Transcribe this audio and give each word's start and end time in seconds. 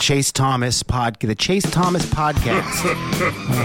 Chase 0.00 0.32
Thomas 0.32 0.82
pod, 0.82 1.18
the 1.20 1.34
Chase 1.34 1.68
Thomas 1.70 2.04
podcast. 2.06 2.84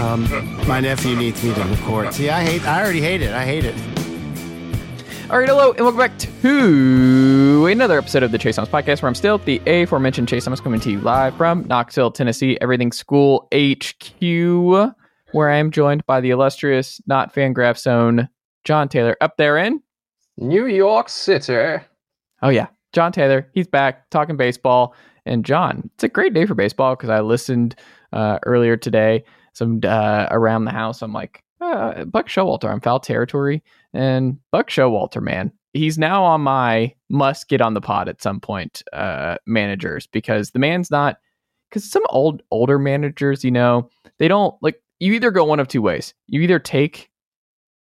um, 0.00 0.66
my 0.66 0.80
nephew 0.80 1.16
needs 1.16 1.42
me 1.42 1.52
to 1.52 1.62
record. 1.64 2.14
See, 2.14 2.30
I 2.30 2.42
hate. 2.42 2.64
I 2.66 2.82
already 2.82 3.00
hate 3.00 3.20
it. 3.20 3.32
I 3.32 3.44
hate 3.44 3.64
it. 3.64 3.74
All 5.30 5.38
right, 5.38 5.48
hello, 5.48 5.72
and 5.72 5.80
welcome 5.80 5.98
back 5.98 6.16
to 6.18 7.66
another 7.66 7.98
episode 7.98 8.22
of 8.22 8.32
the 8.32 8.38
Chase 8.38 8.56
Thomas 8.56 8.70
Podcast, 8.70 9.02
where 9.02 9.08
I'm 9.08 9.14
still 9.14 9.38
the 9.38 9.60
aforementioned 9.66 10.28
Chase 10.28 10.44
Thomas 10.44 10.60
coming 10.60 10.80
to 10.80 10.90
you 10.90 11.00
live 11.00 11.36
from 11.36 11.66
Knoxville, 11.66 12.12
Tennessee, 12.12 12.56
Everything 12.60 12.90
School 12.92 13.46
HQ, 13.52 14.20
where 15.32 15.50
I 15.50 15.56
am 15.56 15.70
joined 15.70 16.06
by 16.06 16.20
the 16.20 16.30
illustrious, 16.30 17.00
not 17.06 17.34
Fangraphs 17.34 17.86
own 17.86 18.28
Jon 18.64 18.88
Tayler 18.88 19.14
up 19.20 19.36
there 19.36 19.58
in 19.58 19.82
New 20.36 20.66
York 20.66 21.08
City. 21.08 21.84
Oh 22.40 22.48
yeah, 22.48 22.68
Jon 22.92 23.12
Tayler. 23.12 23.46
He's 23.52 23.66
back 23.66 24.08
talking 24.10 24.36
baseball. 24.36 24.94
And 25.26 25.44
Jon, 25.44 25.90
it's 25.94 26.04
a 26.04 26.08
great 26.08 26.34
day 26.34 26.46
for 26.46 26.54
baseball 26.54 26.96
because 26.96 27.10
I 27.10 27.20
listened 27.20 27.74
uh, 28.12 28.38
earlier 28.44 28.76
today, 28.76 29.24
some 29.52 29.80
uh, 29.84 30.26
around 30.30 30.64
the 30.64 30.70
house. 30.70 31.02
I'm 31.02 31.12
like, 31.12 31.42
uh, 31.60 32.04
Buck 32.04 32.28
Showalter, 32.28 32.70
I'm 32.70 32.80
foul 32.80 33.00
territory, 33.00 33.62
and 33.92 34.38
Buck 34.50 34.70
Showalter, 34.70 35.20
man, 35.20 35.52
he's 35.72 35.98
now 35.98 36.24
on 36.24 36.40
my 36.40 36.94
must 37.08 37.48
get 37.48 37.60
on 37.60 37.74
the 37.74 37.80
pod 37.80 38.08
at 38.08 38.22
some 38.22 38.40
point 38.40 38.82
uh, 38.92 39.36
managers 39.46 40.06
because 40.06 40.50
the 40.50 40.58
man's 40.58 40.90
not 40.90 41.18
because 41.68 41.88
some 41.88 42.02
old 42.10 42.42
older 42.50 42.78
managers, 42.78 43.44
you 43.44 43.50
know, 43.50 43.88
they 44.18 44.28
don't 44.28 44.54
like 44.62 44.82
you 44.98 45.12
either 45.12 45.30
go 45.30 45.44
one 45.44 45.60
of 45.60 45.68
two 45.68 45.82
ways. 45.82 46.14
You 46.26 46.40
either 46.40 46.58
take 46.58 47.10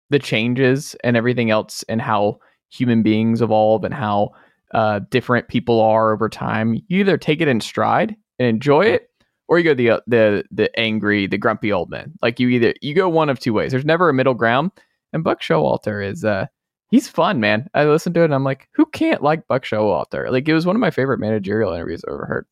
the 0.10 0.20
changes 0.20 0.96
and 1.04 1.18
everything 1.18 1.52
else 1.52 1.84
and 1.90 2.02
how 2.02 2.40
human 2.70 3.04
beings 3.04 3.42
evolve 3.42 3.84
and 3.84 3.94
how 3.94 4.32
uh, 4.74 5.00
different 5.10 5.48
people 5.48 5.80
are 5.82 6.14
over 6.14 6.30
time. 6.30 6.76
You 6.88 7.00
either 7.00 7.18
take 7.18 7.42
it 7.42 7.48
in 7.48 7.62
stride 7.62 8.16
and 8.40 8.48
enjoy 8.48 8.82
it, 8.86 9.10
or 9.48 9.58
you 9.58 9.64
go 9.64 9.74
the 9.74 9.90
uh, 9.92 10.00
the 10.08 10.44
the 10.52 10.78
angry, 10.80 11.28
the 11.28 11.38
grumpy 11.38 11.72
old 11.72 11.90
man. 11.90 12.14
Like 12.22 12.40
you 12.40 12.50
either 12.50 12.74
you 12.82 12.94
go 12.94 13.08
one 13.10 13.30
of 13.30 13.40
two 13.40 13.54
ways. 13.54 13.72
There's 13.72 13.86
never 13.86 14.10
a 14.10 14.14
middle 14.14 14.34
ground. 14.34 14.72
And 15.14 15.24
Buck 15.24 15.42
Showalter 15.42 16.06
is 16.06 16.26
uh 16.26 16.48
he's 16.92 17.08
fun, 17.08 17.40
man. 17.40 17.70
I 17.74 17.86
listened 17.86 18.16
to 18.16 18.22
it 18.22 18.26
and 18.26 18.36
I'm 18.36 18.44
like, 18.44 18.68
who 18.74 18.86
can't 18.88 19.24
like 19.24 19.48
Buck 19.48 19.64
Showalter? 19.64 20.30
Like 20.32 20.48
it 20.48 20.54
was 20.54 20.66
one 20.66 20.76
of 20.76 20.80
my 20.82 20.92
favorite 20.92 21.20
managerial 21.20 21.74
interviews 21.74 22.04
I've 22.08 22.14
ever 22.14 22.26
heard. 22.26 22.46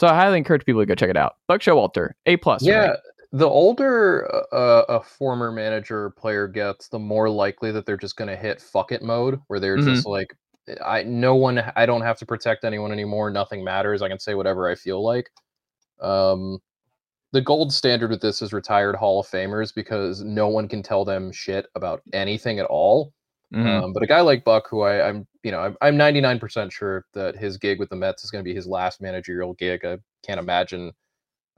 So 0.00 0.06
I 0.08 0.14
highly 0.14 0.38
encourage 0.38 0.64
people 0.64 0.82
to 0.82 0.86
go 0.86 0.94
check 0.94 1.10
it 1.10 1.16
out. 1.16 1.36
Buck 1.46 1.60
Showalter, 1.60 2.10
A 2.26 2.36
plus. 2.36 2.62
Yeah, 2.64 2.94
the 3.32 3.48
older 3.48 4.28
uh, 4.52 4.82
a 4.88 5.00
former 5.00 5.52
manager 5.52 6.06
or 6.06 6.10
player 6.10 6.48
gets, 6.48 6.88
the 6.88 6.98
more 6.98 7.28
likely 7.30 7.70
that 7.72 7.86
they're 7.86 7.96
just 7.96 8.16
going 8.16 8.28
to 8.28 8.36
hit 8.36 8.60
fuck 8.60 8.90
it 8.92 9.02
mode, 9.02 9.40
where 9.46 9.60
they're 9.60 9.76
Mhm. 9.78 9.84
just 9.84 10.06
like, 10.06 10.34
I 10.84 11.02
no 11.02 11.34
one, 11.34 11.62
I 11.76 11.86
don't 11.86 12.02
have 12.02 12.18
to 12.18 12.26
protect 12.26 12.64
anyone 12.64 12.92
anymore. 12.92 13.30
Nothing 13.30 13.64
matters. 13.64 14.02
I 14.02 14.08
can 14.08 14.18
say 14.18 14.34
whatever 14.34 14.68
I 14.68 14.74
feel 14.74 15.02
like. 15.02 15.30
Um, 16.00 16.58
the 17.32 17.40
gold 17.40 17.72
standard 17.72 18.10
with 18.10 18.20
this 18.20 18.42
is 18.42 18.52
retired 18.52 18.96
Hall 18.96 19.20
of 19.20 19.26
Famers 19.26 19.72
because 19.74 20.22
no 20.22 20.48
one 20.48 20.66
can 20.68 20.82
tell 20.82 21.04
them 21.04 21.30
shit 21.30 21.66
about 21.74 22.02
anything 22.12 22.58
at 22.58 22.66
all. 22.66 23.12
Mhm. 23.54 23.82
Um, 23.84 23.92
but 23.92 24.02
a 24.02 24.06
guy 24.06 24.20
like 24.20 24.44
Buck, 24.44 24.68
who 24.68 24.82
I, 24.82 25.08
I'm, 25.08 25.26
you 25.42 25.50
know, 25.50 25.60
I'm, 25.60 25.76
I'm 25.80 25.96
99% 25.96 26.70
sure 26.70 27.04
that 27.14 27.36
his 27.36 27.56
gig 27.56 27.78
with 27.78 27.88
the 27.90 27.96
Mets 27.96 28.24
is 28.24 28.30
going 28.30 28.44
to 28.44 28.48
be 28.48 28.54
his 28.54 28.66
last 28.66 29.00
managerial 29.00 29.54
gig. 29.54 29.84
I 29.84 29.98
can't 30.24 30.40
imagine 30.40 30.92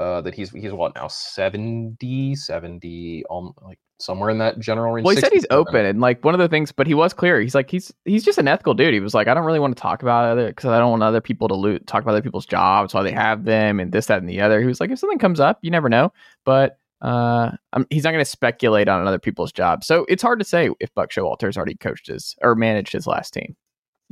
uh, 0.02 0.20
that 0.20 0.34
he's 0.34 0.50
he's 0.50 0.72
what 0.72 0.94
now 0.94 1.06
70, 1.08 2.34
70, 2.34 3.24
um, 3.30 3.52
like 3.62 3.78
somewhere 3.98 4.30
in 4.30 4.38
that 4.38 4.58
general 4.58 4.92
range. 4.92 5.06
Well, 5.06 5.14
he 5.14 5.20
said 5.20 5.32
he's 5.32 5.46
open, 5.50 5.86
and 5.86 6.00
like 6.00 6.24
one 6.24 6.34
of 6.34 6.40
the 6.40 6.48
things, 6.48 6.72
but 6.72 6.86
he 6.86 6.94
was 6.94 7.12
clear. 7.12 7.40
He's 7.40 7.54
like 7.54 7.70
he's 7.70 7.92
he's 8.04 8.24
just 8.24 8.38
an 8.38 8.48
ethical 8.48 8.74
dude. 8.74 8.92
He 8.92 9.00
was 9.00 9.14
like, 9.14 9.28
I 9.28 9.34
don't 9.34 9.44
really 9.44 9.60
want 9.60 9.76
to 9.76 9.80
talk 9.80 10.02
about 10.02 10.24
other 10.24 10.48
because 10.48 10.70
I 10.70 10.78
don't 10.78 10.90
want 10.90 11.02
other 11.02 11.20
people 11.20 11.48
to 11.48 11.54
loot, 11.54 11.86
talk 11.86 12.02
about 12.02 12.12
other 12.12 12.22
people's 12.22 12.46
jobs, 12.46 12.92
why 12.92 13.02
they 13.02 13.12
have 13.12 13.44
them, 13.44 13.80
and 13.80 13.92
this, 13.92 14.06
that, 14.06 14.18
and 14.18 14.28
the 14.28 14.40
other. 14.40 14.60
He 14.60 14.66
was 14.66 14.80
like, 14.80 14.90
if 14.90 14.98
something 14.98 15.18
comes 15.18 15.40
up, 15.40 15.58
you 15.62 15.70
never 15.70 15.88
know, 15.88 16.12
but 16.44 16.78
uh, 17.00 17.52
I'm, 17.72 17.86
he's 17.90 18.04
not 18.04 18.12
going 18.12 18.24
to 18.24 18.30
speculate 18.30 18.88
on 18.88 19.06
other 19.06 19.18
people's 19.18 19.52
jobs. 19.52 19.86
So 19.86 20.04
it's 20.08 20.22
hard 20.22 20.38
to 20.38 20.44
say 20.44 20.70
if 20.80 20.92
Buck 20.94 21.10
Showalter's 21.10 21.56
already 21.56 21.74
coached 21.74 22.08
his 22.08 22.36
or 22.42 22.54
managed 22.54 22.92
his 22.92 23.06
last 23.06 23.32
team. 23.32 23.56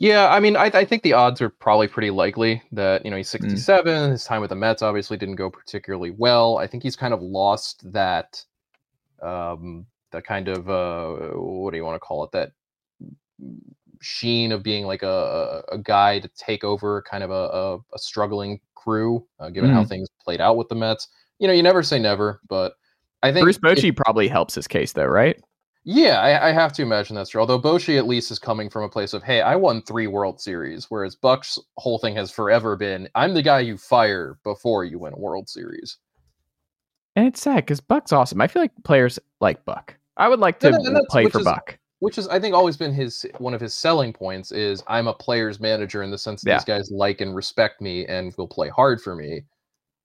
Yeah, 0.00 0.31
I 0.31 0.41
mean, 0.41 0.56
I, 0.56 0.71
I 0.72 0.87
think 0.87 1.03
the 1.03 1.12
odds 1.12 1.43
are 1.43 1.50
probably 1.50 1.87
pretty 1.87 2.09
likely 2.09 2.62
that 2.72 3.05
you 3.05 3.11
know 3.11 3.19
he's 3.19 3.28
Mm. 3.28 3.33
67. 3.33 4.11
His 4.12 4.25
time 4.25 4.41
with 4.41 4.49
the 4.49 4.56
Mets 4.56 4.81
obviously 4.81 5.19
didn't 5.19 5.34
go 5.37 5.50
particularly 5.50 6.11
well. 6.11 6.56
I 6.56 6.66
think 6.66 6.83
he's 6.83 6.97
kind 6.97 7.12
of 7.12 7.21
lost 7.21 7.93
that, 7.93 8.43
um, 9.21 9.84
that 10.12 10.25
kind 10.25 10.49
of 10.49 10.71
uh, 10.71 11.33
what 11.37 11.72
do 11.72 11.77
you 11.77 11.84
want 11.84 11.97
to 11.97 12.00
call 12.00 12.25
it? 12.25 12.33
That 12.33 12.53
sheen 14.00 14.53
of 14.53 14.62
being 14.62 14.87
like 14.87 15.03
a, 15.03 15.62
a 15.71 15.77
guy 15.77 16.19
to 16.21 16.28
take 16.28 16.65
over 16.65 17.03
kind 17.03 17.22
of 17.22 17.31
a, 17.31 17.34
a, 17.34 17.77
a 17.94 17.99
struggling 17.99 18.59
crew, 18.75 19.27
uh, 19.38 19.50
given 19.50 19.71
how 19.71 19.82
Mhm. 19.84 19.88
things 19.91 20.09
played 20.25 20.41
out 20.41 20.56
with 20.56 20.71
the 20.71 20.75
Mets. 20.77 21.09
You 21.41 21.47
know, 21.47 21.53
you 21.53 21.62
never 21.62 21.82
say 21.82 21.99
never, 21.99 22.41
but 22.49 22.72
I 23.22 23.32
think 23.32 23.44
Bruce 23.44 23.59
Bochy 23.59 23.94
probably 23.94 24.28
helps 24.28 24.55
his 24.55 24.67
case 24.67 24.93
though, 24.93 25.05
right? 25.05 25.38
Yeah, 25.84 26.20
I, 26.20 26.48
I 26.48 26.52
have 26.52 26.72
to 26.74 26.82
imagine 26.82 27.16
that's 27.16 27.30
true. 27.30 27.41
Although 27.41 27.60
Bochy 27.60 27.96
at 27.96 28.06
least 28.06 28.30
is 28.30 28.38
coming 28.38 28.68
from 28.68 28.82
a 28.84 28.88
place 28.88 29.14
of, 29.14 29.22
hey, 29.22 29.41
I 29.41 29.56
won 29.56 29.80
three 29.82 30.06
World 30.06 30.41
Series, 30.41 30.91
whereas 30.91 31.16
Buck's 31.16 31.58
whole 31.78 31.98
thing 31.98 32.14
has 32.16 32.30
forever 32.30 32.76
been, 32.76 33.08
I'm 33.14 33.32
the 33.32 33.43
guy 33.43 33.60
you 33.60 33.78
fire 33.78 34.38
before 34.44 34.84
you 34.84 34.99
win 34.99 35.14
a 35.14 35.19
World 35.19 35.49
Series. 35.49 35.96
And 37.16 37.26
it's 37.26 37.40
sad 37.43 37.56
because 37.56 37.81
Buck's 37.81 38.12
awesome. 38.12 38.40
I 38.40 38.46
feel 38.46 38.62
like 38.62 38.72
players 38.84 39.19
like 39.40 39.64
Buck. 39.64 39.96
I 40.16 40.28
would 40.28 40.38
like 40.38 40.60
to 40.60 40.69
And 40.69 40.87
and 40.87 41.08
play 41.08 41.26
for 41.28 41.38
is- 41.40 41.44
Buck. 41.44 41.78
Which 42.00 42.16
is, 42.16 42.26
I 42.28 42.40
think, 42.40 42.55
always 42.55 42.78
been 42.78 42.94
his 42.94 43.26
one 43.37 43.52
of 43.52 43.60
his 43.60 43.75
selling 43.75 44.10
points 44.14 44.52
is 44.52 44.82
I'm 44.87 45.06
a 45.06 45.12
player's 45.12 45.60
manager 45.60 46.02
in 46.02 46.10
the 46.10 46.16
sense 46.16 46.40
that 46.43 46.50
Yeah. 46.50 46.56
these 46.56 46.64
guys 46.64 46.90
like 46.90 47.20
and 47.20 47.34
respect 47.37 47.82
me 47.82 48.06
and 48.06 48.34
will 48.38 48.49
play 48.49 48.70
hard 48.70 49.02
for 49.02 49.14
me. 49.14 49.43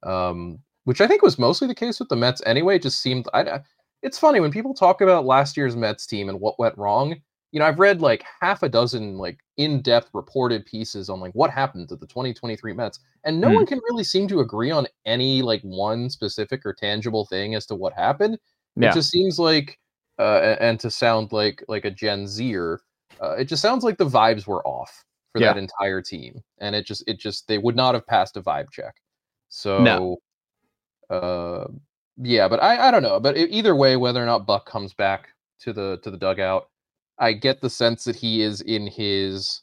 Um, 0.04 0.60
which 0.84 1.00
I 1.00 1.08
think 1.08 1.22
was 1.22 1.40
mostly 1.40 1.70
the 1.70 1.74
case 1.76 2.00
with 2.00 2.10
the 2.10 2.18
Mets 2.18 2.42
anyway. 2.46 2.76
It 2.76 2.82
just 2.84 3.02
seemed 3.02 3.30
I, 3.34 3.42
I- 3.44 3.62
it's 4.06 4.20
funny 4.20 4.40
when 4.40 4.52
people 4.52 4.74
talk 4.74 5.02
about 5.02 5.26
last 5.26 5.58
year's 5.58 5.76
Mets 5.76 6.06
team 6.06 6.30
and 6.30 6.40
what 6.40 6.60
went 6.60 6.78
wrong. 6.78 7.16
You 7.52 7.60
know, 7.60 7.66
I've 7.66 7.80
read 7.80 8.02
like 8.02 8.24
half 8.42 8.62
a 8.64 8.70
dozen 8.70 9.18
like 9.18 9.40
in-depth 9.58 10.12
reported 10.14 10.66
pieces 10.66 11.10
on 11.10 11.20
like 11.20 11.34
what 11.34 11.50
happened 11.50 11.90
to 11.90 11.96
the 11.96 12.06
2023 12.08 12.74
Mets, 12.74 13.00
and 13.24 13.42
no 13.42 13.50
Hmm. 13.50 13.56
one 13.56 13.66
can 13.66 13.80
really 13.90 14.04
seem 14.04 14.28
to 14.28 14.42
agree 14.42 14.70
on 14.72 14.88
any 15.06 15.42
like 15.42 15.62
one 15.64 16.10
specific 16.10 16.66
or 16.66 16.74
tangible 16.74 17.26
thing 17.26 17.56
as 17.56 17.66
to 17.68 17.76
what 17.76 17.94
happened. 17.94 18.38
Yeah. 18.76 18.90
It 18.92 18.94
just 18.94 19.10
seems 19.10 19.40
like, 19.40 19.80
uh, 20.20 20.56
and 20.60 20.80
to 20.82 20.92
sound 20.92 21.32
like 21.32 21.64
like 21.68 21.86
a 21.86 21.92
Gen 21.92 22.28
Zer, 22.28 22.82
uh, 23.22 23.36
it 23.38 23.46
just 23.46 23.62
sounds 23.62 23.84
like 23.84 23.98
the 23.98 24.06
vibes 24.06 24.46
were 24.46 24.66
off 24.68 25.04
for 25.32 25.40
Yeah. 25.42 25.54
that 25.54 25.58
entire 25.60 26.02
team, 26.02 26.44
and 26.60 26.76
it 26.76 26.86
just 26.86 27.04
it 27.08 27.18
just 27.20 27.48
they 27.48 27.58
would 27.58 27.76
not 27.76 27.96
have 27.96 28.06
passed 28.06 28.38
a 28.38 28.42
vibe 28.42 28.70
check. 28.72 28.96
So, 29.50 29.80
No. 29.80 30.18
uh, 31.10 31.66
yeah, 32.18 32.48
but 32.48 32.62
I 32.64 32.88
I 32.88 32.92
don't 32.92 33.04
know, 33.04 33.20
but 33.20 33.38
either 33.38 33.76
way, 33.76 33.96
whether 33.98 34.22
or 34.22 34.26
not 34.26 34.46
Buck 34.46 34.66
comes 34.66 34.94
back 34.94 35.30
to 35.62 35.74
the 35.74 36.00
to 36.04 36.12
the 36.12 36.18
dugout, 36.18 36.70
I 37.20 37.34
get 37.34 37.62
the 37.62 37.70
sense 37.70 38.04
that 38.06 38.16
he 38.16 38.42
is 38.42 38.62
in 38.62 38.88
his 38.88 39.62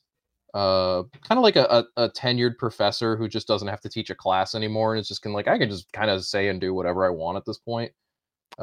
uh 0.55 1.03
kind 1.27 1.39
of 1.39 1.43
like 1.43 1.57
a, 1.57 1.65
a, 1.97 2.05
a 2.05 2.11
tenured 2.11 2.59
professor 2.59 3.17
who 3.17 3.27
just 3.29 3.49
doesn't 3.49 3.69
have 3.69 3.81
to 3.81 3.89
teach 3.89 4.11
a 4.11 4.15
class 4.15 4.55
anymore 4.55 4.93
and 4.95 5.01
is 5.01 5.09
just 5.09 5.23
can 5.23 5.33
like 5.33 5.49
I 5.49 5.57
can 5.59 5.71
just 5.71 5.91
kind 5.93 6.11
of 6.11 6.25
say 6.27 6.49
and 6.49 6.61
do 6.61 6.75
whatever 6.75 7.07
I 7.07 7.11
want 7.11 7.39
at 7.39 7.45
this 7.47 7.59
point. 7.59 7.91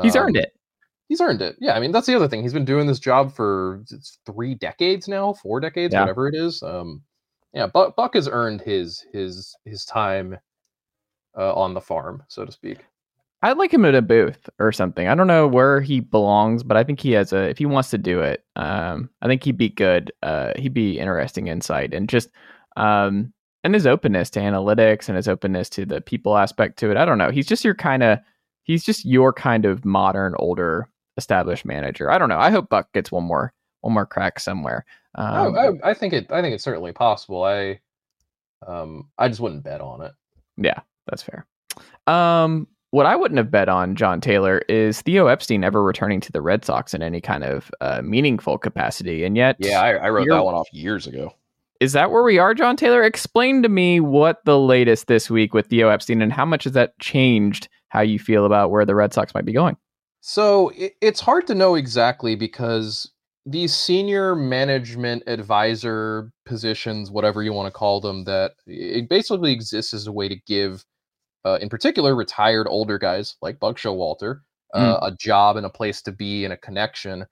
He's 0.04 0.16
earned 0.16 0.38
Um, 0.38 0.44
it. 0.44 0.54
He's 1.08 1.20
earned 1.22 1.42
it. 1.42 1.56
Yeah, 1.60 1.74
I 1.74 1.80
mean 1.80 1.92
that's 1.92 2.06
the 2.06 2.16
other 2.16 2.28
thing. 2.28 2.44
He's 2.44 2.54
been 2.54 2.66
doing 2.66 2.86
this 2.86 3.00
job 3.00 3.34
for 3.36 3.84
it's 3.92 4.20
three 4.28 4.54
decades 4.54 5.08
now, 5.08 5.34
four 5.34 5.60
decades, 5.60 5.96
Yeah. 5.96 6.02
whatever 6.02 6.28
it 6.28 6.36
is. 6.36 6.62
Um, 6.62 7.02
yeah, 7.54 7.66
Buck, 7.66 7.96
Buck 7.96 8.14
has 8.14 8.28
earned 8.28 8.62
his 8.62 9.04
his 9.12 9.56
his 9.66 9.84
time 9.86 10.38
uh, 11.38 11.54
on 11.56 11.74
the 11.74 11.82
farm, 11.82 12.22
so 12.28 12.46
to 12.46 12.52
speak. 12.52 12.86
I'd 13.42 13.58
like 13.58 13.74
him 13.74 13.86
in 13.86 13.96
a 13.96 14.02
booth 14.02 14.50
or 14.60 14.72
something. 14.72 15.08
I 15.08 15.16
don't 15.16 15.28
know 15.28 15.48
where 15.48 15.80
he 15.80 16.02
belongs, 16.02 16.62
but 16.62 16.76
I 16.76 16.84
think 16.84 17.00
he 17.00 17.12
has 17.14 17.32
a. 17.32 17.50
If 17.50 17.58
he 17.58 17.66
wants 17.66 17.90
to 17.92 17.98
do 17.98 18.20
it, 18.20 18.44
um, 18.58 19.10
I 19.22 19.28
think 19.28 19.44
he'd 19.44 19.58
be 19.58 19.70
good. 19.70 20.12
Uh, 20.22 20.52
he'd 20.58 20.74
be 20.74 21.00
interesting 21.00 21.48
insight 21.48 21.94
and 21.94 22.10
just, 22.10 22.30
um, 22.76 23.32
and 23.64 23.74
his 23.74 23.88
openness 23.88 24.30
to 24.32 24.40
analytics 24.42 25.08
and 25.08 25.16
his 25.16 25.28
openness 25.28 25.70
to 25.70 25.86
the 25.86 26.02
people 26.02 26.38
aspect 26.38 26.78
to 26.80 26.92
it. 26.92 26.98
I 26.98 27.06
don't 27.06 27.18
know. 27.18 27.32
He's 27.32 27.48
just 27.48 27.64
your 27.64 27.76
kind 27.76 28.04
of. 28.04 28.20
He's 28.64 28.84
just 28.84 29.04
your 29.04 29.34
kind 29.34 29.66
of 29.66 29.84
modern, 29.84 30.36
older, 30.38 30.90
established 31.18 31.66
manager. 31.66 32.12
I 32.12 32.20
don't 32.20 32.30
know. 32.30 32.38
I 32.38 32.52
hope 32.52 32.70
Buck 32.70 32.92
gets 32.94 33.12
one 33.12 33.24
more, 33.24 33.52
one 33.82 33.94
more 33.94 34.06
crack 34.06 34.40
somewhere. 34.40 34.86
Um, 35.16 35.58
I, 35.58 35.60
I, 35.60 35.92
I 35.92 35.94
think 35.96 36.14
it. 36.14 36.32
I 36.32 36.42
think 36.42 36.54
it's 36.54 36.64
certainly 36.64 36.92
possible. 36.92 37.44
I, 37.44 37.80
um, 38.68 39.10
I 39.18 39.28
just 39.28 39.40
wouldn't 39.40 39.64
bet 39.64 39.82
on 39.82 40.04
it. 40.04 40.12
Yeah, 40.58 40.82
that's 41.08 41.24
fair. 41.24 41.48
Um, 42.06 42.68
what 42.92 43.06
I 43.06 43.16
wouldn't 43.16 43.38
have 43.38 43.52
bet 43.52 43.70
on 43.70 43.96
Jon 43.96 44.20
Tayler 44.22 44.62
is 44.68 45.02
Theo 45.02 45.28
Epstein 45.28 45.64
ever 45.64 45.84
returning 45.84 46.20
to 46.22 46.32
the 46.32 46.42
Red 46.42 46.66
Sox 46.66 46.94
in 46.94 47.04
any 47.04 47.22
kind 47.22 47.44
of 47.44 47.70
uh, 47.82 48.02
meaningful 48.02 48.58
capacity, 48.58 49.24
and 49.24 49.38
yet, 49.38 49.58
Yeah, 49.60 49.82
I, 49.82 49.92
I 49.92 50.10
wrote 50.10 50.28
that 50.30 50.44
one 50.44 50.56
off 50.56 50.68
years 50.74 51.06
ago. 51.08 51.34
is 51.80 51.94
that 51.94 52.12
where 52.12 52.24
we 52.24 52.38
are, 52.40 52.54
Jon 52.54 52.76
Tayler? 52.76 53.06
Explain 53.06 53.62
to 53.64 53.70
me 53.70 54.00
what 54.00 54.44
the 54.46 54.60
latest 54.60 55.08
this 55.08 55.30
week 55.30 55.54
with 55.54 55.68
Theo 55.68 55.90
Epstein 55.90 56.22
and 56.22 56.34
how 56.34 56.46
much 56.46 56.64
has 56.64 56.74
that 56.74 56.98
changed 57.00 57.68
how 57.90 58.02
you 58.02 58.20
feel 58.20 58.46
about 58.46 58.72
where 58.72 58.86
the 58.86 58.96
Red 58.96 59.14
Sox 59.14 59.34
might 59.34 59.46
be 59.46 59.54
going? 59.54 59.78
So 60.22 60.70
it, 60.70 60.94
it's 61.02 61.20
hard 61.20 61.48
to 61.48 61.56
know 61.56 61.76
exactly 61.76 62.36
because 62.36 63.12
these 63.46 63.74
senior 63.74 64.36
management 64.36 65.24
advisor 65.28 66.32
positions, 66.46 67.10
whatever 67.10 67.42
you 67.42 67.54
want 67.54 67.68
to 67.68 67.78
call 67.78 68.02
them, 68.02 68.26
that 68.26 68.52
it 68.68 69.10
basically 69.10 69.52
exists 69.52 69.94
as 69.94 70.08
a 70.08 70.12
way 70.12 70.28
to 70.28 70.36
give, 70.46 70.84
uh, 71.46 71.58
in 71.62 71.70
particular, 71.70 72.16
retired 72.16 72.68
older 72.70 72.98
guys 72.98 73.36
like 73.42 73.60
Buck 73.60 73.78
Showalter 73.78 74.42
uh, 74.74 75.00
a 75.02 75.12
job 75.16 75.58
and 75.58 75.66
a 75.66 75.70
place 75.70 76.02
to 76.04 76.12
be 76.12 76.44
and 76.44 76.54
a 76.54 76.58
connection. 76.58 77.26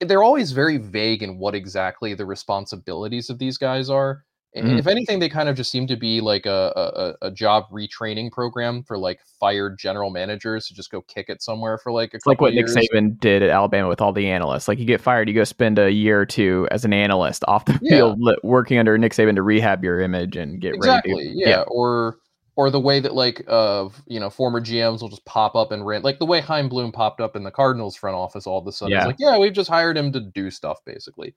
They're 0.00 0.22
always 0.22 0.52
very 0.52 0.76
vague 0.78 1.22
in 1.22 1.38
what 1.38 1.54
exactly 1.54 2.14
the 2.14 2.26
responsibilities 2.26 3.30
of 3.30 3.38
these 3.38 3.56
guys 3.58 3.90
are. 3.90 4.24
And 4.54 4.66
Mm. 4.66 4.78
if 4.80 4.86
anything, 4.88 5.20
they 5.20 5.28
kind 5.28 5.48
of 5.48 5.54
just 5.54 5.70
seem 5.70 5.86
to 5.86 5.96
be 5.96 6.20
like 6.20 6.44
a, 6.44 7.14
a, 7.22 7.26
a 7.28 7.30
job 7.30 7.64
retraining 7.72 8.32
program 8.32 8.82
for 8.82 8.98
like 8.98 9.20
fired 9.38 9.78
general 9.78 10.10
managers 10.10 10.66
to 10.66 10.74
just 10.74 10.90
go 10.90 11.02
kick 11.02 11.26
it 11.28 11.40
somewhere 11.40 11.78
for 11.78 11.92
like 11.92 12.12
a 12.14 12.16
It's 12.16 12.26
like 12.26 12.40
what 12.40 12.52
Nick 12.52 12.66
years. 12.66 12.76
Saban 12.92 13.18
did 13.20 13.42
at 13.44 13.50
Alabama 13.50 13.88
with 13.88 14.00
all 14.00 14.12
the 14.12 14.26
analysts. 14.28 14.66
Like 14.66 14.78
you 14.80 14.86
get 14.86 15.00
fired, 15.00 15.28
you 15.28 15.34
go 15.34 15.44
spend 15.44 15.78
a 15.78 15.92
year 15.92 16.20
or 16.20 16.26
two 16.26 16.66
as 16.72 16.84
an 16.84 16.92
analyst 16.92 17.44
off 17.46 17.64
the 17.64 17.78
Yeah. 17.82 17.90
field, 17.90 18.18
working 18.42 18.78
under 18.78 18.98
Nick 18.98 19.12
Saban 19.12 19.36
to 19.36 19.42
rehab 19.42 19.84
your 19.84 20.00
image 20.00 20.36
and 20.36 20.60
get 20.60 20.74
exactly 20.74 21.14
ready. 21.14 21.28
To, 21.34 21.38
yeah. 21.48 21.62
or 21.68 22.16
or 22.60 22.70
the 22.70 22.78
way 22.80 23.00
that 23.00 23.14
like 23.14 23.42
uh 23.48 23.88
you 24.06 24.20
know 24.20 24.28
former 24.28 24.60
gms 24.60 25.00
will 25.00 25.08
just 25.08 25.24
pop 25.24 25.54
up 25.56 25.72
and 25.72 25.86
rant 25.86 26.04
like 26.04 26.18
the 26.18 26.26
way 26.26 26.40
Chaim 26.40 26.68
Bloom 26.68 26.92
popped 26.92 27.20
up 27.20 27.34
in 27.36 27.42
the 27.42 27.50
cardinals 27.50 27.96
front 27.96 28.14
office 28.16 28.46
all 28.46 28.58
of 28.58 28.66
a 28.66 28.72
sudden 28.72 28.92
Yeah. 28.92 28.98
it's 28.98 29.06
like 29.06 29.16
yeah 29.18 29.38
we've 29.38 29.52
just 29.54 29.70
hired 29.70 29.96
him 29.96 30.12
to 30.12 30.20
do 30.20 30.50
stuff 30.50 30.78
basically 30.84 31.34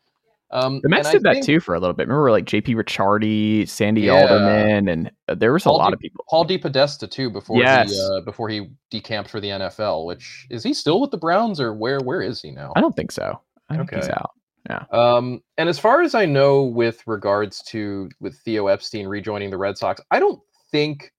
um 0.51 0.81
The 0.83 0.89
Mets 0.89 1.07
and 1.07 1.07
I 1.07 1.11
did 1.13 1.23
that 1.23 1.33
think 1.35 1.45
too 1.45 1.59
for 1.61 1.73
a 1.75 1.79
little 1.79 1.95
bit. 1.95 2.07
Remember, 2.07 2.29
like 2.29 2.45
J.P. 2.45 2.75
Ricciardi, 2.75 3.67
Sandy 3.67 4.01
Yeah. 4.01 4.21
Alderson, 4.21 4.87
and 4.89 5.11
uh, 5.27 5.33
there 5.33 5.51
was 5.53 5.63
a 5.63 5.69
Paul 5.69 5.77
lot 5.79 5.89
Di- 5.89 5.93
of 5.93 5.99
people. 5.99 6.25
paul 6.29 6.45
DePodesta 6.45 7.09
too 7.09 7.29
before 7.31 7.57
Yes. 7.59 7.91
he 7.91 7.99
uh, 7.99 8.21
before 8.21 8.49
he 8.49 8.67
decamped 8.91 9.31
for 9.31 9.39
the 9.39 9.47
nfl 9.47 10.05
which 10.05 10.45
is 10.51 10.61
he 10.63 10.73
still 10.73 10.99
with 11.01 11.09
the 11.11 11.17
browns 11.17 11.59
or 11.59 11.73
where 11.73 11.99
where 12.01 12.21
is 12.21 12.41
he 12.41 12.51
now 12.51 12.71
I 12.75 12.81
don't 12.81 12.95
think 12.95 13.11
so. 13.11 13.39
I 13.69 13.77
think 13.77 13.91
he's 13.95 14.03
Okay. 14.09 14.13
out. 14.13 14.93
Um, 14.93 15.41
and 15.57 15.67
as 15.69 15.79
far 15.79 16.01
as 16.01 16.13
I 16.15 16.25
know, 16.25 16.63
with 16.63 17.01
regards 17.07 17.61
to 17.63 18.09
with 18.19 18.37
Theo 18.39 18.67
Epstein 18.67 19.07
rejoining 19.07 19.49
the 19.49 19.57
Red 19.57 19.77
Sox, 19.77 20.01
I 20.11 20.19
don't 20.19 20.39
think 20.71 21.11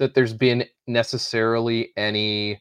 that 0.00 0.14
there's 0.14 0.32
been 0.34 0.64
necessarily 0.88 1.92
any 1.96 2.60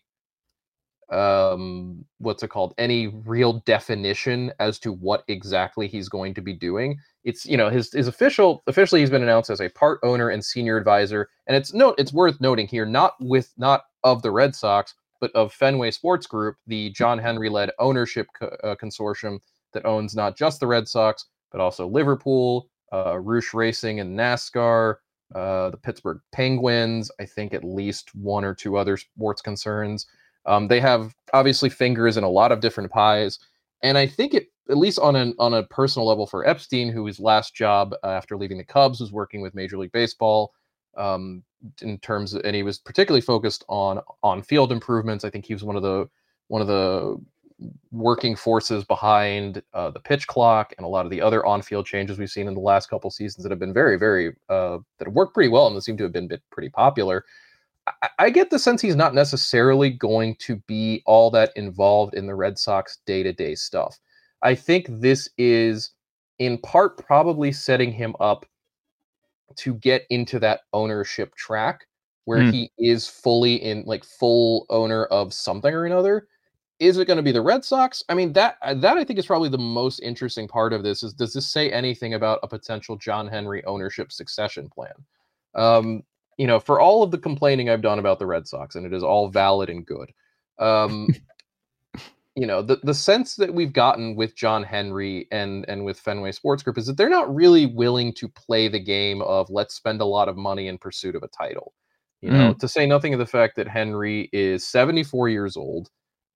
um 1.11 2.05
what's 2.19 2.43
it 2.43 2.49
called 2.49 2.75
any 2.77 3.07
real 3.25 3.53
definition 3.65 4.53
as 4.59 4.77
to 4.77 4.93
what 4.93 5.23
exactly 5.27 5.87
he's 5.87 6.07
going 6.07 6.35
to 6.35 6.41
be 6.41 6.53
doing. 6.53 6.95
It's 7.23 7.47
you 7.47 7.57
know 7.57 7.71
his 7.71 7.91
his 7.91 8.07
official 8.07 8.61
officially 8.67 9.01
he's 9.01 9.09
been 9.09 9.23
announced 9.23 9.49
as 9.49 9.59
a 9.59 9.69
part 9.69 9.99
owner 10.03 10.29
and 10.29 10.45
senior 10.45 10.77
advisor 10.77 11.27
and 11.47 11.57
it's 11.57 11.73
no 11.73 11.95
it's 11.97 12.13
worth 12.13 12.39
noting 12.39 12.67
here 12.67 12.85
not 12.85 13.13
with 13.19 13.51
not 13.57 13.85
of 14.03 14.21
the 14.21 14.29
red 14.29 14.53
sox 14.55 14.93
but 15.19 15.31
of 15.33 15.51
fenway 15.51 15.89
sports 15.89 16.27
group 16.27 16.55
the 16.67 16.91
john 16.91 17.17
henry 17.17 17.49
led 17.49 17.71
ownership 17.79 18.27
co- 18.39 18.55
uh, 18.63 18.75
consortium 18.75 19.39
that 19.73 19.85
owns 19.85 20.15
not 20.15 20.37
just 20.37 20.59
the 20.59 20.67
Red 20.67 20.87
Sox, 20.87 21.25
but 21.51 21.61
also 21.61 21.87
Liverpool, 21.87 22.69
uh, 22.93 23.19
Racing 23.19 23.99
and 23.99 24.17
NASCAR, 24.17 24.95
uh, 25.35 25.69
the 25.69 25.77
Pittsburgh 25.77 26.19
Penguins, 26.31 27.11
I 27.19 27.25
think 27.25 27.53
at 27.53 27.63
least 27.63 28.13
one 28.15 28.43
or 28.43 28.55
two 28.55 28.77
other 28.77 28.97
sports 28.97 29.41
concerns. 29.41 30.07
Um, 30.45 30.67
they 30.67 30.79
have 30.79 31.13
obviously 31.33 31.69
fingers 31.69 32.17
in 32.17 32.23
a 32.23 32.29
lot 32.29 32.51
of 32.51 32.61
different 32.61 32.91
pies. 32.91 33.39
And 33.83 33.97
I 33.97 34.07
think 34.07 34.33
it, 34.33 34.47
at 34.69 34.77
least 34.77 34.99
on 34.99 35.15
an 35.15 35.33
on 35.39 35.53
a 35.53 35.63
personal 35.63 36.07
level 36.07 36.27
for 36.27 36.47
Epstein, 36.47 36.91
who 36.91 37.05
his 37.05 37.19
last 37.19 37.55
job 37.55 37.93
uh, 38.03 38.07
after 38.07 38.37
leaving 38.37 38.57
the 38.57 38.63
Cubs 38.63 38.99
was 38.99 39.11
working 39.11 39.41
with 39.41 39.55
Major 39.55 39.77
League 39.77 39.91
Baseball, 39.91 40.53
um, 40.97 41.43
in 41.81 41.97
terms 41.99 42.33
of, 42.33 42.41
and 42.45 42.55
he 42.55 42.63
was 42.63 42.77
particularly 42.77 43.21
focused 43.21 43.63
on 43.67 43.99
on 44.21 44.41
field 44.41 44.71
improvements. 44.71 45.23
I 45.23 45.29
think 45.29 45.45
he 45.45 45.53
was 45.53 45.63
one 45.63 45.75
of 45.75 45.81
the 45.81 46.09
one 46.47 46.61
of 46.61 46.67
the 46.67 47.17
working 47.91 48.35
forces 48.35 48.83
behind 48.85 49.61
uh, 49.73 49.89
the 49.89 49.99
pitch 49.99 50.27
clock 50.27 50.73
and 50.77 50.85
a 50.85 50.89
lot 50.89 51.05
of 51.05 51.11
the 51.11 51.21
other 51.21 51.45
on-field 51.45 51.85
changes 51.85 52.17
we've 52.17 52.29
seen 52.29 52.47
in 52.47 52.53
the 52.53 52.59
last 52.59 52.89
couple 52.89 53.09
seasons 53.11 53.43
that 53.43 53.49
have 53.49 53.59
been 53.59 53.73
very, 53.73 53.97
very 53.97 54.35
uh, 54.49 54.77
that 54.97 55.05
have 55.05 55.13
worked 55.13 55.33
pretty 55.33 55.49
well 55.49 55.67
and 55.67 55.75
that 55.75 55.81
seem 55.81 55.97
to 55.97 56.03
have 56.03 56.13
been 56.13 56.27
bit 56.27 56.41
pretty 56.51 56.69
popular. 56.69 57.25
I, 57.87 58.09
I 58.19 58.29
get 58.29 58.49
the 58.49 58.59
sense 58.59 58.81
he's 58.81 58.95
not 58.95 59.13
necessarily 59.13 59.89
going 59.89 60.35
to 60.39 60.57
be 60.67 61.01
all 61.05 61.29
that 61.31 61.51
involved 61.55 62.13
in 62.13 62.27
the 62.27 62.35
Red 62.35 62.57
Sox 62.57 62.99
day-to-day 63.05 63.55
stuff. 63.55 63.99
I 64.41 64.55
think 64.55 64.85
this 64.89 65.29
is 65.37 65.91
in 66.37 66.57
part 66.59 66.97
probably 66.97 67.51
setting 67.51 67.91
him 67.91 68.15
up 68.21 68.45
to 69.57 69.73
get 69.75 70.05
into 70.09 70.39
that 70.39 70.61
ownership 70.71 71.35
track 71.35 71.85
where 72.25 72.43
Hmm. 72.43 72.51
he 72.51 72.71
is 72.77 73.07
fully 73.07 73.55
in 73.55 73.83
like 73.85 74.03
full 74.05 74.65
owner 74.69 75.05
of 75.05 75.33
something 75.33 75.73
or 75.73 75.85
another 75.85 76.27
is 76.79 76.97
it 76.97 77.05
going 77.05 77.17
to 77.17 77.23
be 77.23 77.31
the 77.31 77.41
Red 77.41 77.63
Sox? 77.65 78.03
I 78.09 78.13
mean 78.13 78.33
that 78.33 78.57
uh, 78.61 78.73
that 78.75 78.97
I 78.97 79.03
think 79.03 79.19
is 79.19 79.25
probably 79.25 79.49
the 79.49 79.57
most 79.57 79.99
interesting 79.99 80.47
part 80.47 80.73
of 80.73 80.83
this 80.83 81.03
is 81.03 81.13
does 81.13 81.33
this 81.33 81.51
say 81.51 81.71
anything 81.71 82.13
about 82.13 82.39
a 82.43 82.47
potential 82.47 82.95
John 82.95 83.27
Henry 83.27 83.63
ownership 83.65 84.11
succession 84.11 84.69
plan? 84.69 84.93
Um, 85.55 86.03
you 86.37 86.47
know, 86.47 86.59
for 86.59 86.79
all 86.79 87.03
of 87.03 87.11
the 87.11 87.17
complaining 87.17 87.69
I've 87.69 87.81
done 87.81 87.99
about 87.99 88.17
the 88.17 88.25
Red 88.25 88.47
Sox, 88.47 88.75
and 88.75 88.85
it 88.85 88.93
is 88.93 89.03
all 89.03 89.29
valid 89.29 89.69
and 89.69 89.85
good. 89.85 90.11
Um, 90.57 91.09
you 92.35 92.47
know, 92.47 92.61
the 92.61 92.79
the 92.83 92.93
sense 92.93 93.35
that 93.35 93.53
we've 93.53 93.73
gotten 93.73 94.15
with 94.15 94.35
John 94.35 94.63
Henry 94.63 95.27
and 95.31 95.65
and 95.67 95.83
with 95.83 95.99
Fenway 95.99 96.31
Sports 96.31 96.63
Group 96.63 96.77
is 96.77 96.85
that 96.85 96.95
they're 96.95 97.09
not 97.09 97.33
really 97.33 97.65
willing 97.65 98.13
to 98.13 98.29
play 98.29 98.69
the 98.69 98.79
game 98.79 99.21
of 99.23 99.49
let's 99.49 99.75
spend 99.75 99.99
a 99.99 100.05
lot 100.05 100.29
of 100.29 100.37
money 100.37 100.69
in 100.69 100.77
pursuit 100.77 101.15
of 101.15 101.23
a 101.23 101.27
title. 101.27 101.73
You 102.21 102.31
know, 102.31 102.53
to 102.53 102.67
say 102.67 102.85
nothing 102.85 103.13
of 103.13 103.19
the 103.19 103.25
fact 103.25 103.55
that 103.55 103.67
Henry 103.69 104.29
is 104.33 104.67
74 104.67 105.29
years 105.29 105.55
old. 105.55 105.89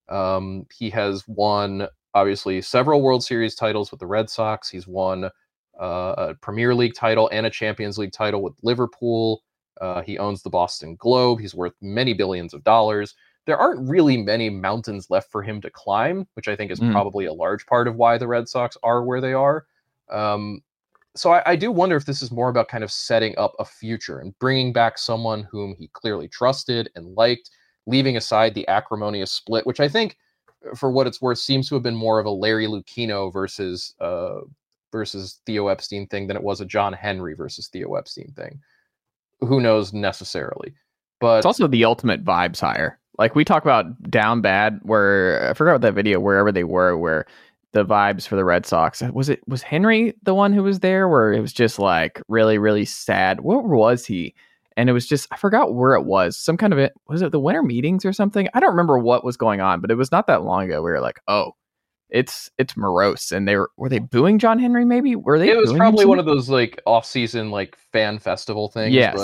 Um, 0.09 0.65
he 0.75 0.89
has 0.91 1.23
won 1.27 1.87
obviously 2.13 2.61
several 2.61 3.01
World 3.01 3.23
Series 3.23 3.55
titles 3.55 3.91
with 3.91 3.99
the 3.99 4.05
Red 4.07 4.29
Sox. 4.29 4.69
He's 4.69 4.87
won 4.87 5.25
uh, 5.81 6.13
a 6.17 6.35
Premier 6.41 6.75
League 6.75 6.93
title 6.93 7.29
and 7.31 7.45
a 7.45 7.49
Champions 7.49 7.97
League 7.97 8.11
title 8.11 8.41
with 8.43 8.53
Liverpool. 8.61 9.43
Uh, 9.81 10.01
he 10.03 10.17
owns 10.19 10.43
the 10.43 10.49
Boston 10.49 10.95
Globe. 10.97 11.39
He's 11.39 11.55
worth 11.55 11.73
many 11.81 12.13
billions 12.13 12.53
of 12.53 12.63
dollars. 12.63 13.15
There 13.45 13.57
aren't 13.57 13.89
really 13.89 14.15
many 14.17 14.49
mountains 14.49 15.09
left 15.09 15.31
for 15.31 15.41
him 15.41 15.59
to 15.61 15.69
climb, 15.71 16.27
which 16.35 16.47
I 16.47 16.55
think 16.55 16.71
is 16.71 16.79
Mm. 16.79 16.91
probably 16.91 17.25
a 17.25 17.33
large 17.33 17.65
part 17.65 17.87
of 17.87 17.95
why 17.95 18.17
the 18.17 18.27
Red 18.27 18.47
Sox 18.47 18.77
are 18.83 19.03
where 19.03 19.19
they 19.19 19.33
are. 19.33 19.65
Um, 20.09 20.61
so 21.15 21.31
I, 21.31 21.51
I 21.51 21.55
do 21.55 21.71
wonder 21.71 21.95
if 21.95 22.05
this 22.05 22.21
is 22.21 22.31
more 22.31 22.49
about 22.49 22.67
kind 22.69 22.83
of 22.83 22.91
setting 22.91 23.37
up 23.37 23.53
a 23.59 23.65
future 23.65 24.19
and 24.19 24.37
bringing 24.39 24.73
back 24.73 24.97
someone 24.97 25.43
whom 25.43 25.75
he 25.77 25.87
clearly 25.89 26.27
trusted 26.27 26.89
and 26.95 27.15
liked, 27.15 27.49
leaving 27.85 28.17
aside 28.17 28.53
the 28.53 28.67
acrimonious 28.67 29.31
split, 29.31 29.65
which 29.65 29.79
I 29.79 29.87
think, 29.87 30.17
uh, 30.69 30.75
for 30.75 30.91
what 30.91 31.07
it's 31.07 31.21
worth, 31.21 31.39
seems 31.39 31.67
to 31.69 31.75
have 31.75 31.83
been 31.83 31.95
more 31.95 32.19
of 32.19 32.25
a 32.25 32.31
Larry 32.31 32.67
Lucchino 32.67 33.31
versus 33.31 33.93
uh, 33.99 34.41
versus 34.91 35.41
Theo 35.45 35.67
Epstein 35.67 36.07
thing 36.07 36.27
than 36.27 36.37
it 36.37 36.43
was 36.43 36.61
a 36.61 36.65
John 36.65 36.93
Henry 36.93 37.33
versus 37.33 37.67
Theo 37.67 37.95
Epstein 37.95 38.31
thing. 38.35 38.59
Who 39.41 39.59
knows 39.59 39.91
necessarily, 39.91 40.73
but 41.19 41.37
It's 41.37 41.45
also 41.45 41.67
the 41.67 41.85
ultimate 41.85 42.23
vibes 42.23 42.59
hire. 42.59 42.99
Like 43.17 43.35
we 43.35 43.43
talk 43.43 43.63
about 43.63 44.01
down 44.09 44.41
bad, 44.41 44.79
where 44.83 45.49
I 45.49 45.53
forgot 45.53 45.81
that 45.81 45.93
video 45.93 46.19
wherever 46.19 46.51
they 46.51 46.63
were, 46.63 46.97
where 46.97 47.25
the 47.73 47.83
vibes 47.83 48.27
for 48.27 48.35
the 48.35 48.45
Red 48.45 48.65
Sox 48.65 49.01
was 49.01 49.29
it 49.29 49.41
was 49.47 49.61
Henry 49.61 50.13
the 50.23 50.33
one 50.33 50.53
who 50.53 50.63
was 50.63 50.79
there, 50.79 51.07
where 51.09 51.33
it 51.33 51.41
was 51.41 51.53
just 51.53 51.77
like 51.77 52.21
really 52.27 52.57
really 52.57 52.85
sad. 52.85 53.41
What 53.41 53.65
was 53.65 54.05
he? 54.05 54.33
And 54.77 54.89
it 54.89 54.93
was 54.93 55.07
just 55.07 55.27
I 55.31 55.37
forgot 55.37 55.73
where 55.73 55.93
it 55.95 56.03
was. 56.03 56.37
Some 56.37 56.57
kind 56.57 56.73
of 56.73 56.79
it 56.79 56.93
was 57.07 57.21
it 57.21 57.31
the 57.31 57.39
winter 57.39 57.63
meetings 57.63 58.05
or 58.05 58.13
something. 58.13 58.47
I 58.53 58.59
don't 58.59 58.71
remember 58.71 58.97
what 58.97 59.23
was 59.23 59.37
going 59.37 59.61
on, 59.61 59.81
but 59.81 59.91
it 59.91 59.95
was 59.95 60.11
not 60.11 60.27
that 60.27 60.43
long 60.43 60.63
ago. 60.65 60.81
We 60.81 60.91
were 60.91 61.01
like, 61.01 61.19
oh, 61.27 61.53
it's 62.09 62.49
it's 62.57 62.77
morose, 62.77 63.31
and 63.31 63.47
they 63.47 63.55
were 63.55 63.71
were 63.77 63.89
they 63.89 63.99
booing 63.99 64.39
John 64.39 64.59
Henry? 64.59 64.85
Maybe 64.85 65.15
were 65.15 65.39
they? 65.39 65.49
it 65.49 65.57
was 65.57 65.73
probably 65.73 66.05
one 66.05 66.19
of 66.19 66.25
those 66.25 66.49
like 66.49 66.81
off-season 66.85 67.49
like 67.51 67.75
fan 67.91 68.19
festival 68.19 68.69
things. 68.69 68.93
yes. 68.93 69.15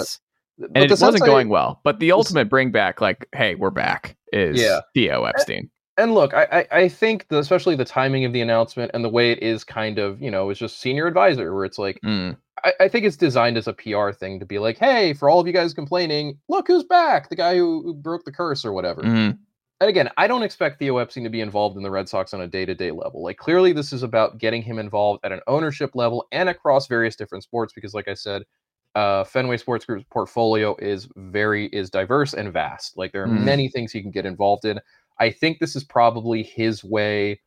but, 0.57 0.67
but 0.69 0.71
and 0.75 0.85
it 0.85 0.91
wasn't 0.91 1.23
I- 1.23 1.25
going 1.25 1.49
well. 1.49 1.81
But 1.83 1.99
the 1.99 2.11
ultimate 2.11 2.49
bring 2.49 2.71
back, 2.71 2.99
like, 3.01 3.27
hey, 3.33 3.55
we're 3.55 3.69
back, 3.69 4.17
is 4.33 4.59
Yeah. 4.61 4.79
Theo 4.95 5.23
Epstein. 5.25 5.69
and 5.97 6.13
look, 6.15 6.33
I, 6.33 6.65
I 6.71 6.77
I 6.79 6.89
think 6.89 7.27
the, 7.27 7.37
especially 7.39 7.75
the 7.75 7.85
timing 7.85 8.25
of 8.25 8.33
the 8.33 8.41
announcement 8.41 8.91
and 8.93 9.03
the 9.05 9.09
way 9.09 9.31
it 9.31 9.43
is 9.43 9.63
kind 9.63 9.99
of 9.99 10.21
you 10.21 10.31
know 10.31 10.49
it's 10.49 10.59
just 10.59 10.79
senior 10.79 11.05
advisor 11.07 11.53
where 11.53 11.65
it's 11.65 11.77
like 11.77 11.99
Mm. 12.03 12.37
I, 12.63 12.73
I 12.81 12.87
think 12.87 13.05
it's 13.05 13.17
designed 13.17 13.57
as 13.57 13.67
a 13.67 13.73
PR 13.73 14.11
thing 14.11 14.39
to 14.39 14.45
be 14.45 14.59
like, 14.59 14.77
hey, 14.77 15.13
for 15.13 15.29
all 15.29 15.39
of 15.39 15.47
you 15.47 15.53
guys 15.53 15.73
complaining, 15.73 16.37
look 16.47 16.67
who's 16.67 16.83
back, 16.83 17.29
the 17.29 17.35
guy 17.35 17.55
who, 17.55 17.81
who 17.83 17.93
broke 17.93 18.25
the 18.25 18.31
curse 18.31 18.65
or 18.65 18.73
whatever. 18.73 19.01
Mhm. 19.03 19.37
And 19.81 19.89
again, 19.89 20.09
I 20.17 20.27
don't 20.27 20.43
expect 20.43 20.77
Theo 20.79 20.97
Epstein 20.97 21.23
to 21.23 21.29
be 21.29 21.39
involved 21.39 21.77
in 21.77 21.83
the 21.83 21.91
Red 21.91 22.09
Sox 22.09 22.33
on 22.33 22.41
a 22.41 22.47
day 22.47 22.65
to 22.65 22.75
day 22.75 22.91
level. 22.91 23.23
Like, 23.23 23.37
clearly, 23.37 23.71
this 23.71 23.93
is 23.93 24.03
about 24.03 24.37
getting 24.37 24.61
him 24.61 24.77
involved 24.77 25.21
at 25.23 25.31
an 25.31 25.39
ownership 25.47 25.91
level 25.95 26.27
and 26.33 26.49
across 26.49 26.87
various 26.87 27.15
different 27.15 27.45
sports. 27.45 27.71
Because, 27.73 27.93
like 27.93 28.09
I 28.09 28.13
said, 28.13 28.43
uh, 28.95 29.23
Fenway 29.23 29.55
Sports 29.55 29.85
Group's 29.85 30.05
portfolio 30.11 30.75
is 30.79 31.07
very 31.15 31.67
is 31.67 31.89
diverse 31.89 32.33
and 32.33 32.51
vast. 32.51 32.97
Like, 32.97 33.13
there 33.13 33.23
are 33.23 33.27
Mhm. 33.27 33.43
many 33.43 33.69
things 33.69 33.93
he 33.93 34.01
can 34.01 34.11
get 34.11 34.25
involved 34.25 34.65
in. 34.65 34.81
I 35.17 35.29
think 35.31 35.59
this 35.59 35.77
is 35.77 35.85
probably 35.85 36.43
his 36.43 36.83
way 36.83 37.39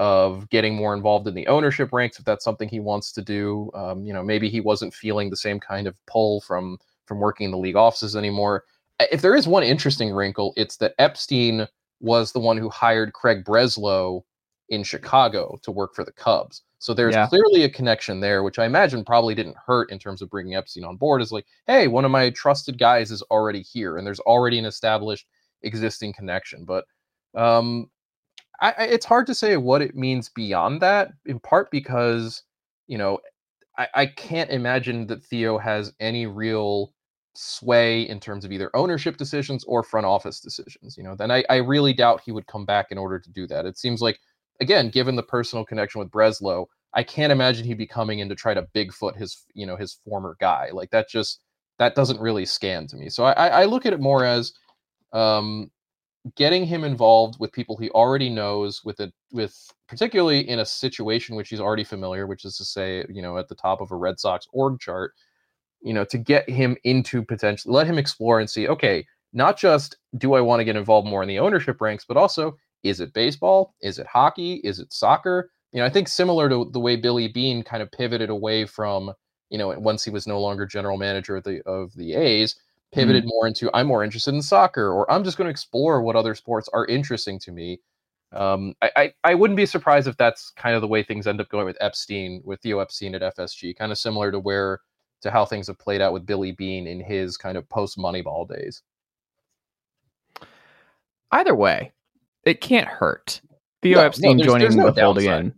of 0.00 0.48
getting 0.48 0.74
more 0.74 0.94
involved 0.94 1.28
in 1.28 1.34
the 1.34 1.46
ownership 1.46 1.92
ranks 1.92 2.18
if 2.18 2.24
that's 2.24 2.42
something 2.42 2.70
he 2.70 2.80
wants 2.80 3.12
to 3.12 3.20
do. 3.20 3.70
Um, 3.74 4.02
you 4.02 4.14
know, 4.14 4.22
maybe 4.22 4.48
he 4.48 4.62
wasn't 4.62 4.94
feeling 4.94 5.28
the 5.28 5.36
same 5.36 5.60
kind 5.60 5.86
of 5.86 5.94
pull 6.06 6.40
from 6.40 6.78
from 7.04 7.20
working 7.20 7.44
in 7.44 7.50
the 7.50 7.58
league 7.58 7.76
offices 7.76 8.16
anymore. 8.16 8.64
If 9.12 9.20
there 9.20 9.34
is 9.34 9.46
one 9.46 9.62
interesting 9.62 10.10
wrinkle, 10.10 10.54
it's 10.56 10.78
that 10.78 10.94
Epstein 10.98 11.68
was 12.00 12.32
the 12.32 12.40
one 12.40 12.56
who 12.56 12.70
hired 12.70 13.12
Craig 13.12 13.44
Breslow 13.44 14.22
in 14.70 14.84
Chicago 14.84 15.58
to 15.62 15.70
work 15.70 15.94
for 15.94 16.04
the 16.04 16.12
Cubs. 16.12 16.62
So 16.78 16.94
there's 16.94 17.14
Yeah. 17.14 17.26
clearly 17.26 17.64
a 17.64 17.68
connection 17.68 18.20
there, 18.20 18.42
which 18.42 18.58
I 18.58 18.64
imagine 18.64 19.04
probably 19.04 19.34
didn't 19.34 19.56
hurt 19.66 19.90
in 19.90 19.98
terms 19.98 20.22
of 20.22 20.30
bringing 20.30 20.54
Epstein 20.54 20.84
on 20.84 20.96
board. 20.96 21.20
Is 21.20 21.30
like, 21.30 21.46
hey, 21.66 21.88
one 21.88 22.06
of 22.06 22.10
my 22.10 22.30
trusted 22.30 22.78
guys 22.78 23.10
is 23.10 23.20
already 23.24 23.60
here, 23.60 23.98
and 23.98 24.06
there's 24.06 24.20
already 24.20 24.58
an 24.58 24.64
established 24.64 25.26
existing 25.60 26.14
connection. 26.14 26.64
But 26.64 26.86
um, 27.34 27.90
I, 28.60 28.74
I, 28.78 28.82
it's 28.84 29.06
hard 29.06 29.26
to 29.28 29.34
say 29.34 29.56
what 29.56 29.82
it 29.82 29.96
means 29.96 30.28
beyond 30.28 30.82
that. 30.82 31.12
In 31.26 31.38
part 31.40 31.70
because 31.70 32.42
you 32.86 32.98
know 32.98 33.18
I, 33.78 33.88
I 33.94 34.06
can't 34.06 34.50
imagine 34.50 35.06
that 35.06 35.22
Theo 35.22 35.58
has 35.58 35.92
any 36.00 36.26
real 36.26 36.92
sway 37.34 38.02
in 38.02 38.20
terms 38.20 38.44
of 38.44 38.52
either 38.52 38.70
ownership 38.74 39.16
decisions 39.16 39.64
or 39.64 39.82
front 39.82 40.06
office 40.06 40.40
decisions. 40.40 40.96
You 40.96 41.04
know, 41.04 41.14
then 41.14 41.30
I, 41.30 41.44
I 41.48 41.56
really 41.56 41.92
doubt 41.92 42.22
he 42.24 42.32
would 42.32 42.46
come 42.46 42.66
back 42.66 42.88
in 42.90 42.98
order 42.98 43.18
to 43.18 43.30
do 43.30 43.46
that. 43.46 43.66
It 43.66 43.78
seems 43.78 44.02
like, 44.02 44.20
again, 44.60 44.90
given 44.90 45.16
the 45.16 45.22
personal 45.22 45.64
connection 45.64 45.98
with 46.00 46.10
Breslow, 46.10 46.66
I 46.92 47.02
can't 47.02 47.32
imagine 47.32 47.64
he'd 47.64 47.78
be 47.78 47.86
coming 47.86 48.18
in 48.18 48.28
to 48.28 48.34
try 48.34 48.52
to 48.52 48.68
bigfoot 48.74 49.16
his, 49.16 49.44
you 49.54 49.64
know, 49.64 49.76
his 49.76 49.98
former 50.04 50.36
guy. 50.40 50.70
Like 50.72 50.90
that 50.90 51.08
just 51.08 51.40
that 51.78 51.94
doesn't 51.94 52.20
really 52.20 52.44
scan 52.44 52.86
to 52.88 52.96
me. 52.96 53.08
So 53.08 53.24
I, 53.24 53.32
I 53.32 53.48
I 53.62 53.64
look 53.64 53.86
at 53.86 53.92
it 53.92 54.00
more 54.00 54.24
as 54.24 54.52
um 55.12 55.70
getting 56.36 56.64
him 56.66 56.84
involved 56.84 57.36
with 57.40 57.52
people 57.52 57.76
he 57.76 57.88
already 57.90 58.28
knows 58.28 58.84
with 58.84 59.00
a 59.00 59.10
with 59.32 59.56
particularly 59.88 60.46
in 60.48 60.58
a 60.58 60.66
situation 60.66 61.34
which 61.34 61.48
he's 61.48 61.60
already 61.60 61.84
familiar 61.84 62.26
which 62.26 62.44
is 62.44 62.56
to 62.56 62.64
say 62.64 63.04
you 63.08 63.22
know 63.22 63.38
at 63.38 63.48
the 63.48 63.54
top 63.54 63.80
of 63.80 63.90
a 63.90 63.96
red 63.96 64.20
sox 64.20 64.46
org 64.52 64.78
chart 64.78 65.14
you 65.80 65.94
know 65.94 66.04
to 66.04 66.18
get 66.18 66.48
him 66.48 66.76
into 66.84 67.22
potentially 67.22 67.72
let 67.72 67.86
him 67.86 67.96
explore 67.96 68.38
and 68.38 68.50
see 68.50 68.68
okay 68.68 69.04
not 69.32 69.56
just 69.56 69.96
do 70.18 70.34
i 70.34 70.40
want 70.40 70.60
to 70.60 70.64
get 70.64 70.76
involved 70.76 71.08
more 71.08 71.22
in 71.22 71.28
the 71.28 71.38
ownership 71.38 71.80
ranks 71.80 72.04
but 72.06 72.16
also 72.16 72.54
is 72.82 73.00
it 73.00 73.12
baseball? 73.12 73.74
Is 73.82 73.98
it 73.98 74.06
hockey? 74.06 74.54
Is 74.64 74.78
it 74.78 74.92
soccer? 74.92 75.50
You 75.72 75.80
know 75.80 75.86
i 75.86 75.90
think 75.90 76.08
similar 76.08 76.48
to 76.48 76.68
the 76.72 76.80
way 76.80 76.96
billy 76.96 77.28
beane 77.28 77.62
kind 77.62 77.80
of 77.80 77.92
pivoted 77.92 78.28
away 78.28 78.66
from 78.66 79.12
you 79.50 79.58
know 79.58 79.68
once 79.78 80.04
he 80.04 80.10
was 80.10 80.26
no 80.26 80.40
longer 80.40 80.66
general 80.66 80.98
manager 80.98 81.36
of 81.36 81.44
the 81.44 81.62
of 81.64 81.94
the 81.94 82.14
a's 82.14 82.56
pivoted 82.92 83.24
more 83.26 83.46
into 83.46 83.70
I'm 83.74 83.86
more 83.86 84.02
interested 84.04 84.34
in 84.34 84.42
soccer 84.42 84.90
or 84.92 85.10
I'm 85.10 85.22
just 85.24 85.36
going 85.36 85.46
to 85.46 85.50
explore 85.50 86.02
what 86.02 86.16
other 86.16 86.34
sports 86.34 86.68
are 86.72 86.86
interesting 86.86 87.38
to 87.40 87.52
me. 87.52 87.80
Um, 88.32 88.74
I, 88.82 88.90
I, 88.96 89.12
I 89.24 89.34
wouldn't 89.34 89.56
be 89.56 89.66
surprised 89.66 90.06
if 90.08 90.16
that's 90.16 90.50
kind 90.50 90.74
of 90.76 90.80
the 90.82 90.88
way 90.88 91.02
things 91.02 91.26
end 91.26 91.40
up 91.40 91.48
going 91.48 91.66
with 91.66 91.76
Epstein, 91.80 92.42
with 92.44 92.60
Theo 92.60 92.78
Epstein 92.80 93.14
at 93.14 93.22
FSG, 93.36 93.76
kind 93.76 93.90
of 93.92 93.98
similar 93.98 94.30
to 94.30 94.38
where 94.38 94.80
to 95.22 95.30
how 95.30 95.44
things 95.44 95.66
have 95.66 95.78
played 95.78 96.00
out 96.00 96.12
with 96.12 96.24
Billy 96.26 96.52
Beane 96.52 96.86
in 96.86 97.00
his 97.00 97.36
kind 97.36 97.58
of 97.58 97.68
post 97.68 97.98
Moneyball 97.98 98.48
days. 98.48 98.82
Either 101.32 101.54
way, 101.54 101.92
it 102.44 102.60
can't 102.60 102.88
hurt. 102.88 103.40
Theo 103.82 103.96
No, 103.96 104.00
no, 104.02 104.06
Epstein 104.06 104.36
there's- 104.36 104.46
joining 104.46 104.60
there's 104.62 104.76
no 104.76 104.90
the 104.90 105.00
fold 105.00 105.16
downside. 105.16 105.24
again. 105.40 105.54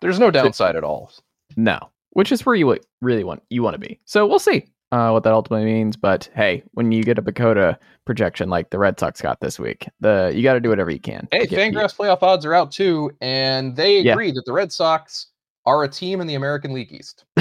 There's 0.00 0.18
no 0.18 0.30
downside 0.30 0.76
at 0.76 0.84
all. 0.84 1.12
No, 1.56 1.78
which 2.10 2.32
is 2.32 2.44
where 2.44 2.54
you 2.54 2.78
really 3.00 3.24
want 3.24 3.42
you 3.48 3.62
want 3.62 3.74
to 3.74 3.78
be. 3.78 3.98
So 4.04 4.26
we'll 4.26 4.38
see 4.38 4.66
uh, 4.92 5.10
what 5.10 5.22
that 5.24 5.32
ultimately 5.32 5.66
means. 5.66 5.96
But 5.96 6.28
hey, 6.34 6.62
when 6.72 6.92
you 6.92 7.02
get 7.02 7.18
a 7.18 7.22
PECOTA 7.22 7.76
projection 8.04 8.48
like 8.48 8.70
the 8.70 8.78
Red 8.78 8.98
Sox 9.00 9.20
got 9.20 9.40
this 9.40 9.58
week, 9.58 9.88
the 10.00 10.32
you 10.34 10.42
got 10.42 10.54
to 10.54 10.60
do 10.60 10.68
whatever 10.68 10.90
you 10.90 11.00
can. 11.00 11.28
Hey. 11.32 11.46
Fangraphs 11.46 11.96
playoff 11.96 12.22
odds 12.22 12.44
are 12.46 12.54
out 12.54 12.70
too, 12.72 13.10
and 13.20 13.74
they 13.76 14.00
Yeah. 14.00 14.12
agree 14.12 14.30
that 14.32 14.44
the 14.46 14.52
Red 14.52 14.72
Sox 14.72 15.28
are 15.64 15.82
a 15.82 15.88
team 15.88 16.20
in 16.20 16.26
the 16.28 16.34
American 16.36 16.72
League 16.72 16.92
East. 16.92 17.24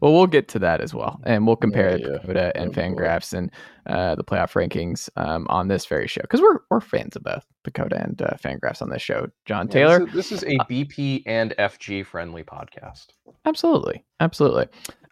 well, 0.00 0.12
we'll 0.12 0.26
get 0.26 0.48
to 0.48 0.58
that 0.58 0.80
as 0.80 0.92
well, 0.94 1.20
and 1.24 1.46
we'll 1.46 1.56
compare 1.56 1.96
Yeah, 1.98 2.18
yeah. 2.26 2.52
And 2.54 2.70
Oh, 2.70 2.72
boy. 2.72 2.80
Fangraphs 2.80 3.32
and 3.32 3.50
uh, 3.86 4.14
the 4.16 4.24
playoff 4.24 4.52
rankings 4.54 5.08
um, 5.16 5.46
on 5.48 5.68
this 5.68 5.86
very 5.86 6.06
show 6.08 6.20
because 6.22 6.40
we're 6.40 6.58
we're 6.70 6.80
fans 6.80 7.14
of 7.16 7.22
both 7.22 7.44
PECOTA 7.64 8.02
and 8.04 8.22
uh, 8.22 8.30
Fangraphs 8.42 8.82
on 8.82 8.90
this 8.90 9.02
show. 9.02 9.28
Jon 9.44 9.68
Yeah, 9.68 9.74
Tayler, 9.74 10.12
this, 10.12 10.32
is, 10.32 10.40
this 10.40 10.42
is 10.42 10.44
a 10.44 10.58
BP 10.64 11.22
and 11.26 11.54
FG 11.58 12.04
friendly 12.06 12.42
podcast. 12.42 13.06
absolutely, 13.44 14.04
absolutely. 14.20 14.66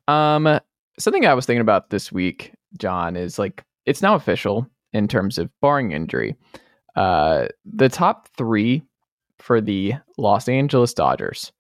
Um, 0.08 0.58
something 0.99 1.26
I 1.26 1.35
was 1.35 1.47
thinking 1.47 1.61
about 1.61 1.91
this 1.91 2.12
week, 2.12 2.53
Jon, 2.79 3.17
is 3.17 3.38
like 3.38 3.65
it's 3.85 4.03
now 4.03 4.15
official 4.15 4.67
in 4.93 5.09
terms 5.09 5.38
of 5.38 5.50
barring 5.61 5.93
injury. 5.93 6.37
Uh, 6.95 7.47
the 7.65 7.88
top 7.88 8.29
three 8.37 8.83
for 9.38 9.61
the 9.61 9.95
Los 10.19 10.49
Angeles 10.49 10.95
Dodgers 10.95 11.53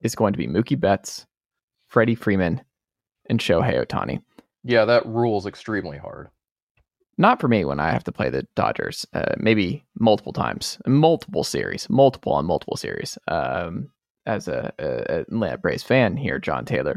is 0.00 0.14
going 0.14 0.32
to 0.32 0.38
be 0.38 0.48
Mookie 0.48 0.78
Betts, 0.78 1.26
Freddie 1.88 2.14
Freeman, 2.14 2.60
and 3.28 3.38
Shohei 3.38 3.84
Ohtani. 3.84 4.20
Yeah, 4.64 4.84
that 4.84 5.06
rules 5.06 5.46
extremely 5.46 5.98
hard. 5.98 6.28
Not 7.16 7.40
for 7.40 7.48
me 7.48 7.64
when 7.64 7.80
I 7.80 7.90
have 7.90 8.04
to 8.04 8.12
play 8.12 8.30
the 8.30 8.46
Dodgers, 8.56 9.06
uh, 9.12 9.34
maybe 9.38 9.84
multiple 9.98 10.32
times, 10.32 10.78
multiple 10.86 11.44
series, 11.44 11.88
multiple 11.90 12.32
on 12.32 12.46
multiple 12.46 12.76
series. 12.76 13.18
Um, 13.28 13.90
as 14.26 14.48
a, 14.48 14.72
a, 14.78 14.86
a 14.86 15.20
Atlanta 15.20 15.58
Braves 15.58 15.82
fan 15.82 16.16
here, 16.16 16.38
Jon 16.38 16.64
Tayler. 16.64 16.96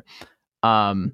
Um, 0.62 1.14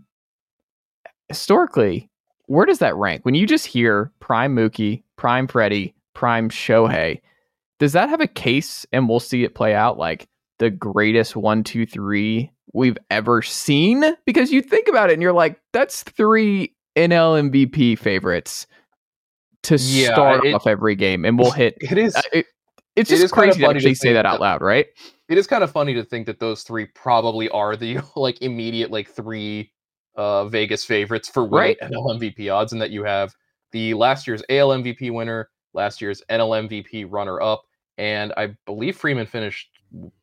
historically, 1.29 2.09
where 2.47 2.65
does 2.65 2.79
that 2.79 2.95
rank? 2.95 3.23
When 3.25 3.35
you 3.35 3.45
just 3.47 3.65
hear 3.65 4.11
Prime 4.19 4.55
Mookie, 4.55 5.03
Prime 5.15 5.47
Freddie, 5.47 5.93
Prime 6.13 6.49
Shohei, 6.49 7.21
does 7.79 7.93
that 7.93 8.09
have 8.09 8.21
a 8.21 8.27
case 8.27 8.85
and 8.91 9.07
we'll 9.07 9.19
see 9.19 9.43
it 9.43 9.55
play 9.55 9.73
out 9.73 9.97
like 9.97 10.27
the 10.57 10.69
greatest 10.69 11.35
one, 11.35 11.63
two, 11.63 11.85
three 11.85 12.51
we've 12.73 12.97
ever 13.09 13.41
seen? 13.41 14.03
Because 14.25 14.51
you 14.51 14.61
think 14.61 14.87
about 14.87 15.09
it 15.09 15.13
and 15.13 15.21
you're 15.21 15.31
like, 15.33 15.59
that's 15.71 16.03
three 16.03 16.75
NL 16.97 17.49
MVP 17.49 17.97
favorites 17.97 18.67
to 19.63 19.75
Yeah, 19.77 20.13
start 20.13 20.45
it- 20.45 20.53
off 20.53 20.67
every 20.67 20.95
game, 20.95 21.23
and 21.25 21.37
we'll 21.39 21.51
hit. 21.51 21.75
It 21.81 21.97
is 21.97 22.15
uh, 22.15 22.21
it- 22.33 22.45
it's 22.95 23.09
it 23.11 23.13
just 23.13 23.23
is 23.25 23.31
crazy 23.31 23.59
to 23.59 23.65
funny 23.67 23.79
to 23.79 23.85
actually 23.87 23.95
say 23.95 24.11
that 24.13 24.25
out 24.25 24.41
loud, 24.41 24.61
right? 24.61 24.87
it 25.29 25.37
is 25.37 25.45
kind 25.45 25.63
of 25.63 25.71
funny 25.71 25.93
to 25.93 26.03
think 26.03 26.25
that 26.25 26.39
those 26.39 26.63
three 26.63 26.85
probably 26.87 27.47
are 27.49 27.75
the 27.77 27.99
like 28.15 28.41
immediate 28.41 28.89
like 28.91 29.07
three 29.09 29.71
uh 30.19 30.45
Vegas 30.49 30.83
favorites 30.83 31.29
for 31.29 31.43
winning 31.45 31.77
Right. 31.81 31.91
NL 31.91 32.19
MVP 32.19 32.53
odds, 32.53 32.73
and 32.73 32.81
that 32.81 32.91
you 32.91 33.03
have 33.03 33.33
the 33.71 33.93
last 33.93 34.27
year's 34.27 34.43
AL 34.49 34.69
MVP 34.69 35.11
winner, 35.11 35.49
last 35.73 36.01
year's 36.01 36.21
NL 36.29 36.67
MVP 36.67 37.05
runner 37.09 37.41
up, 37.41 37.63
and 37.97 38.33
I 38.35 38.55
believe 38.65 38.97
Freeman 38.97 39.25
finished 39.27 39.69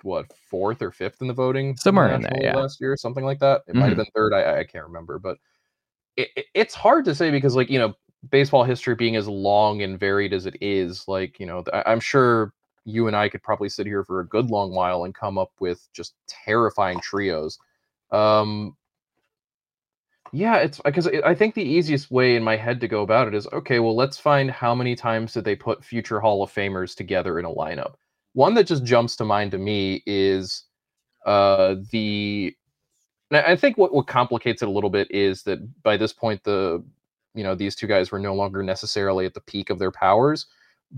what 0.03 0.27
fourth 0.51 0.81
or 0.83 0.93
fifth 0.93 1.21
in 1.23 1.27
the 1.29 1.35
voting 1.35 1.77
Somewhere 1.77 2.15
in 2.15 2.21
there, 2.23 2.31
yeah. 2.41 2.51
Mm-hmm. 2.51 2.59
last 2.61 2.81
year, 2.81 2.97
something 2.97 3.25
like 3.25 3.41
that. 3.41 3.63
It 3.67 3.75
might 3.75 3.89
have 3.89 3.97
been 3.97 4.07
third. 4.15 4.33
I, 4.33 4.61
I 4.61 4.65
can't 4.65 4.85
remember, 4.87 5.19
but 5.19 5.39
it, 6.17 6.29
it- 6.37 6.47
it's 6.55 6.75
hard 6.75 7.05
to 7.07 7.15
say 7.15 7.31
because 7.31 7.57
like 7.57 7.71
you 7.71 7.79
know 7.79 7.95
baseball 8.31 8.65
history 8.65 8.95
being 8.95 9.17
as 9.17 9.29
long 9.29 9.83
and 9.83 9.99
varied 9.99 10.33
as 10.33 10.47
it 10.47 10.57
is, 10.61 11.07
like 11.09 11.41
you 11.41 11.47
know 11.47 11.65
I, 11.73 11.83
I'm 11.87 12.01
sure 12.01 12.53
you 12.85 13.07
and 13.09 13.17
I 13.17 13.29
could 13.29 13.43
probably 13.43 13.69
sit 13.69 13.87
here 13.87 14.05
for 14.05 14.21
a 14.21 14.27
good 14.29 14.51
long 14.51 14.71
while 14.73 15.05
and 15.05 15.13
come 15.15 15.39
up 15.39 15.51
with 15.59 15.89
just 15.93 16.15
terrifying 16.29 17.01
trios. 17.01 17.59
Um, 18.13 18.77
yeah, 20.33 20.57
it's 20.57 20.81
because 20.81 21.09
I 21.09 21.35
think 21.35 21.55
the 21.55 21.63
easiest 21.63 22.11
way 22.11 22.37
in 22.37 22.43
my 22.43 22.57
head 22.57 22.81
to 22.81 22.89
go 22.89 23.03
about 23.03 23.29
it 23.29 23.35
is 23.35 23.47
okay, 23.53 23.79
well, 23.79 23.97
let's 23.97 24.19
find 24.19 24.51
how 24.51 24.75
many 24.75 24.95
times 24.95 25.33
did 25.33 25.45
they 25.45 25.57
put 25.57 25.85
future 25.85 26.21
Hall 26.21 26.43
of 26.43 26.53
Famers 26.53 26.95
together 26.95 27.39
in 27.39 27.45
a 27.45 27.51
lineup. 27.51 27.95
One 28.33 28.55
that 28.55 28.67
just 28.67 28.85
jumps 28.85 29.17
to 29.17 29.25
mind 29.25 29.53
to 29.53 29.59
me 29.59 30.03
is 30.07 30.65
uh, 31.25 31.77
the. 31.91 32.55
I 33.33 33.57
think 33.57 33.77
what, 33.77 33.93
what 33.93 34.07
complicates 34.07 34.63
it 34.63 34.69
a 34.69 34.71
little 34.71 34.91
bit 34.91 35.11
is 35.11 35.43
that 35.45 35.59
by 35.83 35.97
this 35.97 36.13
point, 36.13 36.45
the 36.45 36.85
you 37.35 37.43
know 37.43 37.55
these 37.55 37.75
two 37.75 37.87
guys 37.87 38.13
were 38.13 38.21
no 38.21 38.35
longer 38.35 38.63
necessarily 38.63 39.27
at 39.27 39.35
the 39.35 39.41
peak 39.41 39.71
of 39.71 39.79
their 39.79 39.91
powers, 39.91 40.47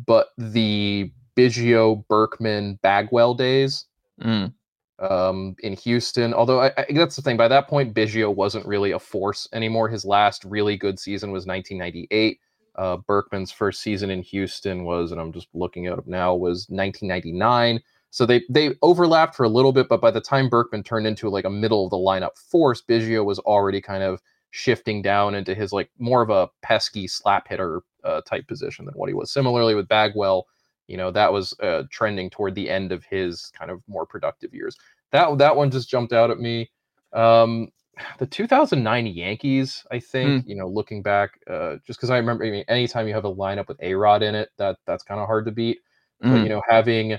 but 0.06 0.28
the 0.36 1.10
Biggio, 1.36 2.06
Berkman, 2.08 2.78
Bagwell 2.82 3.34
days 3.34 3.86
Mm. 4.20 4.52
Um, 4.98 5.54
in 5.60 5.74
Houston. 5.74 6.34
Although 6.34 6.60
I, 6.60 6.72
I, 6.76 6.86
that's 6.90 7.16
the 7.16 7.22
thing. 7.22 7.36
By 7.36 7.48
that 7.48 7.68
point, 7.68 7.94
Biggio 7.94 8.34
wasn't 8.34 8.66
really 8.66 8.92
a 8.92 8.98
force 8.98 9.48
anymore. 9.52 9.88
His 9.88 10.04
last 10.04 10.44
really 10.44 10.76
good 10.76 10.98
season 10.98 11.30
was 11.30 11.46
1998. 11.46 12.40
Uh, 12.76 12.96
Berkman's 12.96 13.50
first 13.50 13.82
season 13.82 14.10
in 14.10 14.22
Houston 14.22 14.84
was, 14.84 15.10
and 15.10 15.20
I'm 15.20 15.32
just 15.32 15.48
looking 15.52 15.84
it 15.84 15.92
up 15.92 16.06
now, 16.06 16.34
was 16.34 16.66
1999. 16.68 17.80
So 18.10 18.24
they 18.24 18.42
they 18.48 18.74
overlapped 18.82 19.34
for 19.34 19.44
a 19.44 19.48
little 19.48 19.72
bit, 19.72 19.88
but 19.88 20.00
by 20.00 20.10
the 20.10 20.20
time 20.20 20.48
Berkman 20.48 20.82
turned 20.82 21.06
into 21.06 21.28
like 21.28 21.44
a 21.44 21.50
middle 21.50 21.84
of 21.84 21.90
the 21.90 21.96
lineup 21.96 22.38
force, 22.38 22.82
Biggio 22.82 23.24
was 23.24 23.38
already 23.40 23.80
kind 23.80 24.02
of 24.02 24.22
shifting 24.50 25.02
down 25.02 25.34
into 25.34 25.54
his 25.54 25.72
like 25.72 25.90
more 25.98 26.22
of 26.22 26.30
a 26.30 26.48
pesky 26.62 27.06
slap 27.06 27.48
hitter 27.48 27.82
uh, 28.04 28.22
type 28.22 28.46
position 28.46 28.86
than 28.86 28.94
what 28.94 29.08
he 29.08 29.14
was. 29.14 29.30
Similarly 29.30 29.74
with 29.74 29.88
Bagwell, 29.88 30.46
you 30.88 30.96
know 30.96 31.10
that 31.12 31.32
was 31.32 31.54
uh, 31.60 31.84
trending 31.90 32.30
toward 32.30 32.54
the 32.54 32.68
end 32.68 32.90
of 32.92 33.04
his 33.04 33.52
kind 33.56 33.70
of 33.70 33.82
more 33.86 34.06
productive 34.06 34.52
years. 34.52 34.76
That 35.12 35.38
that 35.38 35.54
one 35.54 35.70
just 35.70 35.88
jumped 35.88 36.12
out 36.12 36.30
at 36.30 36.38
me. 36.40 36.70
Um, 37.12 37.68
the 38.18 38.26
2009 38.26 39.06
Yankees, 39.06 39.84
I 39.90 39.98
think, 39.98 40.46
you 40.46 40.56
know, 40.56 40.68
looking 40.68 41.02
back, 41.02 41.40
uh, 41.48 41.76
just 41.86 41.98
because 41.98 42.10
I 42.10 42.16
remember, 42.18 42.44
I 42.44 42.50
mean, 42.50 42.64
anytime 42.68 43.08
you 43.08 43.14
have 43.14 43.24
a 43.24 43.34
lineup 43.34 43.68
with 43.68 43.78
A 43.82 43.94
Rod 43.94 44.22
in 44.22 44.34
it, 44.34 44.50
that 44.56 44.78
that's 44.86 45.02
kind 45.04 45.20
of 45.20 45.26
hard 45.26 45.44
to 45.46 45.52
beat. 45.52 45.78
But 46.20 46.40
Mm. 46.40 46.42
you 46.44 46.48
know, 46.48 46.62
having 46.68 47.18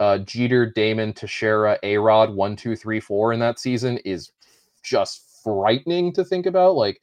uh, 0.00 0.18
Jeter, 0.18 0.66
Damon, 0.66 1.12
Teixeira, 1.12 1.78
A 1.82 1.98
Rod, 1.98 2.34
one, 2.34 2.56
two, 2.56 2.74
three, 2.74 3.00
four 3.00 3.32
in 3.32 3.40
that 3.40 3.58
season 3.58 3.98
is 3.98 4.32
just 4.82 5.42
frightening 5.44 6.12
to 6.14 6.24
think 6.24 6.46
about. 6.46 6.74
Like 6.74 7.00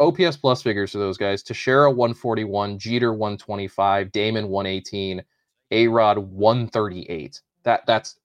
OPS 0.00 0.36
plus 0.36 0.62
figures 0.62 0.92
for 0.92 0.98
those 0.98 1.18
guys: 1.18 1.42
Teixeira 1.42 1.90
141, 1.90 2.78
Jeter 2.78 3.12
125, 3.12 4.12
Damon 4.12 4.48
118, 4.48 5.22
A 5.70 5.88
Rod 5.88 6.18
138. 6.18 7.40
That 7.62 7.86
that's 7.86 8.16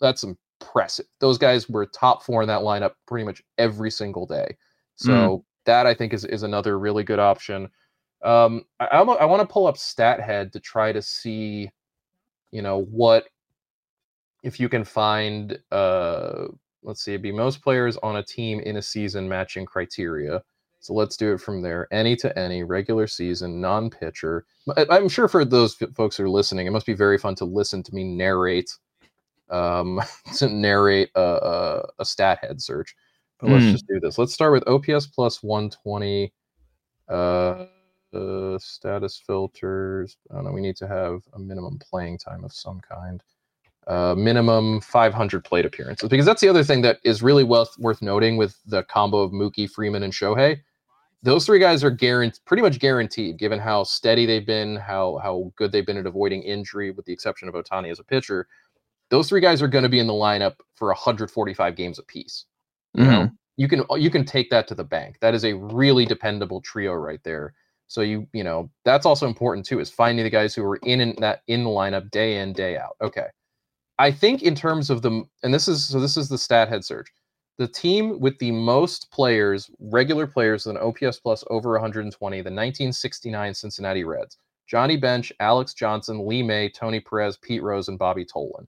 that's 0.00 0.24
impressive. 0.24 1.06
Those 1.20 1.38
guys 1.38 1.68
were 1.68 1.86
top 1.86 2.22
four 2.22 2.42
in 2.42 2.48
that 2.48 2.62
lineup 2.62 2.92
pretty 3.06 3.24
much 3.24 3.42
every 3.58 3.90
single 3.90 4.26
day. 4.26 4.56
So 4.96 5.44
that 5.64 5.86
I 5.86 5.94
think 5.94 6.12
is 6.12 6.24
is 6.24 6.42
another 6.42 6.78
really 6.78 7.04
good 7.04 7.18
option. 7.18 7.68
Um, 8.22 8.64
I 8.80 8.86
I, 8.86 9.02
I 9.02 9.24
want 9.24 9.40
to 9.40 9.52
pull 9.52 9.66
up 9.66 9.76
StatHead 9.76 10.52
to 10.52 10.60
try 10.60 10.92
to 10.92 11.02
see, 11.02 11.70
you 12.50 12.62
know, 12.62 12.82
what 12.82 13.28
if 14.42 14.58
you 14.58 14.68
can 14.68 14.84
find. 14.84 15.58
Uh, 15.70 16.46
let's 16.82 17.02
see, 17.02 17.12
it'd 17.12 17.22
be 17.22 17.32
most 17.32 17.62
players 17.62 17.96
on 17.98 18.16
a 18.16 18.22
team 18.22 18.60
in 18.60 18.76
a 18.76 18.82
season 18.82 19.28
matching 19.28 19.64
criteria. 19.64 20.42
So 20.82 20.94
let's 20.94 21.16
do 21.16 21.32
it 21.32 21.40
from 21.40 21.62
there. 21.62 21.86
Any 21.92 22.16
to 22.16 22.36
any, 22.38 22.64
regular 22.64 23.06
season, 23.06 23.60
non 23.60 23.88
pitcher. 23.88 24.44
I'm 24.90 25.08
sure 25.08 25.28
for 25.28 25.44
those 25.44 25.74
folks 25.94 26.16
who 26.16 26.24
are 26.24 26.28
listening, 26.28 26.66
it 26.66 26.70
must 26.72 26.86
be 26.86 26.92
very 26.92 27.18
fun 27.18 27.36
to 27.36 27.44
listen 27.44 27.84
to 27.84 27.94
me 27.94 28.02
narrate, 28.02 28.70
um, 29.48 30.00
to 30.36 30.48
narrate 30.48 31.10
a, 31.14 31.20
a, 31.20 31.82
a 32.00 32.04
stat 32.04 32.40
head 32.42 32.60
search. 32.60 32.94
But 33.38 33.50
let's 33.50 33.64
Mm. 33.64 33.72
just 33.72 33.86
do 33.86 34.00
this. 34.00 34.18
Let's 34.18 34.34
start 34.34 34.52
with 34.52 34.66
OPS 34.68 35.06
plus 35.06 35.42
120. 35.42 36.32
Uh, 37.08 37.66
uh, 38.14 38.58
status 38.58 39.22
filters. 39.26 40.16
I 40.30 40.34
don't 40.34 40.44
know. 40.44 40.52
We 40.52 40.60
need 40.60 40.76
to 40.76 40.88
have 40.88 41.22
a 41.34 41.38
minimum 41.38 41.78
playing 41.78 42.18
time 42.18 42.44
of 42.44 42.52
some 42.52 42.80
kind. 42.80 43.22
Uh, 43.86 44.14
minimum 44.16 44.80
500 44.80 45.42
plate 45.44 45.66
appearances 45.66 46.08
because 46.08 46.24
that's 46.24 46.40
the 46.40 46.48
other 46.48 46.62
thing 46.62 46.82
that 46.82 46.98
is 47.02 47.20
really 47.20 47.42
worth 47.42 47.76
worth 47.78 48.00
noting 48.00 48.36
with 48.36 48.56
the 48.66 48.84
combo 48.84 49.18
of 49.18 49.32
Mookie, 49.32 49.68
Freeman, 49.68 50.04
and 50.04 50.12
Shohei. 50.12 50.60
Those 51.24 51.46
three 51.46 51.60
guys 51.60 51.84
are 51.84 51.90
guaranteed, 51.90 52.40
pretty 52.46 52.62
much 52.62 52.80
guaranteed, 52.80 53.38
given 53.38 53.60
how 53.60 53.84
steady 53.84 54.26
they've 54.26 54.46
been, 54.46 54.76
how 54.76 55.18
how 55.22 55.52
good 55.56 55.70
they've 55.70 55.86
been 55.86 55.98
at 55.98 56.06
avoiding 56.06 56.42
injury, 56.42 56.90
with 56.90 57.06
the 57.06 57.12
exception 57.12 57.48
of 57.48 57.54
Ohtani 57.54 57.90
as 57.90 58.00
a 58.00 58.04
pitcher. 58.04 58.48
Those 59.10 59.28
three 59.28 59.40
guys 59.40 59.62
are 59.62 59.68
going 59.68 59.84
to 59.84 59.88
be 59.88 60.00
in 60.00 60.06
the 60.06 60.12
lineup 60.12 60.56
for 60.74 60.88
145 60.88 61.76
games 61.76 61.98
apiece. 61.98 62.46
You 62.94 63.04
know, 63.04 63.10
mm-hmm. 63.10 63.34
you 63.56 63.68
can 63.68 63.84
you 63.96 64.10
can 64.10 64.24
take 64.24 64.50
that 64.50 64.66
to 64.68 64.74
the 64.74 64.84
bank. 64.84 65.16
That 65.20 65.34
is 65.34 65.44
a 65.44 65.54
really 65.54 66.04
dependable 66.04 66.60
trio 66.60 66.92
right 66.92 67.20
there. 67.24 67.54
So 67.86 68.00
you 68.00 68.26
you 68.32 68.42
know 68.42 68.70
that's 68.84 69.06
also 69.06 69.26
important 69.26 69.66
too 69.66 69.78
is 69.80 69.90
finding 69.90 70.24
the 70.24 70.30
guys 70.30 70.54
who 70.54 70.64
are 70.64 70.76
in, 70.76 71.00
in 71.00 71.14
that 71.20 71.42
in 71.46 71.64
the 71.64 71.70
lineup 71.70 72.10
day 72.10 72.38
in 72.38 72.52
day 72.52 72.76
out. 72.76 72.96
Okay, 73.00 73.26
I 73.98 74.10
think 74.10 74.42
in 74.42 74.54
terms 74.54 74.90
of 74.90 75.02
the 75.02 75.24
and 75.42 75.54
this 75.54 75.68
is 75.68 75.86
so 75.86 76.00
this 76.00 76.16
is 76.16 76.28
the 76.28 76.38
stat 76.38 76.68
head 76.68 76.84
search. 76.84 77.08
The 77.58 77.68
team 77.68 78.18
with 78.18 78.38
the 78.38 78.50
most 78.50 79.10
players, 79.10 79.70
regular 79.78 80.26
players 80.26 80.66
with 80.66 80.76
an 80.76 80.82
OPS 80.82 81.20
plus 81.20 81.44
over 81.50 81.72
120, 81.72 82.36
the 82.38 82.38
1969 82.38 83.54
Cincinnati 83.54 84.04
Reds. 84.04 84.38
Johnny 84.66 84.96
Bench, 84.96 85.32
Alex 85.38 85.74
Johnson, 85.74 86.26
Lee 86.26 86.42
May, 86.42 86.68
Tony 86.68 86.98
Perez, 86.98 87.36
Pete 87.36 87.62
Rose, 87.62 87.88
and 87.88 87.98
Bobby 87.98 88.24
Tolan. 88.24 88.66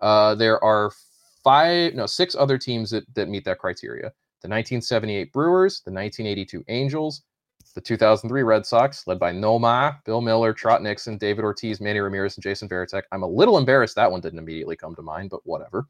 Uh, 0.00 0.34
there 0.34 0.62
are 0.64 0.90
five, 1.44 1.94
no, 1.94 2.06
six 2.06 2.34
other 2.34 2.56
teams 2.56 2.90
that, 2.90 3.04
that 3.14 3.28
meet 3.28 3.44
that 3.44 3.58
criteria. 3.58 4.12
The 4.42 4.48
1978 4.48 5.32
Brewers, 5.32 5.82
the 5.84 5.92
1982 5.92 6.64
Angels, 6.68 7.22
the 7.74 7.80
2003 7.80 8.42
Red 8.42 8.66
Sox, 8.66 9.06
led 9.06 9.18
by 9.18 9.32
Nomar, 9.32 9.98
Bill 10.04 10.20
Mueller, 10.20 10.52
Trot 10.52 10.82
Nixon, 10.82 11.18
David 11.18 11.44
Ortiz, 11.44 11.80
Manny 11.80 12.00
Ramirez, 12.00 12.36
and 12.36 12.42
Jason 12.42 12.68
Varitek. 12.68 13.02
I'm 13.12 13.22
a 13.22 13.28
little 13.28 13.58
embarrassed 13.58 13.96
that 13.96 14.10
one 14.10 14.20
didn't 14.20 14.38
immediately 14.38 14.76
come 14.76 14.94
to 14.96 15.02
mind, 15.02 15.30
but 15.30 15.46
whatever. 15.46 15.86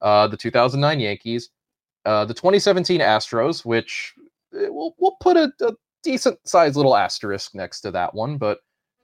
Uh, 0.00 0.26
the 0.28 0.36
2009 0.36 0.98
Yankees, 0.98 1.50
uh, 2.04 2.24
the 2.24 2.34
2017 2.34 3.00
Astros, 3.00 3.64
which 3.64 4.14
eh, 4.54 4.68
we'll, 4.68 4.94
we'll 4.98 5.16
put 5.20 5.36
a, 5.36 5.52
a 5.62 5.72
decent 6.02 6.38
sized 6.46 6.76
little 6.76 6.96
asterisk 6.96 7.54
next 7.54 7.80
to 7.82 7.90
that 7.90 8.14
one, 8.14 8.38
but 8.38 8.60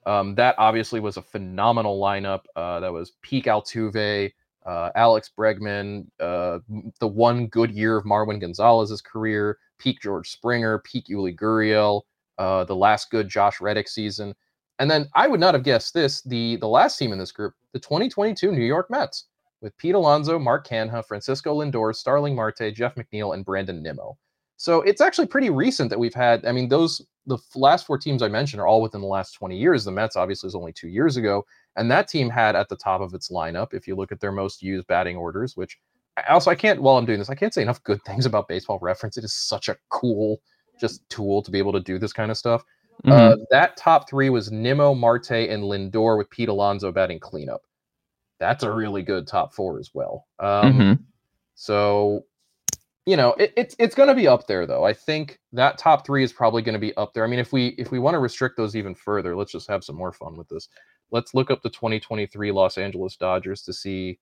um, 0.07 0.35
that 0.37 0.55
obviously 0.59 1.01
was 1.01 1.17
a 1.17 1.23
phenomenal 1.23 2.01
lineup. 2.01 2.43
Uh, 2.55 2.81
that 2.81 2.93
was 2.93 3.13
peak 3.23 3.47
Altuve, 3.47 4.33
uh, 4.65 4.91
Alex 4.95 5.31
Bregman, 5.37 6.07
uh, 6.21 6.61
the 7.01 7.09
one 7.09 7.49
good 7.49 7.71
year 7.73 7.97
of 7.97 8.05
Marwin 8.05 8.41
Gonzalez's 8.41 9.03
career, 9.03 9.59
peak 9.79 10.01
George 10.01 10.31
Springer, 10.31 10.79
peak 10.81 11.07
Yuli 11.07 11.37
Gurriel, 11.37 12.03
uh, 12.39 12.65
the 12.65 12.77
last 12.77 13.11
good 13.11 13.29
Josh 13.29 13.61
Reddick 13.61 13.89
season. 13.89 14.35
And 14.79 14.91
then 14.91 15.09
I 15.15 15.27
would 15.27 15.41
not 15.41 15.55
have 15.55 15.63
guessed 15.63 15.95
this. 15.95 16.23
The 16.23 16.57
the 16.57 16.69
last 16.69 16.99
team 16.99 17.13
in 17.13 17.19
this 17.19 17.33
group, 17.33 17.55
the 17.73 17.79
2022 17.79 18.53
New 18.53 18.65
York 18.65 18.91
Mets, 18.91 19.25
with 19.61 19.77
Pete 19.79 19.95
Alonso, 19.95 20.39
Mark 20.39 20.67
Canha, 20.67 21.05
Francisco 21.05 21.59
Lindor, 21.61 21.95
Starling 21.95 22.35
Marte, 22.35 22.73
Jeff 22.75 22.95
McNeil, 22.95 23.35
and 23.35 23.45
Brandon 23.45 23.83
Nimmo. 23.83 24.17
So 24.57 24.81
it's 24.83 25.01
actually 25.01 25.27
pretty 25.27 25.51
recent 25.51 25.91
that 25.91 25.99
we've 25.99 26.15
had. 26.15 26.45
I 26.47 26.53
mean, 26.53 26.69
those 26.69 27.05
the 27.27 27.39
last 27.55 27.87
four 27.87 27.99
teams 27.99 28.23
I 28.23 28.29
mentioned 28.29 28.61
are 28.61 28.67
all 28.67 28.81
within 28.81 29.01
the 29.01 29.07
last 29.07 29.33
20 29.33 29.57
years. 29.57 29.85
The 29.85 29.91
Mets 29.91 30.17
obviously 30.17 30.47
is 30.47 30.55
only 30.55 30.73
two 30.73 30.89
years 30.89 31.17
ago, 31.17 31.45
and 31.77 31.91
that 31.91 32.09
team 32.09 32.31
had 32.31 32.55
at 32.57 32.69
the 32.69 32.77
top 32.77 33.01
of 33.01 33.15
its 33.15 33.31
lineup, 33.31 33.75
if 33.75 33.87
you 33.89 33.97
look 33.97 34.13
at 34.13 34.21
their 34.21 34.33
most 34.33 34.63
used 34.63 34.87
batting 34.87 35.17
orders, 35.17 35.57
which 35.57 35.79
also 36.29 36.51
I 36.51 36.55
can't 36.55 36.81
while 36.81 36.97
I'm 36.97 37.05
doing 37.05 37.19
this, 37.19 37.31
I 37.31 37.35
can't 37.35 37.53
say 37.53 37.63
enough 37.63 37.83
good 37.83 38.03
things 38.07 38.27
about 38.27 38.49
baseball 38.49 38.79
reference. 38.81 39.17
It 39.17 39.25
is 39.25 39.33
such 39.33 39.69
a 39.69 39.77
cool 39.89 40.41
just 40.81 41.09
tool 41.09 41.43
to 41.43 41.51
be 41.51 41.59
able 41.59 41.73
to 41.73 41.81
do 41.81 41.99
this 41.99 42.13
kind 42.13 42.31
of 42.31 42.37
stuff. 42.37 42.63
Mm-hmm. 43.05 43.13
Uh, 43.13 43.45
that 43.51 43.77
top 43.77 44.09
three 44.09 44.31
was 44.31 44.51
Nimmo, 44.51 44.95
Marte, 44.95 45.31
and 45.33 45.65
Lindor 45.65 46.17
with 46.17 46.31
Pete 46.31 46.49
Alonso 46.49 46.93
batting 46.93 47.21
cleanup. 47.21 47.63
That's 48.39 48.63
a 48.65 48.71
really 48.73 49.03
good 49.03 49.27
top 49.27 49.55
four 49.55 49.79
as 49.79 49.91
well. 49.95 50.27
Um, 50.39 50.73
Mhm. 50.75 51.05
So, 51.55 52.27
you 53.07 53.17
know, 53.17 53.33
it, 53.35 53.53
it's 53.57 53.77
it's 53.79 53.95
going 53.95 54.09
to 54.09 54.15
be 54.15 54.29
up 54.29 54.47
there 54.47 54.67
though. 54.67 54.85
I 54.85 54.93
think 54.93 55.41
that 55.53 55.79
top 55.79 56.05
three 56.07 56.25
is 56.25 56.33
probably 56.33 56.63
going 56.63 56.75
to 56.75 56.79
be 56.81 56.97
up 56.97 57.15
there. 57.15 57.25
I 57.25 57.29
mean, 57.29 57.39
if 57.39 57.53
we 57.53 57.69
if 57.79 57.91
we 57.91 57.99
want 57.99 58.15
to 58.15 58.19
restrict 58.21 58.57
those 58.57 58.77
even 58.77 58.95
further, 58.95 59.37
let's 59.37 59.53
just 59.53 59.69
have 59.71 59.85
some 59.85 59.97
more 59.97 60.13
fun 60.13 60.37
with 60.37 60.49
this. 60.49 60.69
Let's 61.13 61.35
look 61.35 61.51
up 61.51 61.63
the 61.63 61.71
2023 61.71 62.53
Los 62.53 62.79
Angeles 62.79 63.17
Dodgers 63.17 63.63
to 63.63 63.73
see. 63.73 64.19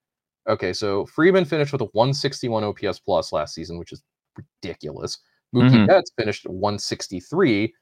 Okay, 0.49 0.73
so 0.75 1.07
Freeman 1.07 1.45
finished 1.47 1.73
with 1.73 1.81
a 1.81 1.87
161 1.87 2.65
OPS 2.65 2.99
plus 3.01 3.33
last 3.33 3.55
season, 3.55 3.79
which 3.79 3.93
is 3.93 4.03
ridiculous. 4.37 5.19
Mookie 5.55 5.71
Mhm. 5.71 5.87
Betts 5.87 6.13
finished 6.19 6.45
at 6.47 6.53
163, 6.53 7.73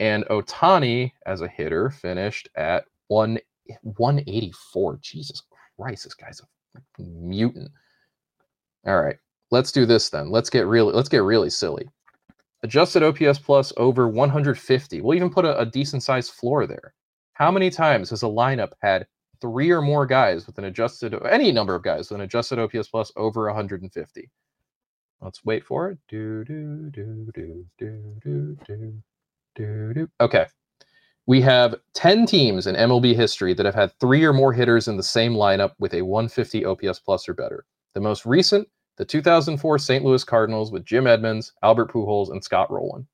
and 0.00 0.24
Ohtani 0.26 1.12
as 1.26 1.42
a 1.42 1.48
hitter 1.48 1.90
finished 1.90 2.48
at 2.56 2.86
one 3.08 3.38
184. 3.82 4.98
Jesus 5.02 5.42
Christ, 5.78 6.04
this 6.04 6.14
guy's 6.14 6.40
a 6.40 7.02
mutant. 7.02 7.70
All 8.86 9.00
right, 9.00 9.16
let's 9.50 9.72
do 9.72 9.86
this 9.86 10.10
then. 10.10 10.30
Let's 10.30 10.50
get 10.50 10.66
really 10.66 10.92
let's 10.92 11.08
get 11.08 11.22
really 11.22 11.50
silly. 11.50 11.88
Adjusted 12.62 13.02
OPS 13.02 13.38
plus 13.38 13.72
over 13.76 14.08
150. 14.08 15.00
We'll 15.00 15.16
even 15.16 15.30
put 15.30 15.44
a, 15.44 15.58
a 15.58 15.66
decent 15.66 16.02
sized 16.02 16.32
floor 16.32 16.66
there. 16.66 16.94
How 17.34 17.50
many 17.50 17.70
times 17.70 18.10
has 18.10 18.22
a 18.22 18.26
lineup 18.26 18.72
had 18.80 19.06
three 19.40 19.70
or 19.70 19.82
more 19.82 20.06
guys 20.06 20.46
with 20.46 20.58
an 20.58 20.64
adjusted 20.64 21.14
any 21.28 21.52
number 21.52 21.74
of 21.74 21.82
guys 21.82 22.10
with 22.10 22.16
an 22.16 22.24
adjusted 22.24 22.58
OPS 22.58 22.88
plus 22.88 23.12
over 23.16 23.46
150. 23.46 24.30
Let's 25.20 25.44
wait 25.44 25.64
for 25.64 25.90
it. 25.90 25.98
Do 26.08 26.44
do 26.44 26.90
do 26.90 27.30
do 27.34 27.66
do 27.78 28.16
do 28.22 28.56
do 28.66 29.02
do 29.54 29.94
do. 29.94 30.08
Okay. 30.20 30.46
We 31.28 31.40
have 31.40 31.74
10 31.94 32.24
teams 32.26 32.68
in 32.68 32.76
MLB 32.76 33.16
history 33.16 33.52
that 33.54 33.66
have 33.66 33.74
had 33.74 33.98
three 33.98 34.24
or 34.24 34.32
more 34.32 34.52
hitters 34.52 34.86
in 34.86 34.96
the 34.96 35.02
same 35.02 35.32
lineup 35.34 35.72
with 35.80 35.94
a 35.94 36.02
150 36.02 36.64
OPS 36.64 37.00
plus 37.00 37.28
or 37.28 37.34
better. 37.34 37.66
The 37.94 38.00
most 38.00 38.24
recent, 38.24 38.68
the 38.96 39.04
2004 39.04 39.78
St. 39.80 40.04
Louis 40.04 40.22
Cardinals 40.22 40.70
with 40.70 40.84
Jim 40.84 41.08
Edmonds, 41.08 41.52
Albert 41.64 41.92
Pujols, 41.92 42.30
and 42.30 42.44
Scott 42.44 42.70
Rolen. 42.70 43.08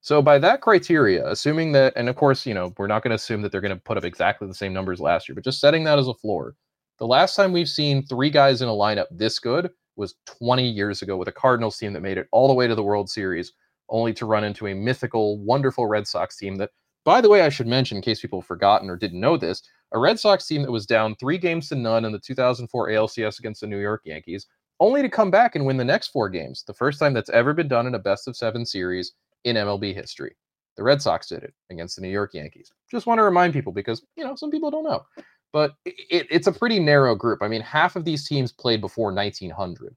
So 0.00 0.22
by 0.22 0.38
that 0.38 0.62
criteria, 0.62 1.28
assuming 1.28 1.72
that, 1.72 1.92
and 1.96 2.08
of 2.08 2.16
course, 2.16 2.46
you 2.46 2.54
know, 2.54 2.72
we're 2.78 2.86
not 2.86 3.02
going 3.02 3.10
to 3.10 3.16
assume 3.16 3.42
that 3.42 3.52
they're 3.52 3.60
going 3.60 3.74
to 3.74 3.80
put 3.80 3.98
up 3.98 4.04
exactly 4.04 4.48
the 4.48 4.54
same 4.54 4.72
numbers 4.72 5.00
last 5.00 5.28
year, 5.28 5.34
but 5.34 5.44
just 5.44 5.60
setting 5.60 5.84
that 5.84 5.98
as 5.98 6.08
a 6.08 6.14
floor, 6.14 6.56
the 6.98 7.06
last 7.06 7.36
time 7.36 7.52
we've 7.52 7.68
seen 7.68 8.06
three 8.06 8.30
guys 8.30 8.62
in 8.62 8.68
a 8.68 8.72
lineup 8.72 9.06
this 9.10 9.38
good 9.38 9.70
was 9.96 10.14
20 10.26 10.66
years 10.66 11.02
ago 11.02 11.16
with 11.16 11.28
a 11.28 11.32
Cardinals 11.32 11.76
team 11.76 11.92
that 11.92 12.00
made 12.00 12.16
it 12.16 12.28
all 12.32 12.48
the 12.48 12.54
way 12.54 12.66
to 12.66 12.74
the 12.74 12.82
World 12.82 13.10
Series, 13.10 13.52
only 13.90 14.14
to 14.14 14.24
run 14.24 14.44
into 14.44 14.66
a 14.66 14.74
mythical, 14.74 15.38
wonderful 15.38 15.86
Red 15.86 16.06
Sox 16.06 16.38
team 16.38 16.56
that 16.56 16.70
by 17.04 17.20
the 17.20 17.28
way, 17.28 17.42
I 17.42 17.50
should 17.50 17.66
mention, 17.66 17.96
in 17.96 18.02
case 18.02 18.20
people 18.20 18.40
have 18.40 18.46
forgotten 18.46 18.88
or 18.88 18.96
didn't 18.96 19.20
know 19.20 19.36
this, 19.36 19.62
a 19.92 19.98
Red 19.98 20.18
Sox 20.18 20.46
team 20.46 20.62
that 20.62 20.72
was 20.72 20.86
down 20.86 21.14
three 21.14 21.38
games 21.38 21.68
to 21.68 21.74
none 21.74 22.04
in 22.04 22.12
the 22.12 22.18
2004 22.18 22.88
ALCS 22.88 23.38
against 23.38 23.60
the 23.60 23.66
New 23.66 23.78
York 23.78 24.02
Yankees, 24.04 24.46
only 24.80 25.02
to 25.02 25.08
come 25.08 25.30
back 25.30 25.54
and 25.54 25.64
win 25.64 25.76
the 25.76 25.84
next 25.84 26.08
four 26.08 26.28
games, 26.28 26.64
the 26.66 26.74
first 26.74 26.98
time 26.98 27.12
that's 27.12 27.30
ever 27.30 27.52
been 27.52 27.68
done 27.68 27.86
in 27.86 27.94
a 27.94 27.98
best 27.98 28.26
of 28.26 28.36
seven 28.36 28.66
series 28.66 29.12
in 29.44 29.56
MLB 29.56 29.94
history. 29.94 30.34
The 30.76 30.82
Red 30.82 31.00
Sox 31.00 31.28
did 31.28 31.44
it 31.44 31.54
against 31.70 31.96
the 31.96 32.02
New 32.02 32.08
York 32.08 32.34
Yankees. 32.34 32.72
Just 32.90 33.06
want 33.06 33.18
to 33.18 33.22
remind 33.22 33.52
people 33.52 33.72
because, 33.72 34.04
you 34.16 34.24
know, 34.24 34.34
some 34.34 34.50
people 34.50 34.70
don't 34.70 34.84
know. 34.84 35.04
But 35.52 35.74
it, 35.84 36.26
it's 36.30 36.48
a 36.48 36.52
pretty 36.52 36.80
narrow 36.80 37.14
group. 37.14 37.42
I 37.42 37.48
mean, 37.48 37.60
half 37.60 37.94
of 37.94 38.04
these 38.04 38.26
teams 38.26 38.50
played 38.50 38.80
before 38.80 39.12
1900. 39.12 39.94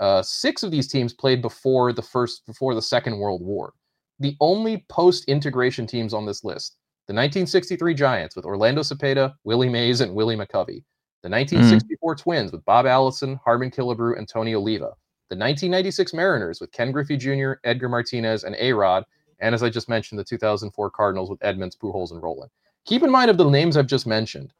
Uh, 0.00 0.22
six 0.22 0.62
of 0.62 0.70
these 0.70 0.88
teams 0.88 1.14
played 1.14 1.40
before 1.40 1.94
the 1.94 2.02
first, 2.02 2.44
before 2.46 2.74
the 2.74 2.82
Second 2.82 3.18
World 3.18 3.40
War 3.42 3.72
the 4.18 4.36
only 4.40 4.84
post 4.88 5.24
integration 5.26 5.86
teams 5.86 6.12
on 6.12 6.26
this 6.26 6.44
list 6.44 6.76
the 7.08 7.14
1963 7.14 7.94
Giants 7.94 8.36
with 8.36 8.44
Orlando 8.44 8.82
Cepeda, 8.82 9.34
Willie 9.44 9.70
Mays, 9.70 10.02
and 10.02 10.14
Willie 10.14 10.36
McCovey. 10.36 10.84
The 11.22 11.30
1964 11.30 12.14
mm. 12.14 12.18
Twins 12.18 12.52
with 12.52 12.64
Bob 12.66 12.84
Allison, 12.84 13.40
Harmon 13.42 13.70
Killebrew, 13.70 14.18
and 14.18 14.28
Tony 14.28 14.54
Oliva. 14.54 14.92
The 15.30 15.36
1996 15.36 16.12
Mariners 16.12 16.60
with 16.60 16.70
Ken 16.70 16.92
Griffey 16.92 17.16
Jr., 17.16 17.52
Edgar 17.64 17.88
Martinez, 17.88 18.44
and 18.44 18.54
A 18.58 18.74
Rod. 18.74 19.04
And 19.40 19.54
as 19.54 19.62
I 19.62 19.70
just 19.70 19.88
mentioned, 19.88 20.18
the 20.18 20.24
2004 20.24 20.90
Cardinals 20.90 21.30
with 21.30 21.42
Edmonds, 21.42 21.76
Pujols, 21.76 22.10
and 22.10 22.22
Rolen. 22.22 22.50
Keep 22.84 23.02
in 23.02 23.10
mind 23.10 23.30
of 23.30 23.38
the 23.38 23.48
names 23.48 23.78
I've 23.78 23.86
just 23.86 24.06
mentioned 24.06 24.52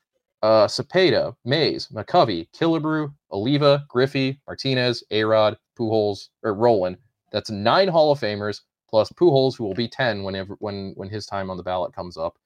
uh, 0.42 0.66
Cepeda, 0.66 1.34
Mays, 1.44 1.88
McCovey, 1.88 2.48
Killebrew, 2.52 3.12
Oliva, 3.30 3.84
Griffey, 3.88 4.40
Martinez, 4.46 5.04
A 5.10 5.24
Rod, 5.24 5.58
Pujols, 5.78 6.28
or 6.42 6.54
Rolen. 6.54 6.96
That's 7.30 7.50
nine 7.50 7.88
Hall 7.88 8.10
of 8.10 8.20
Famers 8.20 8.62
plus 8.88 9.10
Pujols, 9.12 9.56
who 9.56 9.64
will 9.64 9.74
be 9.74 9.88
10 9.88 10.22
whenever 10.22 10.54
when 10.60 10.92
when 10.96 11.08
his 11.08 11.26
time 11.26 11.50
on 11.50 11.56
the 11.56 11.62
ballot 11.62 11.94
comes 11.94 12.16
up. 12.16 12.38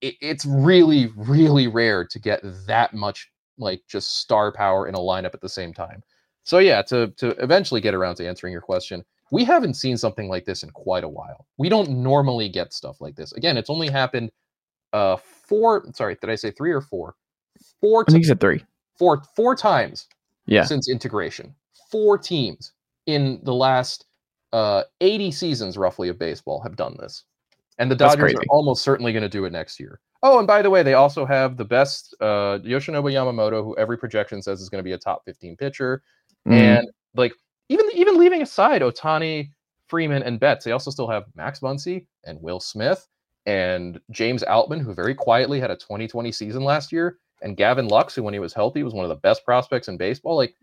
It, 0.00 0.14
it's 0.20 0.44
really, 0.44 1.10
really 1.16 1.68
rare 1.68 2.04
to 2.04 2.18
get 2.18 2.40
that 2.66 2.94
much 2.94 3.30
like 3.58 3.82
just 3.88 4.18
star 4.18 4.52
power 4.52 4.86
in 4.86 4.94
a 4.94 4.98
lineup 4.98 5.34
at 5.34 5.40
the 5.40 5.48
same 5.48 5.72
time. 5.72 6.02
So 6.44 6.58
yeah, 6.58 6.82
to 6.82 7.08
to 7.16 7.30
eventually 7.42 7.80
get 7.80 7.94
around 7.94 8.16
to 8.16 8.28
answering 8.28 8.52
your 8.52 8.62
question, 8.62 9.04
we 9.30 9.44
haven't 9.44 9.74
seen 9.74 9.96
something 9.96 10.28
like 10.28 10.44
this 10.44 10.62
in 10.62 10.70
quite 10.70 11.04
a 11.04 11.08
while. 11.08 11.46
We 11.58 11.68
don't 11.68 11.90
normally 11.90 12.48
get 12.48 12.72
stuff 12.72 13.00
like 13.00 13.16
this. 13.16 13.32
Again, 13.32 13.56
it's 13.56 13.70
only 13.70 13.88
happened 13.88 14.30
uh 14.92 15.16
four 15.16 15.84
sorry, 15.94 16.16
did 16.20 16.30
I 16.30 16.36
say 16.36 16.50
three 16.50 16.72
or 16.72 16.80
four? 16.80 17.16
Four 17.80 18.04
I 18.06 18.12
think 18.12 18.22
you 18.22 18.28
said 18.28 18.40
three. 18.40 18.64
Four 18.98 19.22
four 19.34 19.56
times 19.56 20.06
yeah. 20.46 20.64
since 20.64 20.88
integration. 20.88 21.54
Four 21.90 22.18
teams 22.18 22.72
in 23.06 23.40
the 23.42 23.54
last 23.54 24.05
uh, 24.56 24.84
80 25.02 25.32
seasons 25.32 25.76
roughly 25.76 26.08
of 26.08 26.18
baseball 26.18 26.62
have 26.62 26.76
done 26.76 26.96
this. 26.98 27.24
And 27.78 27.90
the 27.90 27.94
Dodgers 27.94 28.32
are 28.32 28.42
almost 28.48 28.82
certainly 28.82 29.12
going 29.12 29.22
to 29.22 29.28
do 29.28 29.44
it 29.44 29.52
next 29.52 29.78
year. 29.78 30.00
Oh, 30.22 30.38
and 30.38 30.46
by 30.46 30.62
the 30.62 30.70
way, 30.70 30.82
they 30.82 30.94
also 30.94 31.26
have 31.26 31.58
the 31.58 31.64
best 31.64 32.16
uh, 32.22 32.58
Yoshinobu 32.64 33.12
Yamamoto, 33.12 33.62
who 33.62 33.76
every 33.76 33.98
projection 33.98 34.40
says 34.40 34.62
is 34.62 34.70
going 34.70 34.78
to 34.78 34.82
be 34.82 34.92
a 34.92 34.98
top 34.98 35.26
15 35.26 35.58
pitcher. 35.58 36.02
Mm. 36.48 36.52
And 36.52 36.88
like 37.14 37.34
even 37.68 37.86
even 37.92 38.18
leaving 38.18 38.40
aside 38.40 38.80
Ohtani, 38.80 39.50
Freeman, 39.88 40.22
and 40.22 40.40
Betts, 40.40 40.64
they 40.64 40.72
also 40.72 40.90
still 40.90 41.08
have 41.08 41.24
Max 41.34 41.60
Muncy 41.60 42.06
and 42.24 42.40
Will 42.40 42.60
Smith 42.60 43.06
and 43.44 44.00
James 44.10 44.42
Outman, 44.44 44.80
who 44.80 44.94
very 44.94 45.14
quietly 45.14 45.60
had 45.60 45.70
a 45.70 45.76
2020 45.76 46.32
season 46.32 46.64
last 46.64 46.92
year, 46.92 47.18
and 47.42 47.58
Gavin 47.58 47.88
Lux, 47.88 48.14
who 48.14 48.22
when 48.22 48.32
he 48.32 48.40
was 48.40 48.54
healthy 48.54 48.82
was 48.82 48.94
one 48.94 49.04
of 49.04 49.10
the 49.10 49.16
best 49.16 49.44
prospects 49.44 49.88
in 49.88 49.98
baseball. 49.98 50.34
Like 50.34 50.54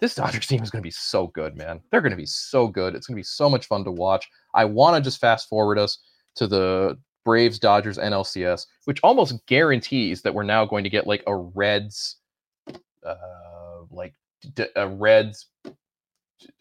this 0.00 0.14
Dodgers 0.14 0.46
team 0.46 0.62
is 0.62 0.70
going 0.70 0.82
to 0.82 0.86
be 0.86 0.92
so 0.92 1.28
good, 1.28 1.56
man. 1.56 1.80
They're 1.90 2.00
going 2.00 2.12
to 2.12 2.16
be 2.16 2.26
so 2.26 2.68
good. 2.68 2.94
It's 2.94 3.06
going 3.06 3.16
to 3.16 3.20
be 3.20 3.24
so 3.24 3.50
much 3.50 3.66
fun 3.66 3.84
to 3.84 3.90
watch. 3.90 4.28
I 4.54 4.64
want 4.64 4.96
to 4.96 5.02
just 5.02 5.20
fast 5.20 5.48
forward 5.48 5.78
us 5.78 5.98
to 6.36 6.46
the 6.46 6.98
Braves 7.24 7.58
Dodgers 7.58 7.98
NLCS, 7.98 8.66
which 8.84 9.00
almost 9.02 9.44
guarantees 9.46 10.22
that 10.22 10.34
we're 10.34 10.44
now 10.44 10.64
going 10.64 10.84
to 10.84 10.90
get 10.90 11.06
like 11.06 11.22
a 11.26 11.34
Reds, 11.36 12.16
uh, 13.04 13.16
like 13.90 14.14
a 14.76 14.88
Reds. 14.88 15.46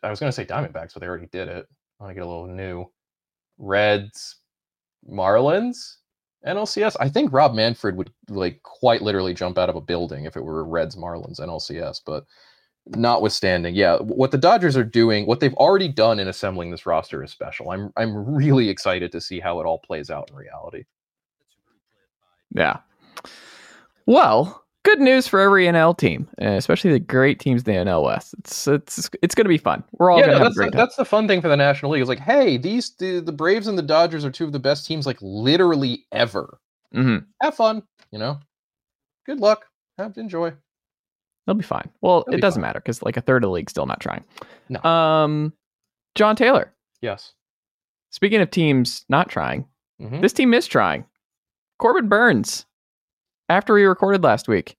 I 0.04 0.10
was 0.10 0.20
going 0.20 0.30
to 0.30 0.36
say 0.36 0.46
Diamondbacks, 0.46 0.94
but 0.94 1.02
they 1.02 1.08
already 1.08 1.28
did 1.28 1.48
it. 1.48 1.68
I 2.00 2.04
want 2.04 2.12
to 2.12 2.16
get 2.16 2.24
a 2.24 2.28
little 2.28 2.48
new 2.48 2.86
Reds, 3.60 4.38
Marlins, 5.10 5.98
NLCS. 6.46 6.96
I 7.00 7.10
think 7.10 7.32
Rob 7.32 7.54
Manfred 7.54 7.96
would 7.96 8.12
like 8.30 8.62
quite 8.64 9.02
literally 9.02 9.34
jump 9.34 9.58
out 9.58 9.70
of 9.70 9.76
a 9.76 9.82
building 9.82 10.26
if 10.26 10.36
it 10.36 10.44
were 10.44 10.64
Reds, 10.64 10.96
Marlins, 10.96 11.40
NLCS, 11.40 12.02
but 12.06 12.26
notwithstanding, 12.96 13.76
yeah, 13.76 13.98
what 13.98 14.32
the 14.32 14.38
Dodgers 14.38 14.78
are 14.78 14.84
doing, 14.84 15.26
what 15.26 15.40
they've 15.40 15.54
already 15.56 15.88
done 15.88 16.20
in 16.20 16.28
assembling 16.28 16.72
this 16.72 16.86
roster 16.86 17.24
is 17.24 17.32
special. 17.32 17.72
I'm 17.72 17.92
I'm 17.98 18.16
really 18.36 18.70
excited 18.70 19.12
to 19.12 19.22
see 19.22 19.40
how 19.40 19.60
it 19.60 19.66
all 19.66 19.80
plays 19.80 20.10
out 20.10 20.30
in 20.30 20.36
reality. 20.36 20.86
Yeah. 22.54 22.78
Well, 24.06 24.64
good 24.84 25.02
news 25.02 25.28
for 25.28 25.40
every 25.40 25.66
NL 25.66 25.98
team, 25.98 26.30
especially 26.38 26.92
the 26.92 27.00
great 27.00 27.40
teams 27.40 27.64
in 27.64 27.74
the 27.74 27.92
NL 27.92 28.06
West. 28.06 28.36
It's 28.40 28.68
it's 28.68 29.10
it's 29.22 29.36
going 29.36 29.46
to 29.46 29.50
be 29.50 29.58
fun. 29.58 29.84
We're 29.94 30.12
all 30.12 30.20
yeah, 30.20 30.28
no, 30.28 30.40
that's 30.40 30.56
the, 30.56 30.70
that's 30.72 30.96
the 30.96 31.06
fun 31.06 31.28
thing 31.28 31.42
for 31.42 31.50
the 31.50 31.58
National 31.58 31.92
League. 31.92 32.02
It's 32.02 32.10
like, 32.10 32.20
hey, 32.20 32.58
these 32.58 32.96
the, 32.96 33.20
the 33.20 33.34
Braves 33.34 33.68
and 33.68 33.78
the 33.78 33.84
Dodgers 33.84 34.24
are 34.24 34.32
two 34.32 34.46
of 34.46 34.54
the 34.54 34.60
best 34.60 34.86
teams 34.86 35.06
like 35.06 35.18
literally 35.22 36.06
ever. 36.12 36.60
Mm-hmm. 36.96 37.26
Have 37.42 37.56
fun, 37.56 37.84
you 38.12 38.20
know. 38.20 38.40
Good 39.26 39.42
luck. 39.42 39.66
Have 39.98 40.14
to 40.14 40.22
enjoy. 40.22 40.54
They'll 41.48 41.56
be 41.56 41.64
fine. 41.64 41.90
Well, 42.02 42.26
They'll 42.28 42.36
it 42.36 42.42
doesn't 42.42 42.62
fine. 42.62 42.70
matter 42.70 42.80
because 42.82 43.02
like 43.02 43.18
a 43.18 43.22
third 43.22 43.44
of 43.44 43.48
the 43.48 43.54
league's 43.54 43.72
still 43.72 43.86
not 43.88 44.02
trying. 44.02 44.24
No. 44.70 44.84
Um, 44.84 45.54
Jon 46.14 46.36
Tayler. 46.36 46.70
Yes. 47.02 47.34
Speaking 48.12 48.42
of 48.42 48.52
teams 48.52 49.06
not 49.10 49.30
trying, 49.30 49.66
mm-hmm. 50.00 50.22
this 50.22 50.34
team 50.34 50.54
is 50.54 50.68
trying. 50.68 51.06
Corbin 51.80 52.10
Burnes, 52.10 52.66
after 53.50 53.74
we 53.74 53.84
recorded 53.84 54.24
last 54.24 54.48
week, 54.48 54.76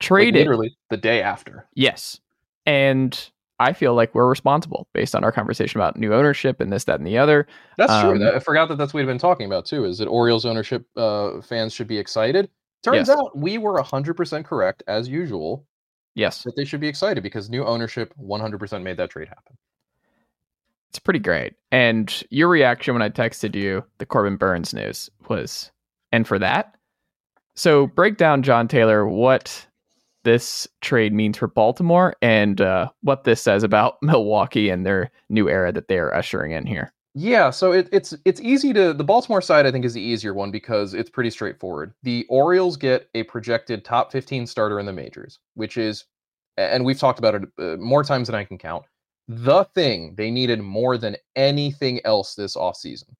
traded 0.00 0.34
like 0.34 0.40
literally 0.40 0.76
the 0.90 0.96
day 0.96 1.22
after. 1.22 1.66
Yes, 1.74 2.20
and 2.66 3.30
I 3.58 3.72
feel 3.72 3.94
like 3.94 4.14
we're 4.14 4.28
responsible 4.28 4.88
based 4.92 5.14
on 5.14 5.24
our 5.24 5.32
conversation 5.32 5.80
about 5.80 5.96
new 5.96 6.12
ownership 6.12 6.60
and 6.60 6.72
this, 6.72 6.84
that, 6.84 6.98
and 6.98 7.06
the 7.06 7.16
other. 7.18 7.46
That's 7.78 7.92
um, 7.92 8.18
true. 8.18 8.28
I 8.28 8.38
forgot 8.40 8.68
that 8.68 8.76
that's 8.76 8.92
what 8.92 8.98
we've 8.98 9.06
been 9.06 9.18
talking 9.18 9.46
about 9.46 9.64
too. 9.64 9.84
Is 9.84 9.98
that 9.98 10.08
Orioles 10.08 10.44
ownership 10.44 10.86
uh, 10.96 11.40
fans 11.40 11.72
should 11.72 11.88
be 11.88 11.98
excited? 11.98 12.50
Turns 12.82 13.08
yes. 13.08 13.16
out 13.16 13.38
we 13.38 13.58
were 13.58 13.80
100% 13.80 14.44
correct 14.44 14.82
as 14.88 15.08
usual 15.08 15.64
Yes. 16.14 16.42
That 16.42 16.56
they 16.56 16.64
should 16.64 16.80
be 16.80 16.88
excited 16.88 17.22
because 17.22 17.48
new 17.48 17.64
ownership 17.64 18.14
100% 18.20 18.82
made 18.82 18.96
that 18.98 19.10
trade 19.10 19.28
happen. 19.28 19.56
It's 20.90 20.98
pretty 20.98 21.20
great. 21.20 21.54
And 21.70 22.22
your 22.30 22.48
reaction 22.48 22.94
when 22.94 23.02
I 23.02 23.08
texted 23.08 23.54
you 23.54 23.82
the 23.98 24.04
Corbin 24.04 24.36
Burnes 24.36 24.74
news 24.74 25.08
was, 25.28 25.70
and 26.12 26.28
for 26.28 26.38
that? 26.38 26.76
So 27.54 27.86
break 27.86 28.18
down, 28.18 28.42
Jon 28.42 28.68
Tayler, 28.68 29.10
what 29.10 29.66
this 30.24 30.68
trade 30.82 31.12
means 31.12 31.38
for 31.38 31.48
Baltimore 31.48 32.14
and 32.22 32.60
uh, 32.60 32.90
what 33.00 33.24
this 33.24 33.42
says 33.42 33.62
about 33.62 33.96
Milwaukee 34.02 34.68
and 34.68 34.84
their 34.84 35.10
new 35.28 35.48
era 35.48 35.72
that 35.72 35.88
they 35.88 35.98
are 35.98 36.14
ushering 36.14 36.52
in 36.52 36.66
here. 36.66 36.92
Yeah, 37.14 37.50
so 37.50 37.72
it, 37.72 37.88
it's 37.92 38.14
it's 38.24 38.40
easy 38.40 38.72
to 38.72 38.94
the 38.94 39.04
Baltimore 39.04 39.42
side. 39.42 39.66
I 39.66 39.70
think 39.70 39.84
is 39.84 39.92
the 39.92 40.00
easier 40.00 40.32
one 40.32 40.50
because 40.50 40.94
it's 40.94 41.10
pretty 41.10 41.28
straightforward. 41.28 41.92
The 42.02 42.24
Orioles 42.30 42.78
get 42.78 43.10
a 43.14 43.22
projected 43.24 43.84
top 43.84 44.10
15 44.12 44.46
starter 44.46 44.80
in 44.80 44.86
the 44.86 44.94
majors, 44.94 45.38
which 45.54 45.76
is, 45.76 46.06
and 46.56 46.84
we've 46.84 46.98
talked 46.98 47.18
about 47.18 47.34
it 47.34 47.42
uh, 47.58 47.76
more 47.76 48.02
times 48.02 48.28
than 48.28 48.34
I 48.34 48.44
can 48.44 48.56
count. 48.56 48.84
The 49.28 49.64
thing 49.74 50.14
they 50.16 50.30
needed 50.30 50.60
more 50.60 50.96
than 50.96 51.16
anything 51.36 52.00
else 52.06 52.34
this 52.34 52.56
offseason 52.56 53.14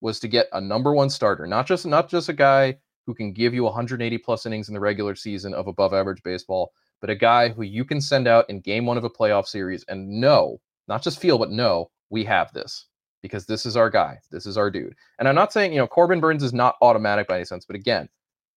was 0.00 0.20
to 0.20 0.28
get 0.28 0.46
a 0.52 0.60
number 0.60 0.94
one 0.94 1.10
starter, 1.10 1.48
not 1.48 1.66
just 1.66 1.84
not 1.84 2.08
just 2.08 2.28
a 2.28 2.32
guy 2.32 2.78
who 3.06 3.14
can 3.14 3.32
give 3.32 3.54
you 3.54 3.64
180 3.64 4.18
plus 4.18 4.46
innings 4.46 4.68
in 4.68 4.74
the 4.74 4.80
regular 4.80 5.16
season 5.16 5.52
of 5.52 5.66
above 5.66 5.92
average 5.92 6.22
baseball, 6.22 6.72
but 7.00 7.10
a 7.10 7.14
guy 7.16 7.48
who 7.48 7.62
you 7.62 7.84
can 7.84 8.00
send 8.00 8.28
out 8.28 8.48
in 8.48 8.60
game 8.60 8.86
one 8.86 8.98
of 8.98 9.04
a 9.04 9.10
playoff 9.10 9.46
series 9.46 9.84
and 9.88 10.08
know, 10.08 10.60
not 10.86 11.02
just 11.02 11.20
feel, 11.20 11.38
but 11.38 11.50
know 11.50 11.90
we 12.10 12.24
have 12.24 12.52
this 12.52 12.86
because 13.26 13.46
this 13.46 13.66
is 13.66 13.76
our 13.76 13.90
guy. 13.90 14.18
This 14.30 14.46
is 14.46 14.56
our 14.56 14.70
dude. 14.70 14.94
And 15.18 15.28
I'm 15.28 15.34
not 15.34 15.52
saying, 15.52 15.72
you 15.72 15.78
know, 15.78 15.86
Corbin 15.86 16.20
Burnes 16.20 16.42
is 16.42 16.52
not 16.52 16.76
automatic 16.80 17.28
by 17.28 17.36
any 17.36 17.44
sense, 17.44 17.64
but 17.64 17.76
again, 17.76 18.08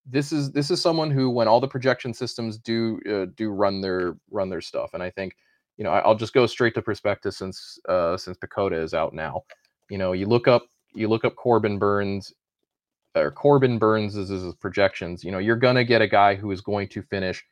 this 0.06 0.32
is 0.32 0.52
this 0.52 0.72
is 0.72 0.82
someone 0.82 1.12
who, 1.12 1.30
when 1.30 1.48
all 1.48 1.60
the 1.60 1.68
projection 1.68 2.14
systems 2.14 2.58
do 2.58 3.00
uh, 3.10 3.32
do 3.36 3.50
run 3.50 3.82
their 3.82 4.18
run 4.32 4.50
their 4.50 4.62
stuff, 4.62 4.92
and 4.94 5.04
I 5.04 5.10
think 5.10 5.36
you 5.78 5.84
know 5.84 5.92
I, 5.92 6.06
will 6.08 6.16
just 6.16 6.34
go 6.34 6.46
straight 6.48 6.74
to 6.76 6.82
prospectus 6.82 7.38
since 7.38 7.80
uh, 7.88 8.18
since 8.18 8.38
PECOTA 8.38 8.82
is 8.82 8.94
out 8.94 9.14
now. 9.14 9.44
You 9.90 9.98
know, 9.98 10.14
you 10.14 10.26
look 10.26 10.48
up 10.48 10.64
you 10.94 11.08
look 11.08 11.26
up 11.26 11.36
Corbin 11.36 11.78
Burnes 11.78 12.34
or 13.16 13.32
Corbin 13.32 13.78
Burnes 13.78 14.16
is 14.16 14.30
his 14.30 14.56
projections. 14.56 15.24
You 15.24 15.32
know, 15.32 15.40
you're 15.40 15.56
gonna 15.56 15.84
get 15.84 16.02
a 16.02 16.08
guy 16.08 16.36
who 16.36 16.52
is 16.52 16.62
going 16.62 16.88
to 16.90 17.04
finish 17.04 17.44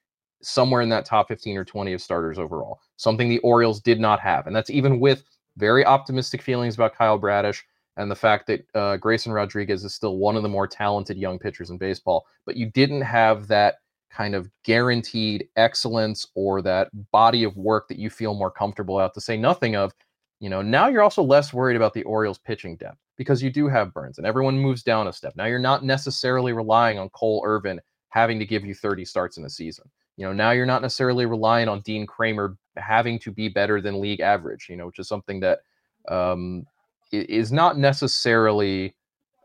somewhere 0.41 0.81
in 0.81 0.89
that 0.89 1.05
top 1.05 1.27
15 1.27 1.57
or 1.57 1.65
20 1.65 1.93
of 1.93 2.01
starters 2.01 2.37
overall, 2.37 2.79
something 2.97 3.27
the 3.27 3.39
Orioles 3.39 3.81
did 3.81 3.99
not 3.99 4.19
have, 4.19 4.47
and 4.47 4.55
that's 4.55 4.69
even 4.69 4.99
with 4.99 5.23
very 5.57 5.85
optimistic 5.85 6.41
feelings 6.41 6.75
about 6.75 6.95
Kyle 6.95 7.17
Bradish 7.17 7.65
and 7.97 8.09
the 8.09 8.15
fact 8.15 8.47
that 8.47 8.65
uh, 8.75 8.97
Grayson 8.97 9.31
Rodriguez 9.31 9.83
is 9.83 9.93
still 9.93 10.17
one 10.17 10.35
of 10.35 10.43
the 10.43 10.49
more 10.49 10.67
talented 10.67 11.17
young 11.17 11.39
pitchers 11.39 11.71
in 11.71 11.77
baseball, 11.77 12.25
but 12.45 12.55
you 12.55 12.69
didn't 12.71 13.01
have 13.01 13.47
that 13.47 13.75
kind 14.11 14.35
of 14.35 14.49
guaranteed 14.63 15.47
excellence 15.55 16.27
or 16.35 16.61
that 16.61 16.89
body 17.11 17.43
of 17.43 17.57
work 17.57 17.87
that 17.87 17.99
you 17.99 18.09
feel 18.09 18.33
more 18.33 18.51
comfortable 18.51 18.97
out 18.97 19.13
to 19.13 19.21
say 19.21 19.35
nothing 19.35 19.75
of, 19.75 19.91
you 20.39 20.49
know, 20.49 20.61
now 20.61 20.87
you're 20.87 21.03
also 21.03 21.23
less 21.23 21.53
worried 21.53 21.75
about 21.75 21.93
the 21.93 22.03
Orioles 22.03 22.37
pitching 22.37 22.77
depth 22.77 22.99
because 23.17 23.41
you 23.41 23.49
do 23.49 23.67
have 23.67 23.93
Burnes 23.93 24.19
and 24.19 24.27
everyone 24.27 24.57
moves 24.57 24.83
down 24.83 25.07
a 25.07 25.13
step. 25.13 25.33
Now 25.35 25.45
you're 25.45 25.59
not 25.59 25.83
necessarily 25.83 26.53
relying 26.53 26.99
on 26.99 27.09
Cole 27.09 27.41
Irvin 27.45 27.81
having 28.09 28.39
to 28.39 28.45
give 28.45 28.63
you 28.63 28.73
30 28.73 29.05
starts 29.05 29.37
in 29.37 29.45
a 29.45 29.49
season. 29.49 29.89
You 30.15 30.25
know, 30.25 30.33
now 30.33 30.51
you're 30.51 30.65
not 30.65 30.81
necessarily 30.81 31.25
relying 31.25 31.67
on 31.67 31.81
Dean 31.81 32.05
Kremer 32.05 32.57
having 32.77 33.19
to 33.19 33.31
be 33.31 33.49
better 33.49 33.81
than 33.81 33.99
league 33.99 34.19
average, 34.19 34.67
you 34.69 34.75
know, 34.75 34.87
which 34.87 34.99
is 34.99 35.07
something 35.07 35.39
that 35.41 35.59
um, 36.07 36.65
is 37.11 37.51
not 37.51 37.77
necessarily 37.77 38.95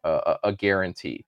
a, 0.05 0.37
a 0.45 0.53
guarantee. 0.53 1.25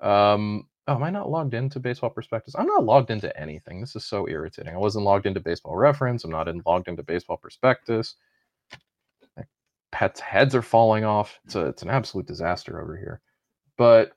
Um, 0.00 0.68
oh, 0.88 0.94
am 0.94 1.02
I 1.02 1.10
not 1.10 1.30
logged 1.30 1.54
into 1.54 1.80
Baseball 1.80 2.10
Prospectus? 2.10 2.54
I'm 2.56 2.66
not 2.66 2.84
logged 2.84 3.10
into 3.10 3.36
anything. 3.38 3.80
This 3.80 3.96
is 3.96 4.04
so 4.04 4.28
irritating. 4.28 4.74
I 4.74 4.78
wasn't 4.78 5.04
logged 5.04 5.26
into 5.26 5.40
Baseball 5.40 5.76
Reference. 5.76 6.24
I'm 6.24 6.30
not 6.30 6.48
in, 6.48 6.62
logged 6.66 6.88
into 6.88 7.02
Baseball 7.02 7.36
Prospectus. 7.36 8.16
Pets' 9.92 10.20
heads 10.20 10.54
are 10.54 10.62
falling 10.62 11.04
off. 11.04 11.38
It's 11.44 11.54
a, 11.54 11.66
it's 11.66 11.82
an 11.82 11.90
absolute 11.90 12.26
disaster 12.26 12.80
over 12.80 12.96
here. 12.96 13.20
But 13.76 14.12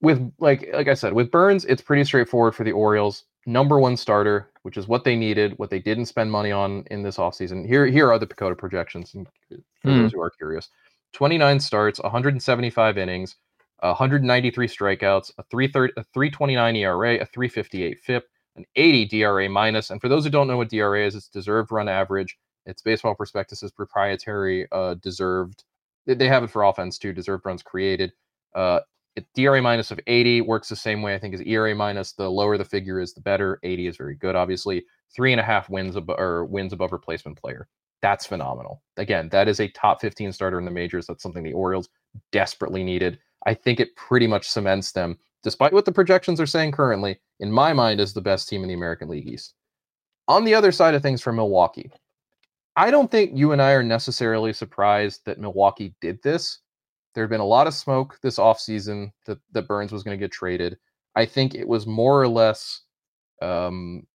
with 0.00 0.32
like 0.38 0.68
like 0.72 0.88
I 0.88 0.94
said, 0.94 1.12
with 1.12 1.30
Burnes, 1.30 1.64
it's 1.66 1.82
pretty 1.82 2.04
straightforward 2.04 2.54
for 2.54 2.64
the 2.64 2.72
Orioles. 2.72 3.24
Number 3.46 3.78
one 3.78 3.96
starter, 3.96 4.50
which 4.62 4.76
is 4.76 4.88
what 4.88 5.04
they 5.04 5.14
needed, 5.14 5.56
what 5.58 5.70
they 5.70 5.78
didn't 5.78 6.06
spend 6.06 6.32
money 6.32 6.50
on 6.50 6.84
in 6.90 7.02
this 7.02 7.16
offseason. 7.16 7.64
Here, 7.64 7.86
here 7.86 8.10
are 8.10 8.18
the 8.18 8.26
PECOTA 8.26 8.58
projections 8.58 9.12
for 9.12 9.24
mm. 9.54 9.62
those 9.82 10.12
who 10.12 10.20
are 10.20 10.30
curious. 10.30 10.68
29 11.12 11.60
starts, 11.60 12.00
175 12.00 12.98
innings, 12.98 13.36
193 13.80 14.66
strikeouts, 14.66 15.30
a 15.38 15.44
329 15.44 16.76
ERA, 16.76 17.14
a 17.14 17.26
358 17.26 18.00
FIP, 18.00 18.24
an 18.56 18.64
80 18.74 19.04
DRA 19.06 19.48
minus. 19.48 19.90
And 19.90 20.00
for 20.00 20.08
those 20.08 20.24
who 20.24 20.30
don't 20.30 20.48
know 20.48 20.56
what 20.56 20.68
DRA 20.68 21.06
is, 21.06 21.14
it's 21.14 21.28
deserved 21.28 21.70
run 21.70 21.88
average. 21.88 22.36
It's 22.66 22.82
Baseball 22.82 23.14
Prospectus's 23.14 23.70
proprietary 23.70 24.66
uh, 24.72 24.94
deserved. 24.94 25.62
They 26.06 26.28
have 26.28 26.42
it 26.42 26.50
for 26.50 26.64
offense 26.64 26.98
too. 26.98 27.12
Deserved 27.12 27.46
runs 27.46 27.62
created. 27.62 28.12
Uh, 28.54 28.80
DRA 29.34 29.62
minus 29.62 29.90
of 29.90 30.00
80 30.06 30.42
works 30.42 30.68
the 30.68 30.76
same 30.76 31.02
way, 31.02 31.14
I 31.14 31.18
think, 31.18 31.34
as 31.34 31.40
ERA 31.42 31.74
minus. 31.74 32.12
The 32.12 32.30
lower 32.30 32.58
the 32.58 32.64
figure 32.64 33.00
is, 33.00 33.14
the 33.14 33.20
better. 33.20 33.58
80 33.62 33.86
is 33.86 33.96
very 33.96 34.14
good, 34.14 34.36
obviously. 34.36 34.84
Three 35.14 35.32
and 35.32 35.40
a 35.40 35.44
half 35.44 35.70
wins 35.70 35.96
ab- 35.96 36.10
or 36.10 36.44
wins 36.44 36.72
above 36.72 36.92
replacement 36.92 37.40
player. 37.40 37.68
That's 38.02 38.26
phenomenal. 38.26 38.82
Again, 38.98 39.28
that 39.30 39.48
is 39.48 39.60
a 39.60 39.68
top 39.68 40.00
15 40.00 40.32
starter 40.32 40.58
in 40.58 40.64
the 40.64 40.70
majors. 40.70 41.06
That's 41.06 41.22
something 41.22 41.42
the 41.42 41.54
Orioles 41.54 41.88
desperately 42.30 42.84
needed. 42.84 43.18
I 43.46 43.54
think 43.54 43.80
it 43.80 43.96
pretty 43.96 44.26
much 44.26 44.48
cements 44.48 44.92
them, 44.92 45.18
despite 45.42 45.72
what 45.72 45.84
the 45.84 45.92
projections 45.92 46.40
are 46.40 46.46
saying 46.46 46.72
currently, 46.72 47.18
in 47.40 47.50
my 47.50 47.72
mind, 47.72 48.00
as 48.00 48.12
the 48.12 48.20
best 48.20 48.48
team 48.48 48.62
in 48.62 48.68
the 48.68 48.74
American 48.74 49.08
League 49.08 49.28
East. 49.28 49.54
On 50.28 50.44
the 50.44 50.54
other 50.54 50.72
side 50.72 50.94
of 50.94 51.02
things 51.02 51.22
for 51.22 51.32
Milwaukee, 51.32 51.90
I 52.74 52.90
don't 52.90 53.10
think 53.10 53.30
you 53.34 53.52
and 53.52 53.62
I 53.62 53.72
are 53.72 53.82
necessarily 53.82 54.52
surprised 54.52 55.22
that 55.24 55.38
Milwaukee 55.38 55.94
did 56.00 56.22
this 56.22 56.58
there 57.16 57.24
had 57.24 57.30
been 57.30 57.40
a 57.40 57.46
lot 57.46 57.66
of 57.66 57.72
smoke 57.72 58.18
this 58.20 58.38
offseason 58.38 59.10
that, 59.24 59.38
that 59.52 59.66
Burnes 59.66 59.90
was 59.90 60.02
going 60.02 60.16
to 60.16 60.22
get 60.22 60.30
traded. 60.30 60.76
I 61.16 61.24
think 61.24 61.54
it 61.54 61.66
was 61.66 61.86
more 61.86 62.20
or 62.20 62.28
less 62.28 62.82
um, 63.40 64.06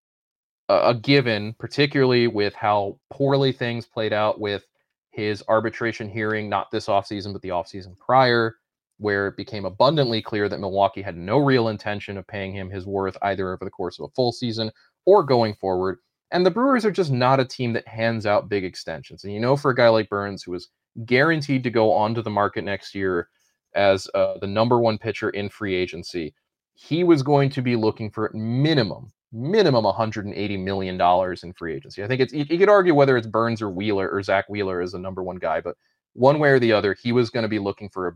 a, 0.69 0.89
a 0.89 0.93
given, 0.93 1.55
particularly 1.57 2.27
with 2.27 2.53
how 2.53 2.99
poorly 3.09 3.53
things 3.53 3.87
played 3.87 4.13
out 4.13 4.39
with 4.39 4.67
his 5.09 5.43
arbitration 5.47 6.07
hearing, 6.07 6.47
not 6.47 6.69
this 6.69 6.85
offseason, 6.85 7.33
but 7.33 7.41
the 7.41 7.49
offseason 7.49 7.97
prior, 7.97 8.57
where 8.99 9.27
it 9.27 9.35
became 9.35 9.65
abundantly 9.65 10.21
clear 10.21 10.47
that 10.47 10.59
Milwaukee 10.59 11.01
had 11.01 11.17
no 11.17 11.39
real 11.39 11.69
intention 11.69 12.19
of 12.19 12.27
paying 12.27 12.53
him 12.53 12.69
his 12.69 12.85
worth 12.85 13.17
either 13.23 13.51
over 13.51 13.65
the 13.65 13.71
course 13.71 13.97
of 13.97 14.05
a 14.05 14.13
full 14.13 14.31
season 14.31 14.71
or 15.07 15.23
going 15.23 15.55
forward. 15.55 15.97
And 16.29 16.45
the 16.45 16.51
Brewers 16.51 16.85
are 16.85 16.91
just 16.91 17.11
not 17.11 17.39
a 17.39 17.45
team 17.45 17.73
that 17.73 17.87
hands 17.87 18.27
out 18.27 18.47
big 18.47 18.63
extensions. 18.63 19.23
And 19.23 19.33
you 19.33 19.39
know, 19.39 19.57
for 19.57 19.71
a 19.71 19.75
guy 19.75 19.89
like 19.89 20.07
Burnes, 20.07 20.43
who 20.43 20.51
was 20.51 20.69
guaranteed 21.05 21.63
to 21.63 21.69
go 21.69 21.91
onto 21.91 22.21
the 22.21 22.29
market 22.29 22.63
next 22.63 22.93
year 22.95 23.29
as 23.75 24.09
uh, 24.13 24.37
the 24.39 24.47
number 24.47 24.79
one 24.79 24.97
pitcher 24.97 25.29
in 25.29 25.49
free 25.49 25.75
agency, 25.75 26.33
he 26.73 27.03
was 27.03 27.23
going 27.23 27.49
to 27.51 27.61
be 27.61 27.75
looking 27.75 28.09
for 28.09 28.31
minimum, 28.33 29.11
minimum 29.31 29.83
180 29.83 30.57
million 30.57 30.97
dollars 30.97 31.43
in 31.43 31.53
free 31.53 31.75
agency. 31.75 32.03
I 32.03 32.07
think 32.07 32.21
it's 32.21 32.33
you, 32.33 32.45
you 32.49 32.57
could 32.57 32.69
argue 32.69 32.93
whether 32.93 33.17
it's 33.17 33.27
Burnes 33.27 33.61
or 33.61 33.69
Wheeler 33.69 34.09
or 34.09 34.21
Zach 34.23 34.49
Wheeler 34.49 34.81
is 34.81 34.91
the 34.91 34.99
number 34.99 35.23
one 35.23 35.37
guy, 35.37 35.61
but 35.61 35.75
one 36.13 36.39
way 36.39 36.49
or 36.49 36.59
the 36.59 36.73
other, 36.73 36.95
he 37.01 37.11
was 37.11 37.29
going 37.29 37.43
to 37.43 37.49
be 37.49 37.59
looking 37.59 37.89
for 37.89 38.07
a 38.07 38.15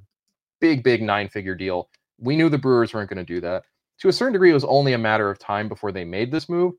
big, 0.59 0.83
big 0.83 1.01
nine-figure 1.01 1.55
deal. 1.55 1.89
We 2.17 2.35
knew 2.35 2.49
the 2.49 2.57
Brewers 2.57 2.93
weren't 2.93 3.09
going 3.09 3.25
to 3.25 3.33
do 3.33 3.39
that. 3.41 3.63
To 3.99 4.09
a 4.09 4.13
certain 4.13 4.33
degree, 4.33 4.51
it 4.51 4.55
was 4.55 4.65
only 4.65 4.93
a 4.93 4.97
matter 4.97 5.29
of 5.29 5.39
time 5.39 5.69
before 5.69 5.93
they 5.93 6.03
made 6.03 6.31
this 6.31 6.49
move. 6.49 6.73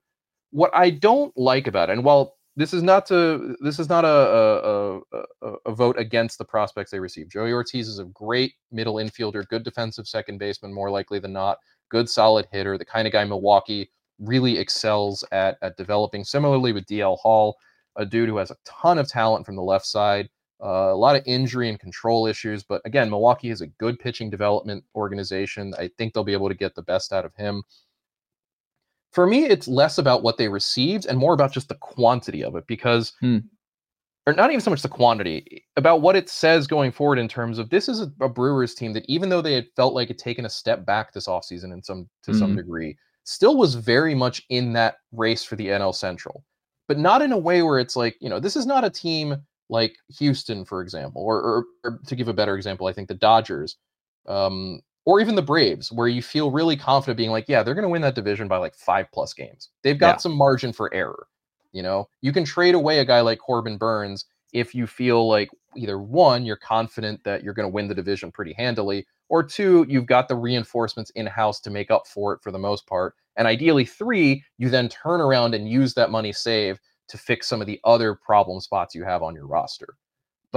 What 0.50 0.70
I 0.74 0.90
don't 0.90 1.36
like 1.36 1.66
about 1.66 1.88
it, 1.88 1.94
and 1.94 2.04
while 2.04 2.35
this 2.56 2.72
is 2.72 2.82
not 2.82 3.06
to 3.06 3.54
this 3.60 3.78
is 3.78 3.88
not 3.88 4.04
a 4.04 4.08
a, 4.08 5.00
a 5.12 5.52
a, 5.66 5.74
vote 5.74 5.98
against 5.98 6.38
the 6.38 6.44
prospects 6.44 6.90
they 6.90 6.98
received. 6.98 7.30
Joey 7.30 7.52
Ortiz 7.52 7.86
is 7.86 7.98
a 7.98 8.04
great 8.06 8.54
middle 8.72 8.94
infielder, 8.94 9.46
good 9.48 9.62
defensive 9.62 10.08
second 10.08 10.38
baseman, 10.38 10.72
more 10.72 10.90
likely 10.90 11.18
than 11.18 11.32
not, 11.32 11.58
good 11.90 12.08
solid 12.08 12.46
hitter, 12.50 12.78
the 12.78 12.84
kind 12.84 13.06
of 13.06 13.12
guy 13.12 13.24
Milwaukee 13.24 13.90
really 14.18 14.58
excels 14.58 15.22
at 15.32 15.58
at 15.62 15.76
developing. 15.76 16.24
Similarly 16.24 16.72
with 16.72 16.86
DL 16.86 17.18
Hall, 17.18 17.56
a 17.96 18.06
dude 18.06 18.28
who 18.28 18.38
has 18.38 18.50
a 18.50 18.56
ton 18.64 18.98
of 18.98 19.08
talent 19.08 19.44
from 19.44 19.56
the 19.56 19.62
left 19.62 19.86
side, 19.86 20.30
uh, 20.64 20.92
a 20.92 20.96
lot 20.96 21.16
of 21.16 21.22
injury 21.26 21.68
and 21.68 21.78
control 21.78 22.26
issues, 22.26 22.64
but 22.64 22.80
again, 22.86 23.10
Milwaukee 23.10 23.50
is 23.50 23.60
a 23.60 23.66
good 23.66 23.98
pitching 23.98 24.30
development 24.30 24.82
organization. 24.94 25.74
I 25.78 25.90
think 25.98 26.14
they'll 26.14 26.24
be 26.24 26.32
able 26.32 26.48
to 26.48 26.54
get 26.54 26.74
the 26.74 26.82
best 26.82 27.12
out 27.12 27.26
of 27.26 27.34
him 27.34 27.62
for 29.16 29.26
me, 29.26 29.46
it's 29.46 29.66
less 29.66 29.96
about 29.96 30.22
what 30.22 30.36
they 30.36 30.46
received 30.46 31.06
and 31.06 31.16
more 31.16 31.32
about 31.32 31.50
just 31.50 31.70
the 31.70 31.74
quantity 31.76 32.44
of 32.44 32.54
it 32.54 32.66
because, 32.66 33.14
hmm. 33.20 33.38
or 34.26 34.34
not 34.34 34.50
even 34.50 34.60
so 34.60 34.68
much 34.68 34.82
the 34.82 34.90
quantity, 34.90 35.64
about 35.78 36.02
what 36.02 36.16
it 36.16 36.28
says 36.28 36.66
going 36.66 36.92
forward 36.92 37.18
in 37.18 37.26
terms 37.26 37.58
of 37.58 37.70
this 37.70 37.88
is 37.88 38.02
a, 38.02 38.12
a 38.20 38.28
Brewers 38.28 38.74
team 38.74 38.92
that 38.92 39.06
even 39.08 39.30
though 39.30 39.40
they 39.40 39.54
had 39.54 39.68
felt 39.74 39.94
like 39.94 40.10
it 40.10 40.18
taken 40.18 40.44
a 40.44 40.50
step 40.50 40.84
back 40.84 41.14
this 41.14 41.28
offseason 41.28 41.72
in 41.72 41.82
some 41.82 42.10
to 42.24 42.32
mm-hmm. 42.32 42.38
some 42.38 42.56
degree, 42.56 42.94
still 43.24 43.56
was 43.56 43.74
very 43.74 44.14
much 44.14 44.42
in 44.50 44.74
that 44.74 44.96
race 45.12 45.42
for 45.42 45.56
the 45.56 45.68
NL 45.68 45.94
Central, 45.94 46.44
but 46.86 46.98
not 46.98 47.22
in 47.22 47.32
a 47.32 47.38
way 47.38 47.62
where 47.62 47.78
it's 47.78 47.96
like, 47.96 48.18
you 48.20 48.28
know, 48.28 48.38
this 48.38 48.54
is 48.54 48.66
not 48.66 48.84
a 48.84 48.90
team 48.90 49.34
like 49.70 49.96
Houston, 50.18 50.62
for 50.62 50.82
example, 50.82 51.22
or, 51.22 51.40
or, 51.40 51.64
or 51.84 52.00
to 52.06 52.16
give 52.16 52.28
a 52.28 52.34
better 52.34 52.54
example, 52.54 52.86
I 52.86 52.92
think 52.92 53.08
the 53.08 53.14
Dodgers, 53.14 53.78
um, 54.28 54.82
or 55.06 55.20
even 55.20 55.36
the 55.36 55.42
Braves, 55.42 55.90
where 55.90 56.08
you 56.08 56.20
feel 56.20 56.50
really 56.50 56.76
confident 56.76 57.16
being 57.16 57.30
like, 57.30 57.48
yeah, 57.48 57.62
they're 57.62 57.74
going 57.74 57.84
to 57.84 57.88
win 57.88 58.02
that 58.02 58.14
division 58.14 58.48
by 58.48 58.58
like 58.58 58.74
five 58.74 59.06
plus 59.12 59.32
games. 59.32 59.70
They've 59.82 59.98
got 59.98 60.16
yeah. 60.16 60.18
some 60.18 60.36
margin 60.36 60.72
for 60.72 60.92
error. 60.92 61.28
You 61.72 61.82
know, 61.82 62.08
you 62.20 62.32
can 62.32 62.44
trade 62.44 62.74
away 62.74 62.98
a 62.98 63.04
guy 63.04 63.20
like 63.20 63.38
Corbin 63.38 63.78
Burnes 63.78 64.26
if 64.52 64.74
you 64.74 64.86
feel 64.86 65.28
like 65.28 65.50
either 65.76 65.98
one, 65.98 66.44
you're 66.44 66.56
confident 66.56 67.22
that 67.24 67.42
you're 67.42 67.54
going 67.54 67.68
to 67.68 67.74
win 67.74 67.88
the 67.88 67.94
division 67.94 68.32
pretty 68.32 68.52
handily, 68.54 69.06
or 69.28 69.42
two, 69.42 69.84
you've 69.88 70.06
got 70.06 70.28
the 70.28 70.36
reinforcements 70.36 71.10
in 71.10 71.26
house 71.26 71.60
to 71.60 71.70
make 71.70 71.90
up 71.90 72.06
for 72.06 72.32
it 72.32 72.40
for 72.42 72.50
the 72.50 72.58
most 72.58 72.86
part. 72.86 73.14
And 73.36 73.46
ideally, 73.46 73.84
three, 73.84 74.42
you 74.56 74.70
then 74.70 74.88
turn 74.88 75.20
around 75.20 75.54
and 75.54 75.68
use 75.68 75.94
that 75.94 76.10
money 76.10 76.32
saved 76.32 76.80
to 77.08 77.18
fix 77.18 77.46
some 77.46 77.60
of 77.60 77.66
the 77.66 77.80
other 77.84 78.14
problem 78.14 78.60
spots 78.60 78.94
you 78.94 79.04
have 79.04 79.22
on 79.22 79.34
your 79.34 79.46
roster. 79.46 79.96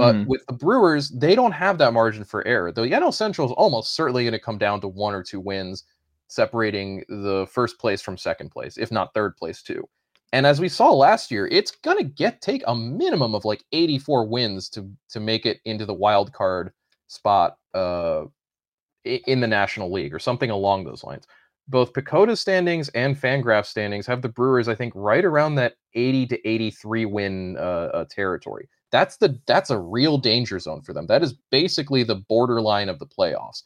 But 0.00 0.14
mm-hmm. 0.14 0.30
with 0.30 0.46
the 0.46 0.54
Brewers, 0.54 1.10
they 1.10 1.34
don't 1.34 1.52
have 1.52 1.76
that 1.76 1.92
margin 1.92 2.24
for 2.24 2.46
error. 2.46 2.72
The 2.72 2.86
NL 2.86 3.12
Central 3.12 3.46
is 3.46 3.52
almost 3.52 3.94
certainly 3.94 4.24
going 4.24 4.32
to 4.32 4.38
come 4.38 4.56
down 4.56 4.80
to 4.80 4.88
one 4.88 5.14
or 5.14 5.22
two 5.22 5.40
wins 5.40 5.84
separating 6.26 7.04
the 7.10 7.46
first 7.50 7.78
place 7.78 8.00
from 8.00 8.16
second 8.16 8.50
place, 8.50 8.78
if 8.78 8.90
not 8.90 9.12
third 9.12 9.36
place 9.36 9.60
too. 9.62 9.86
And 10.32 10.46
as 10.46 10.58
we 10.58 10.70
saw 10.70 10.90
last 10.90 11.30
year, 11.30 11.48
it's 11.48 11.70
going 11.70 11.98
to 11.98 12.04
get 12.04 12.40
take 12.40 12.62
a 12.66 12.74
minimum 12.74 13.34
of 13.34 13.44
like 13.44 13.62
84 13.72 14.26
wins 14.26 14.70
to 14.70 14.90
to 15.10 15.20
make 15.20 15.44
it 15.44 15.60
into 15.66 15.84
the 15.84 15.92
wild 15.92 16.32
card 16.32 16.72
spot 17.08 17.58
uh, 17.74 18.22
in 19.04 19.40
the 19.40 19.46
National 19.46 19.92
League 19.92 20.14
or 20.14 20.18
something 20.18 20.48
along 20.48 20.84
those 20.84 21.04
lines. 21.04 21.26
Both 21.68 21.92
PECOTA 21.92 22.38
standings 22.38 22.88
and 22.90 23.20
Fangraph 23.20 23.66
standings 23.66 24.06
have 24.06 24.22
the 24.22 24.30
Brewers, 24.30 24.66
I 24.66 24.74
think, 24.74 24.94
right 24.96 25.26
around 25.26 25.56
that 25.56 25.74
80 25.92 26.26
to 26.28 26.48
83 26.48 27.04
win 27.04 27.56
uh, 27.58 27.90
uh, 27.92 28.04
territory. 28.08 28.66
That's 28.92 29.16
the 29.18 29.38
that's 29.46 29.70
a 29.70 29.78
real 29.78 30.18
danger 30.18 30.58
zone 30.58 30.82
for 30.82 30.92
them. 30.92 31.06
That 31.06 31.22
is 31.22 31.34
basically 31.50 32.02
the 32.02 32.16
borderline 32.16 32.88
of 32.88 32.98
the 32.98 33.06
playoffs. 33.06 33.62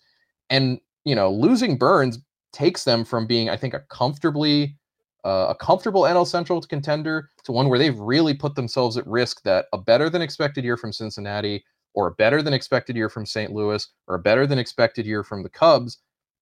And 0.51 0.81
you 1.05 1.15
know, 1.15 1.31
losing 1.31 1.77
Burnes 1.79 2.19
takes 2.53 2.85
them 2.85 3.05
from 3.05 3.27
being, 3.27 3.51
I 3.51 3.57
think, 3.57 3.75
a 3.75 3.81
comfortably 3.91 4.77
uh, 5.25 5.47
a 5.51 5.55
comfortable 5.55 6.03
NL 6.03 6.27
Central 6.27 6.61
contender 6.61 7.31
to 7.45 7.53
one 7.53 7.69
where 7.69 7.79
they've 7.79 7.99
really 7.99 8.35
put 8.35 8.55
themselves 8.55 8.97
at 8.99 9.07
risk 9.07 9.43
that 9.43 9.67
a 9.73 9.79
better 9.79 10.11
than 10.11 10.21
expected 10.21 10.65
year 10.65 10.77
from 10.77 10.93
Cincinnati 10.93 11.65
or 11.95 12.09
a 12.09 12.13
better 12.13 12.43
than 12.43 12.53
expected 12.53 12.95
year 12.95 13.09
from 13.09 13.25
St. 13.25 13.53
Louis 13.53 13.89
or 14.07 14.17
a 14.17 14.19
better 14.19 14.47
than 14.47 14.59
expected 14.59 15.07
year 15.07 15.25
from 15.25 15.43
the 15.43 15.49
Cubs 15.49 15.99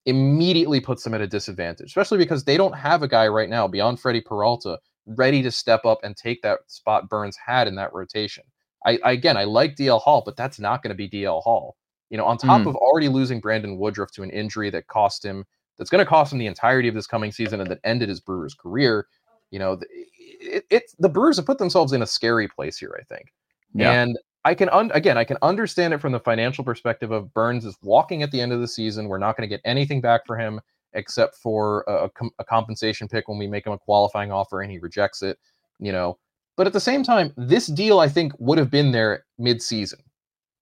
immediately 0.07 0.81
puts 0.81 1.05
them 1.05 1.14
at 1.14 1.21
a 1.21 1.29
disadvantage, 1.29 1.87
especially 1.87 2.18
because 2.18 2.45
they 2.45 2.57
don't 2.57 2.77
have 2.77 3.03
a 3.03 3.09
guy 3.09 3.29
right 3.29 3.49
now 3.49 3.68
beyond 3.68 4.01
Freddie 4.01 4.21
Peralta 4.21 4.79
ready 5.07 5.42
to 5.42 5.51
step 5.51 5.85
up 5.85 6.01
and 6.03 6.16
take 6.16 6.42
that 6.42 6.61
spot 6.66 7.09
Burnes 7.09 7.37
had 7.37 7.68
in 7.68 7.77
that 7.77 7.92
rotation. 7.92 8.45
I, 8.85 8.99
I 9.05 9.12
again, 9.12 9.37
I 9.37 9.45
like 9.45 9.77
DL 9.77 10.01
Hall, 10.01 10.23
but 10.25 10.37
that's 10.37 10.59
not 10.59 10.83
going 10.83 10.90
to 10.90 10.95
be 10.95 11.09
DL 11.09 11.42
Hall. 11.42 11.77
You 12.11 12.18
know, 12.18 12.27
on 12.27 12.37
top 12.37 12.62
mm. 12.62 12.66
of 12.66 12.77
already 12.77 13.09
losing 13.09 13.40
Brandon 13.40 13.79
Woodruff 13.79 14.12
to 14.12 14.23
an 14.23 14.31
injury 14.31 14.68
that 14.71 14.87
cost 14.87 15.25
him, 15.25 15.47
that's 15.79 15.88
going 15.88 16.05
to 16.05 16.09
cost 16.09 16.33
him 16.33 16.38
the 16.38 16.47
entirety 16.47 16.88
of 16.88 16.95
this 16.95 17.07
coming 17.07 17.33
season 17.33 17.61
and 17.61 17.71
that 17.71 17.81
ended 17.85 18.09
his 18.09 18.21
Brewers 18.21 18.55
career. 18.55 19.07
You 19.51 19.59
know, 19.59 19.81
it, 20.21 20.64
it 20.71 20.83
the 20.99 21.09
Brewers 21.09 21.37
have 21.37 21.47
put 21.47 21.59
themselves 21.59 21.92
in 21.92 22.03
a 22.03 22.07
scary 22.07 22.49
place 22.49 22.79
here. 22.79 22.97
I 23.01 23.05
think, 23.05 23.33
yeah. 23.75 23.92
and 23.92 24.18
I 24.45 24.55
can 24.55 24.68
un- 24.71 24.90
again, 24.95 25.16
I 25.16 25.25
can 25.25 25.38
understand 25.42 25.95
it 25.95 26.01
from 26.01 26.12
the 26.12 26.21
financial 26.21 26.64
perspective 26.64 27.12
of 27.12 27.33
Burnes 27.33 27.64
is 27.64 27.77
walking 27.83 28.23
at 28.23 28.31
the 28.31 28.40
end 28.40 28.53
of 28.53 28.61
the 28.61 28.68
season. 28.68 29.09
We're 29.09 29.18
not 29.18 29.37
going 29.37 29.49
to 29.49 29.55
get 29.55 29.62
anything 29.64 30.01
back 30.01 30.27
for 30.27 30.37
him 30.37 30.61
except 30.95 31.37
for 31.37 31.85
a, 31.87 32.11
a, 32.38 32.45
compensation 32.45 33.09
pick 33.09 33.29
when 33.29 33.38
we 33.38 33.47
make 33.47 33.66
him 33.66 33.73
a 33.73 33.79
qualifying 33.79 34.31
offer 34.31 34.61
and 34.61 34.71
he 34.71 34.79
rejects 34.79 35.23
it. 35.23 35.38
You 35.79 35.92
know, 35.92 36.18
but 36.57 36.67
at 36.67 36.73
the 36.73 36.81
same 36.81 37.03
time, 37.03 37.33
this 37.37 37.67
deal 37.67 37.99
I 37.99 38.09
think 38.09 38.33
would 38.38 38.59
have 38.59 38.71
been 38.71 38.93
there 38.93 39.25
mid-season. 39.38 40.01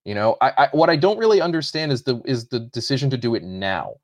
You 0.04 0.14
know, 0.14 0.36
I, 0.40 0.52
I 0.56 0.68
what 0.72 0.88
I 0.88 0.96
don't 0.96 1.18
really 1.18 1.40
understand 1.40 1.92
is 1.92 2.04
the 2.04 2.22
is 2.24 2.48
the 2.48 2.60
decision 2.60 3.10
to 3.10 3.16
do 3.16 3.34
it 3.34 3.42
now. 3.42 3.94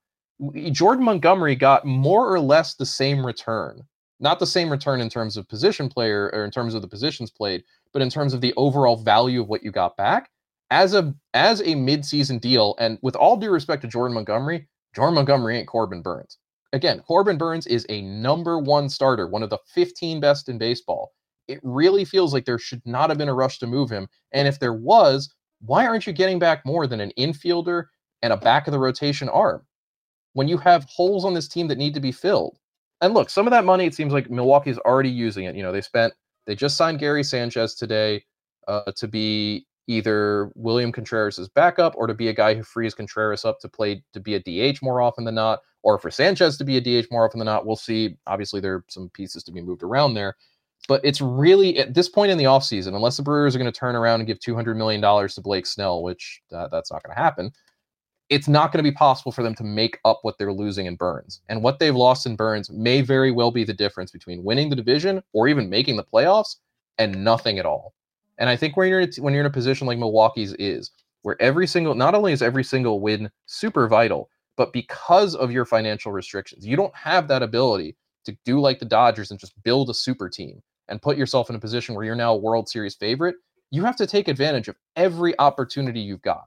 Jordan 0.71 1.05
Montgomery 1.05 1.57
got 1.57 1.87
more 1.87 2.31
or 2.31 2.39
less 2.39 2.75
the 2.75 2.85
same 2.85 3.25
return. 3.25 3.83
Not 4.21 4.39
the 4.39 4.47
same 4.47 4.71
return 4.71 5.01
in 5.01 5.09
terms 5.09 5.37
of 5.37 5.49
position 5.49 5.89
player 5.89 6.31
or 6.33 6.45
in 6.45 6.51
terms 6.51 6.75
of 6.75 6.83
the 6.83 6.89
positions 6.89 7.31
played, 7.31 7.65
but 7.93 8.03
in 8.03 8.11
terms 8.11 8.35
of 8.35 8.41
the 8.41 8.53
overall 8.57 8.97
value 8.97 9.41
of 9.41 9.49
what 9.49 9.63
you 9.63 9.71
got 9.71 9.97
back 9.97 10.31
as 10.71 10.95
a 10.95 11.15
as 11.35 11.63
a 11.63 11.75
mid-season 11.75 12.39
deal. 12.39 12.75
And 12.79 12.99
with 13.03 13.17
all 13.17 13.37
due 13.37 13.51
respect 13.51 13.83
to 13.83 13.89
Jordan 13.89 14.15
Montgomery, 14.15 14.69
Jordan 14.95 15.15
Montgomery 15.15 15.59
ain't 15.59 15.69
Corbin 15.69 16.03
Burnes. 16.03 16.39
Again, 16.73 17.01
Corbin 17.01 17.39
Burnes 17.39 17.67
is 17.67 17.87
a 17.89 18.03
number 18.03 18.59
one 18.59 18.89
starter, 18.89 19.27
one 19.27 19.43
of 19.43 19.51
the 19.51 19.59
15 19.75 20.21
best 20.21 20.49
in 20.49 20.59
baseball. 20.59 21.13
It 21.49 21.61
really 21.63 22.05
feels 22.05 22.33
like 22.33 22.45
there 22.45 22.59
should 22.59 22.83
not 22.85 23.11
have 23.11 23.19
been 23.19 23.29
a 23.29 23.35
rush 23.35 23.59
to 23.59 23.67
move 23.67 23.91
him. 23.91 24.09
And 24.33 24.49
if 24.49 24.59
there 24.59 24.75
was, 24.75 25.33
why 25.61 25.87
aren't 25.87 26.07
you 26.07 26.13
getting 26.13 26.39
back 26.39 26.65
more 26.67 26.87
than 26.87 27.01
an 27.01 27.13
infielder 27.19 27.85
and 28.23 28.33
a 28.33 28.37
back 28.37 28.67
of 28.67 28.73
the 28.73 28.79
rotation 28.79 29.29
arm 29.29 29.65
when 30.33 30.49
you 30.49 30.59
have 30.59 30.85
holes 30.85 31.25
on 31.25 31.35
this 31.35 31.49
team 31.49 31.69
that 31.69 31.79
need 31.79 31.95
to 31.95 32.01
be 32.01 32.13
filled? 32.13 32.59
And 33.01 33.15
look, 33.15 33.31
some 33.31 33.47
of 33.47 33.51
that 33.51 33.65
money, 33.65 33.87
it 33.87 33.95
seems 33.95 34.13
like 34.13 34.31
Milwaukee's 34.31 34.79
already 34.79 35.11
using 35.11 35.45
it. 35.45 35.55
You 35.55 35.63
know, 35.63 35.73
they 35.73 35.83
spent 35.83 36.15
they 36.47 36.55
just 36.55 36.77
signed 36.77 36.99
Gary 36.99 37.23
Sanchez 37.23 37.75
today 37.75 38.25
uh, 38.69 38.93
to 38.97 39.09
be 39.09 39.67
either 39.89 40.51
William 40.55 40.91
Contreras' 40.91 41.49
backup 41.49 41.95
or 41.97 42.07
to 42.07 42.15
be 42.15 42.29
a 42.29 42.33
guy 42.33 42.55
who 42.55 42.63
frees 42.63 42.95
Contreras 42.95 43.45
up 43.45 43.61
to 43.61 43.69
play 43.69 44.03
to 44.13 44.21
be 44.21 44.35
a 44.35 44.41
DH 44.41 44.79
more 44.83 45.01
often 45.01 45.25
than 45.25 45.35
not, 45.35 45.61
or 45.83 45.99
for 45.99 46.11
Sanchez 46.11 46.57
to 46.59 46.65
be 46.65 46.77
a 46.77 46.81
DH 46.81 47.07
more 47.11 47.25
often 47.25 47.39
than 47.39 47.47
not. 47.47 47.67
We'll 47.67 47.77
see. 47.77 48.17
Obviously, 48.27 48.61
there 48.61 48.77
are 48.77 48.85
some 48.89 49.09
pieces 49.11 49.45
to 49.45 49.53
be 49.53 49.61
moved 49.61 49.83
around 49.83 50.15
there. 50.15 50.37
But 50.89 51.01
it's 51.05 51.21
really 51.21 51.79
at 51.79 51.95
this 51.95 52.09
point 52.09 52.31
in 52.31 52.39
the 52.39 52.45
offseason, 52.45 52.95
unless 52.95 53.17
the 53.17 53.23
Brewers 53.23 53.55
are 53.55 53.59
going 53.59 53.71
to 53.71 53.79
turn 53.79 53.97
around 53.97 54.21
and 54.21 54.27
give 54.27 54.39
$200 54.39 54.77
million 54.77 55.01
to 55.01 55.41
Blake 55.41 55.67
Snell, 55.67 56.03
which 56.03 56.41
uh, 56.53 56.69
that's 56.69 56.93
not 56.93 57.03
going 57.03 57.15
to 57.15 57.21
happen, 57.21 57.51
it's 58.29 58.49
not 58.49 58.73
going 58.73 58.85
to 58.85 58.91
be 58.91 58.95
possible 58.95 59.33
for 59.33 59.43
them 59.43 59.55
to 59.55 59.65
make 59.65 59.99
up 60.05 60.21
what 60.23 60.37
they're 60.39 60.53
losing 60.53 60.87
in 60.87 60.97
Burnes. 60.97 61.41
And 61.49 61.63
what 61.63 61.79
they've 61.79 61.95
lost 61.95 62.27
in 62.27 62.37
Burnes 62.37 62.71
may 62.71 63.01
very 63.01 63.31
well 63.31 63.51
be 63.51 63.65
the 63.65 63.73
difference 63.73 64.11
between 64.11 64.45
winning 64.45 64.69
the 64.71 64.77
division 64.77 65.23
or 65.33 65.49
even 65.49 65.71
making 65.71 65.97
the 65.97 66.05
playoffs 66.05 66.57
and 66.99 67.25
nothing 67.25 67.59
at 67.59 67.67
all. 67.67 67.95
And 68.39 68.51
I 68.51 68.57
think 68.57 68.77
when 68.77 68.89
you're 68.89 69.07
when 69.19 69.33
you're 69.33 69.43
in 69.43 69.47
a 69.47 69.51
position 69.51 69.87
like 69.87 69.99
Milwaukee's 69.99 70.55
is, 70.55 70.91
where 71.23 71.41
every 71.41 71.67
single 71.67 71.95
not 71.95 72.15
only 72.15 72.33
is 72.33 72.43
every 72.43 72.65
single 72.65 73.01
win 73.01 73.31
super 73.47 73.89
vital, 73.89 74.29
but 74.57 74.73
because 74.73 75.35
of 75.35 75.51
your 75.51 75.65
financial 75.65 76.13
restrictions, 76.13 76.67
you 76.67 76.77
don't 76.77 76.95
have 76.95 77.29
that 77.29 77.43
ability 77.43 77.97
to 78.25 78.37
do 78.45 78.61
like 78.61 78.79
the 78.79 78.85
Dodgers 78.85 79.31
and 79.31 79.41
just 79.41 79.61
build 79.63 79.89
a 79.89 79.95
super 79.95 80.29
team 80.29 80.63
and 80.89 81.03
put 81.03 81.17
yourself 81.17 81.51
in 81.51 81.57
a 81.57 81.61
position 81.61 81.95
where 81.95 82.05
you're 82.05 82.15
now 82.15 82.35
a 82.35 82.39
World 82.39 82.69
Series 82.69 82.95
favorite. 82.95 83.37
You 83.71 83.85
have 83.85 83.97
to 83.97 84.07
take 84.07 84.29
advantage 84.29 84.69
of 84.69 84.77
every 84.95 85.39
opportunity 85.39 86.01
you've 86.01 86.23
got. 86.23 86.45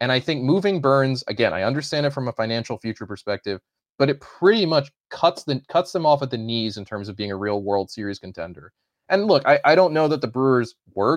And 0.00 0.10
I 0.10 0.20
think 0.20 0.42
moving 0.42 0.80
Burnes, 0.80 1.22
again, 1.28 1.52
I 1.52 1.62
understand 1.62 2.06
it 2.06 2.10
from 2.12 2.28
a 2.28 2.32
financial 2.32 2.76
future 2.76 3.06
perspective, 3.06 3.60
but 3.98 4.10
it 4.10 4.20
pretty 4.20 4.66
much 4.66 4.90
cuts 5.10 5.44
the 5.44 5.62
cuts 5.68 5.92
them 5.92 6.04
off 6.04 6.22
at 6.22 6.30
the 6.30 6.38
knees 6.38 6.76
in 6.76 6.84
terms 6.84 7.08
of 7.08 7.16
being 7.16 7.30
a 7.30 7.36
real 7.36 7.62
World 7.62 7.90
Series 7.90 8.18
contender. 8.18 8.72
And 9.08 9.26
look, 9.26 9.46
I, 9.46 9.60
I 9.64 9.74
don't 9.74 9.92
know 9.92 10.08
that 10.08 10.20
the 10.20 10.26
Brewers 10.26 10.74
were. 10.94 11.16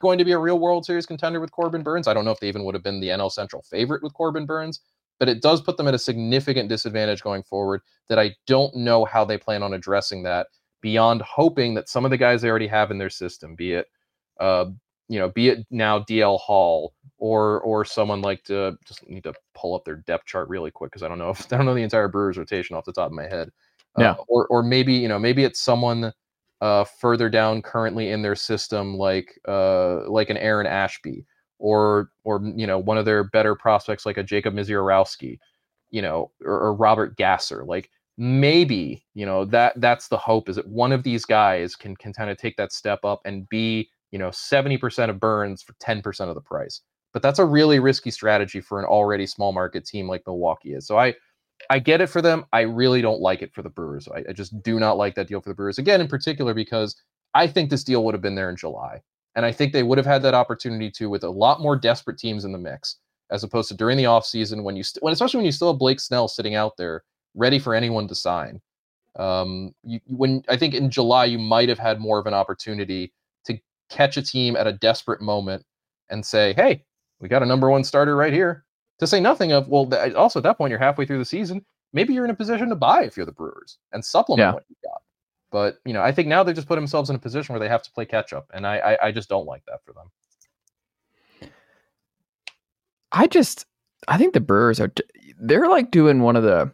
Going 0.00 0.18
to 0.18 0.24
be 0.24 0.32
a 0.32 0.38
real 0.38 0.58
World 0.58 0.84
Series 0.84 1.06
contender 1.06 1.40
with 1.40 1.52
Corbin 1.52 1.82
Burnes. 1.82 2.08
I 2.08 2.14
don't 2.14 2.24
know 2.24 2.30
if 2.30 2.40
they 2.40 2.48
even 2.48 2.64
would 2.64 2.74
have 2.74 2.82
been 2.82 3.00
the 3.00 3.08
NL 3.08 3.30
Central 3.30 3.62
favorite 3.62 4.02
with 4.02 4.12
Corbin 4.14 4.46
Burnes, 4.46 4.80
but 5.18 5.28
it 5.28 5.40
does 5.40 5.62
put 5.62 5.76
them 5.76 5.88
at 5.88 5.94
a 5.94 5.98
significant 5.98 6.68
disadvantage 6.68 7.22
going 7.22 7.42
forward 7.42 7.80
that 8.08 8.18
I 8.18 8.34
don't 8.46 8.74
know 8.76 9.04
how 9.04 9.24
they 9.24 9.38
plan 9.38 9.62
on 9.62 9.74
addressing 9.74 10.22
that 10.24 10.48
beyond 10.80 11.22
hoping 11.22 11.74
that 11.74 11.88
some 11.88 12.04
of 12.04 12.10
the 12.10 12.18
guys 12.18 12.42
they 12.42 12.50
already 12.50 12.66
have 12.66 12.90
in 12.90 12.98
their 12.98 13.10
system, 13.10 13.54
be 13.54 13.72
it 13.72 13.88
uh, 14.40 14.66
you 15.08 15.18
know, 15.18 15.28
be 15.30 15.48
it 15.48 15.66
now 15.70 16.00
DL 16.00 16.38
Hall 16.40 16.94
or 17.18 17.60
or 17.60 17.84
someone 17.84 18.22
like 18.22 18.42
to 18.44 18.76
just 18.86 19.06
need 19.08 19.24
to 19.24 19.34
pull 19.54 19.74
up 19.74 19.84
their 19.84 19.96
depth 19.96 20.26
chart 20.26 20.48
really 20.48 20.70
quick 20.70 20.90
because 20.90 21.02
I 21.02 21.08
don't 21.08 21.18
know 21.18 21.30
if 21.30 21.46
I 21.52 21.56
don't 21.56 21.66
know 21.66 21.74
the 21.74 21.82
entire 21.82 22.08
Brewers 22.08 22.38
rotation 22.38 22.76
off 22.76 22.84
the 22.84 22.92
top 22.92 23.06
of 23.06 23.12
my 23.12 23.24
head. 23.24 23.50
Uh, 23.96 24.02
yeah. 24.02 24.14
or 24.26 24.46
or 24.48 24.62
maybe 24.62 24.92
you 24.92 25.08
know 25.08 25.18
maybe 25.18 25.44
it's 25.44 25.60
someone 25.60 26.12
uh, 26.64 26.82
further 26.82 27.28
down 27.28 27.60
currently 27.60 28.08
in 28.08 28.22
their 28.22 28.34
system 28.34 28.96
like 28.96 29.38
uh, 29.46 30.08
like 30.08 30.30
an 30.30 30.38
Aaron 30.38 30.66
Ashby 30.66 31.26
or 31.58 32.08
or 32.24 32.40
you 32.56 32.66
know 32.66 32.78
one 32.78 32.96
of 32.96 33.04
their 33.04 33.22
better 33.22 33.54
prospects 33.54 34.06
like 34.06 34.16
a 34.16 34.22
Jacob 34.22 34.54
Misiorowski, 34.54 35.38
you 35.90 36.00
know, 36.00 36.30
or, 36.42 36.58
or 36.58 36.74
Robert 36.74 37.18
Gasser. 37.18 37.66
Like 37.66 37.90
maybe 38.16 39.04
you 39.12 39.26
know 39.26 39.44
that 39.44 39.78
that's 39.78 40.08
the 40.08 40.16
hope 40.16 40.48
is 40.48 40.56
that 40.56 40.66
one 40.66 40.90
of 40.90 41.02
these 41.02 41.26
guys 41.26 41.76
can 41.76 41.94
can 41.96 42.14
kind 42.14 42.30
of 42.30 42.38
take 42.38 42.56
that 42.56 42.72
step 42.72 43.04
up 43.04 43.20
and 43.26 43.46
be 43.50 43.90
you 44.10 44.18
know 44.18 44.30
70% 44.30 45.10
of 45.10 45.20
Burnes 45.20 45.62
for 45.62 45.74
10% 45.74 46.28
of 46.30 46.34
the 46.34 46.40
price. 46.40 46.80
But 47.12 47.20
that's 47.20 47.40
a 47.40 47.44
really 47.44 47.78
risky 47.78 48.10
strategy 48.10 48.62
for 48.62 48.80
an 48.80 48.86
already 48.86 49.26
small 49.26 49.52
market 49.52 49.84
team 49.84 50.08
like 50.08 50.22
Milwaukee 50.26 50.72
is. 50.72 50.86
So 50.86 50.98
I 50.98 51.14
I 51.70 51.78
get 51.78 52.00
it 52.00 52.08
for 52.08 52.22
them. 52.22 52.44
I 52.52 52.62
really 52.62 53.02
don't 53.02 53.20
like 53.20 53.42
it 53.42 53.52
for 53.54 53.62
the 53.62 53.68
Brewers. 53.70 54.08
I, 54.08 54.24
I 54.28 54.32
just 54.32 54.62
do 54.62 54.78
not 54.78 54.96
like 54.96 55.14
that 55.16 55.28
deal 55.28 55.40
for 55.40 55.48
the 55.48 55.54
Brewers. 55.54 55.78
Again, 55.78 56.00
in 56.00 56.08
particular 56.08 56.54
because 56.54 56.96
I 57.34 57.46
think 57.46 57.70
this 57.70 57.84
deal 57.84 58.04
would 58.04 58.14
have 58.14 58.22
been 58.22 58.34
there 58.34 58.50
in 58.50 58.56
July. 58.56 59.00
And 59.36 59.44
I 59.44 59.52
think 59.52 59.72
they 59.72 59.82
would 59.82 59.98
have 59.98 60.06
had 60.06 60.22
that 60.22 60.34
opportunity 60.34 60.90
to 60.92 61.10
with 61.10 61.24
a 61.24 61.30
lot 61.30 61.60
more 61.60 61.76
desperate 61.76 62.18
teams 62.18 62.44
in 62.44 62.52
the 62.52 62.58
mix, 62.58 62.96
as 63.30 63.42
opposed 63.42 63.68
to 63.68 63.74
during 63.74 63.96
the 63.96 64.04
offseason 64.04 64.62
when 64.62 64.76
you 64.76 64.84
st- 64.84 65.02
when 65.02 65.12
especially 65.12 65.38
when 65.38 65.46
you 65.46 65.52
still 65.52 65.72
have 65.72 65.78
Blake 65.78 65.98
Snell 66.00 66.28
sitting 66.28 66.54
out 66.54 66.76
there 66.76 67.02
ready 67.34 67.58
for 67.58 67.74
anyone 67.74 68.06
to 68.08 68.14
sign. 68.14 68.60
Um, 69.16 69.74
you, 69.82 70.00
when 70.06 70.44
I 70.48 70.56
think 70.56 70.74
in 70.74 70.90
July 70.90 71.24
you 71.24 71.38
might 71.38 71.68
have 71.68 71.78
had 71.78 72.00
more 72.00 72.18
of 72.18 72.26
an 72.26 72.34
opportunity 72.34 73.12
to 73.46 73.58
catch 73.90 74.16
a 74.16 74.22
team 74.22 74.56
at 74.56 74.66
a 74.68 74.72
desperate 74.72 75.20
moment 75.20 75.64
and 76.10 76.24
say, 76.24 76.52
hey, 76.54 76.84
We 77.20 77.28
got 77.28 77.42
a 77.42 77.46
number 77.46 77.70
one 77.70 77.84
starter 77.84 78.16
right 78.16 78.32
here. 78.32 78.63
To 79.04 79.08
say 79.08 79.20
nothing 79.20 79.52
of, 79.52 79.68
well, 79.68 79.86
th- 79.86 80.14
uh, 80.14 80.18
also 80.18 80.38
at 80.38 80.42
that 80.44 80.56
point, 80.56 80.70
you're 80.70 80.78
halfway 80.78 81.04
through 81.04 81.18
the 81.18 81.24
season. 81.26 81.64
Maybe 81.92 82.14
you're 82.14 82.24
in 82.24 82.30
a 82.30 82.34
position 82.34 82.70
to 82.70 82.74
buy 82.74 83.04
if 83.04 83.16
you're 83.16 83.26
the 83.26 83.32
Brewers 83.32 83.78
and 83.92 84.02
supplement 84.04 84.46
Yeah. 84.48 84.52
what 84.54 84.64
you 84.68 84.76
got. 84.82 85.02
But 85.50 85.78
you 85.84 85.92
know, 85.92 86.02
I 86.02 86.10
think 86.10 86.26
now 86.28 86.42
they 86.42 86.52
just 86.52 86.66
put 86.66 86.74
themselves 86.76 87.10
in 87.10 87.16
a 87.16 87.18
position 87.18 87.52
where 87.52 87.60
they 87.60 87.68
have 87.68 87.82
to 87.82 87.90
play 87.92 88.06
catch 88.06 88.32
up, 88.32 88.46
and 88.52 88.66
I, 88.66 88.78
I, 88.78 89.06
I 89.08 89.12
just 89.12 89.28
don't 89.28 89.46
like 89.46 89.62
that 89.66 89.80
for 89.84 89.92
them. 89.92 91.50
I 93.12 93.26
just 93.26 93.66
I 94.08 94.18
think 94.18 94.34
the 94.34 94.40
Brewers 94.40 94.80
are 94.80 94.92
they're 95.40 95.68
like 95.68 95.90
doing 95.90 96.20
one 96.22 96.36
of 96.36 96.42
the 96.42 96.72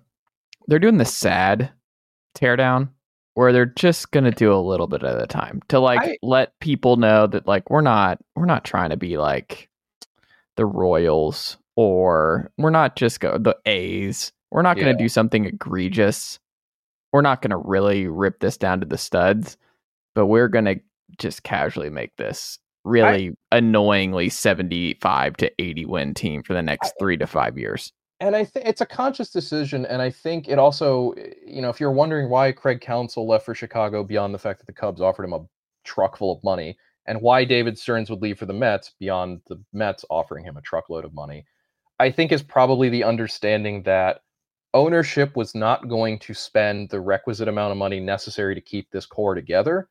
they're 0.68 0.78
doing 0.78 0.96
the 0.98 1.04
sad 1.04 1.70
teardown 2.34 2.88
where 3.34 3.52
they're 3.52 3.66
just 3.66 4.10
gonna 4.12 4.30
do 4.30 4.52
a 4.54 4.56
little 4.56 4.86
bit 4.86 5.02
at 5.02 5.20
a 5.20 5.26
time 5.26 5.60
to 5.68 5.78
like 5.78 6.00
I- 6.00 6.18
let 6.22 6.58
people 6.60 6.96
know 6.96 7.26
that 7.26 7.46
like 7.46 7.68
we're 7.70 7.80
not 7.82 8.18
we're 8.36 8.46
not 8.46 8.64
trying 8.64 8.90
to 8.90 8.96
be 8.96 9.18
like 9.18 9.68
the 10.56 10.64
Royals 10.66 11.58
or 11.80 12.52
we're 12.58 12.68
not 12.68 12.94
just 12.94 13.20
go 13.20 13.38
the 13.38 13.56
A's. 13.64 14.32
We're 14.50 14.60
not 14.60 14.76
gonna 14.76 14.90
Yeah. 14.90 14.96
do 14.98 15.08
something 15.08 15.46
egregious. 15.46 16.38
We're 17.10 17.22
not 17.22 17.40
gonna 17.40 17.56
really 17.56 18.06
rip 18.06 18.40
this 18.40 18.58
down 18.58 18.80
to 18.80 18.86
the 18.86 18.98
studs, 18.98 19.56
but 20.14 20.26
we're 20.26 20.48
gonna 20.48 20.76
just 21.18 21.42
casually 21.42 21.88
make 21.88 22.14
this 22.16 22.58
really 22.84 23.34
annoyingly 23.50 24.28
75 24.28 25.38
to 25.38 25.50
80 25.58 25.86
win 25.86 26.12
team 26.12 26.42
for 26.42 26.52
the 26.52 26.62
next 26.62 26.92
three 26.98 27.16
to 27.16 27.26
five 27.26 27.56
years. 27.56 27.90
And 28.20 28.36
I 28.36 28.44
think 28.44 28.66
it's 28.66 28.82
a 28.82 28.86
conscious 28.86 29.30
decision, 29.30 29.86
and 29.86 30.02
I 30.02 30.10
think 30.10 30.48
it 30.48 30.58
also, 30.58 31.12
eh, 31.12 31.30
you 31.46 31.62
know, 31.62 31.70
if 31.70 31.80
you're 31.80 31.90
wondering 31.90 32.28
why 32.28 32.52
Craig 32.52 32.82
Counsell 32.82 33.26
left 33.26 33.46
for 33.46 33.54
Chicago 33.54 34.04
beyond 34.04 34.34
the 34.34 34.38
fact 34.38 34.58
that 34.58 34.66
the 34.66 34.74
Cubs 34.74 35.00
offered 35.00 35.24
him 35.24 35.32
a 35.32 35.46
truck 35.84 36.18
full 36.18 36.30
of 36.36 36.44
money, 36.44 36.76
and 37.06 37.22
why 37.22 37.44
David 37.46 37.78
Stearns 37.78 38.10
would 38.10 38.20
leave 38.20 38.38
for 38.38 38.44
the 38.44 38.52
Mets 38.52 38.94
beyond 39.00 39.40
the 39.48 39.58
Mets 39.72 40.04
offering 40.10 40.44
him 40.44 40.58
a 40.58 40.62
truckload 40.62 41.04
of 41.06 41.14
money, 41.14 41.44
I 42.00 42.10
think 42.10 42.32
is 42.32 42.42
probably 42.42 42.88
the 42.88 43.04
understanding 43.04 43.82
that 43.84 44.22
ownership 44.72 45.36
was 45.36 45.54
not 45.54 45.88
going 45.88 46.18
to 46.20 46.34
spend 46.34 46.88
the 46.88 47.00
requisite 47.00 47.48
amount 47.48 47.72
of 47.72 47.78
money 47.78 48.00
necessary 48.00 48.54
to 48.54 48.60
keep 48.60 48.90
this 48.90 49.06
core 49.06 49.34
together. 49.34 49.88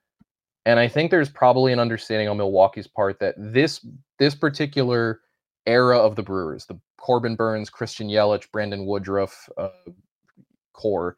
And 0.65 0.79
I 0.79 0.87
think 0.87 1.11
there's 1.11 1.29
probably 1.29 1.71
an 1.71 1.79
understanding 1.79 2.27
on 2.27 2.37
Milwaukee's 2.37 2.87
part 2.87 3.19
that 3.19 3.35
this 3.37 3.85
this 4.17 4.35
particular 4.35 5.21
era 5.65 5.97
of 5.97 6.15
the 6.15 6.23
Brewers, 6.23 6.65
the 6.65 6.79
Corbin 6.97 7.35
Burnes, 7.35 7.69
Christian 7.69 8.07
Yelich, 8.09 8.51
Brandon 8.51 8.85
Woodruff 8.85 9.47
uh, 9.57 9.69
core, 10.73 11.17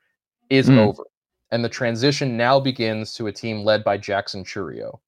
is 0.50 0.70
Mm. 0.70 0.78
over, 0.78 1.04
and 1.52 1.64
the 1.64 1.70
transition 1.70 2.38
now 2.38 2.60
begins 2.60 3.14
to 3.16 3.28
a 3.28 3.32
team 3.32 3.64
led 3.64 3.84
by 3.84 3.98
Jackson 3.98 4.44
Chourio. 4.44 5.00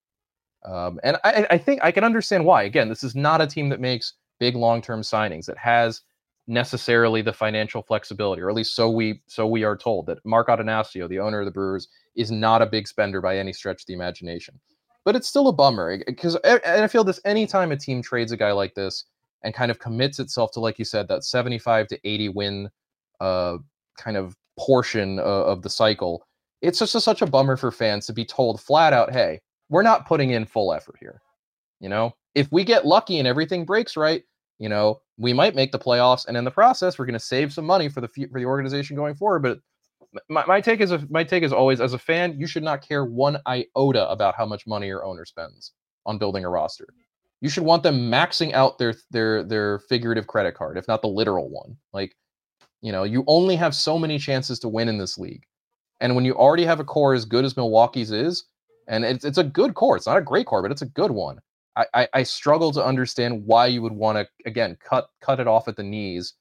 Um, 0.66 1.00
and 1.04 1.18
I, 1.24 1.46
I 1.52 1.58
think 1.58 1.84
I 1.84 1.92
can 1.92 2.04
understand 2.04 2.46
why. 2.46 2.64
Again, 2.64 2.90
this 2.90 3.04
is 3.04 3.16
not 3.16 3.42
a 3.42 3.48
team 3.48 3.70
that 3.70 3.82
makes 3.82 4.14
big 4.40 4.56
long-term 4.56 5.02
signings. 5.02 5.46
that 5.46 5.58
has 5.58 6.02
necessarily 6.48 7.22
the 7.22 7.34
financial 7.34 7.82
flexibility, 7.82 8.42
or 8.42 8.50
at 8.50 8.56
least 8.56 8.76
so 8.76 8.90
we 8.90 9.22
so 9.28 9.48
we 9.48 9.64
are 9.64 9.78
told 9.78 10.06
that 10.08 10.24
Mark 10.26 10.48
Attanasio, 10.48 11.08
the 11.08 11.20
owner 11.20 11.40
of 11.40 11.46
the 11.46 11.52
Brewers, 11.52 11.88
is 12.16 12.32
not 12.32 12.62
a 12.62 12.66
big 12.66 12.88
spender 12.88 13.22
by 13.22 13.38
any 13.38 13.54
stretch 13.54 13.82
of 13.82 13.88
the 13.88 13.94
imagination. 13.94 14.60
But 15.06 15.16
it's 15.16 15.28
still 15.28 15.48
a 15.48 15.54
bummer 15.54 15.98
because 16.06 16.36
and 16.44 16.84
I 16.84 16.88
feel 16.88 17.04
this 17.04 17.20
anytime 17.26 17.72
a 17.72 17.78
team 17.78 18.02
trades 18.02 18.32
a 18.32 18.38
guy 18.38 18.52
like 18.52 18.74
this 18.74 19.06
and 19.44 19.54
kind 19.54 19.72
of 19.72 19.80
commits 19.80 20.20
itself 20.20 20.52
to, 20.52 20.60
like 20.60 20.80
you 20.80 20.86
said, 20.86 21.08
that 21.10 21.24
75 21.24 21.88
to 21.88 22.00
80 22.08 22.30
win 22.30 22.70
uh, 23.20 23.58
kind 23.98 24.18
of 24.18 24.36
portion 24.58 25.20
uh, 25.20 25.24
of 25.24 25.62
the 25.62 25.70
cycle, 25.70 26.26
it's 26.62 26.80
just 26.80 26.96
a, 26.96 27.02
such 27.02 27.22
a 27.22 27.26
bummer 27.26 27.58
for 27.58 27.72
fans 27.72 28.06
to 28.06 28.14
be 28.14 28.24
told 28.24 28.62
flat 28.62 28.94
out, 28.94 29.12
hey, 29.12 29.42
we're 29.70 29.84
not 29.84 30.08
putting 30.08 30.30
in 30.30 30.46
full 30.46 30.74
effort 30.74 30.96
here. 31.00 31.22
You 31.82 31.90
know, 31.90 32.16
if 32.36 32.52
we 32.52 32.64
get 32.64 32.86
lucky 32.86 33.20
and 33.20 33.28
everything 33.28 33.66
breaks 33.66 33.96
right, 33.96 34.24
you 34.60 34.70
know, 34.70 35.02
we 35.18 35.34
might 35.34 35.56
make 35.56 35.72
the 35.72 35.80
playoffs, 35.80 36.28
and 36.28 36.38
in 36.38 36.44
the 36.44 36.52
process, 36.52 36.98
we're 36.98 37.06
going 37.06 37.14
to 37.14 37.20
save 37.20 37.54
some 37.54 37.66
money 37.66 37.90
for 37.90 38.02
the 38.02 38.08
for 38.08 38.40
the 38.40 38.46
organization 38.46 38.96
going 38.96 39.16
forward. 39.16 39.42
But 39.42 39.60
my, 40.30 40.46
my 40.46 40.62
take 40.62 40.80
is 40.80 40.92
a, 40.92 41.06
my 41.10 41.24
take 41.24 41.44
is 41.44 41.54
always 41.54 41.82
as 41.82 41.94
a 41.94 42.00
fan, 42.00 42.40
you 42.40 42.48
should 42.48 42.64
not 42.64 42.88
care 42.88 43.06
one 43.06 43.38
iota 43.48 44.10
about 44.10 44.36
how 44.36 44.46
much 44.46 44.68
money 44.68 44.88
your 44.88 45.04
owner 45.04 45.26
spends 45.26 45.72
on 46.06 46.18
building 46.18 46.46
a 46.46 46.50
roster. 46.50 46.88
You 47.42 47.50
should 47.50 47.64
want 47.64 47.84
them 47.84 48.10
maxing 48.12 48.54
out 48.54 48.78
their 48.78 48.94
their 49.12 49.44
their 49.44 49.80
figurative 49.80 50.28
credit 50.28 50.56
card, 50.56 50.78
if 50.78 50.88
not 50.88 51.02
the 51.02 51.08
literal 51.08 51.50
one. 51.50 51.78
Like, 51.92 52.16
you 52.82 52.92
know, 52.92 53.04
you 53.04 53.24
only 53.28 53.56
have 53.56 53.76
so 53.76 54.00
many 54.00 54.18
chances 54.18 54.60
to 54.60 54.70
win 54.70 54.88
in 54.88 54.98
this 54.98 55.18
league. 55.18 55.44
And 56.00 56.16
when 56.16 56.26
you 56.26 56.34
already 56.36 56.66
have 56.66 56.80
a 56.80 56.84
core 56.84 57.14
as 57.14 57.26
good 57.26 57.46
as 57.46 57.58
Milwaukee's 57.58 58.12
is, 58.12 58.46
and 58.88 59.04
it's 59.04 59.26
it's 59.26 59.38
a 59.38 59.44
good 59.44 59.74
core, 59.74 59.98
it's 59.98 60.08
not 60.08 60.18
a 60.18 60.22
great 60.22 60.46
core, 60.46 60.62
but 60.62 60.72
it's 60.72 60.82
a 60.82 60.88
good 60.88 61.12
one. 61.12 61.40
I, 61.76 62.08
I, 62.14 62.24
struggle 62.24 62.72
to 62.74 62.86
understand 62.86 63.48
why 63.48 63.66
you 63.66 63.82
would 63.82 63.94
want 63.94 64.18
to 64.18 64.28
again 64.46 64.78
cut 64.84 65.08
cut 65.22 65.40
it 65.40 65.48
off 65.48 65.68
at 65.68 65.76
the 65.76 65.84
knees 65.84 66.36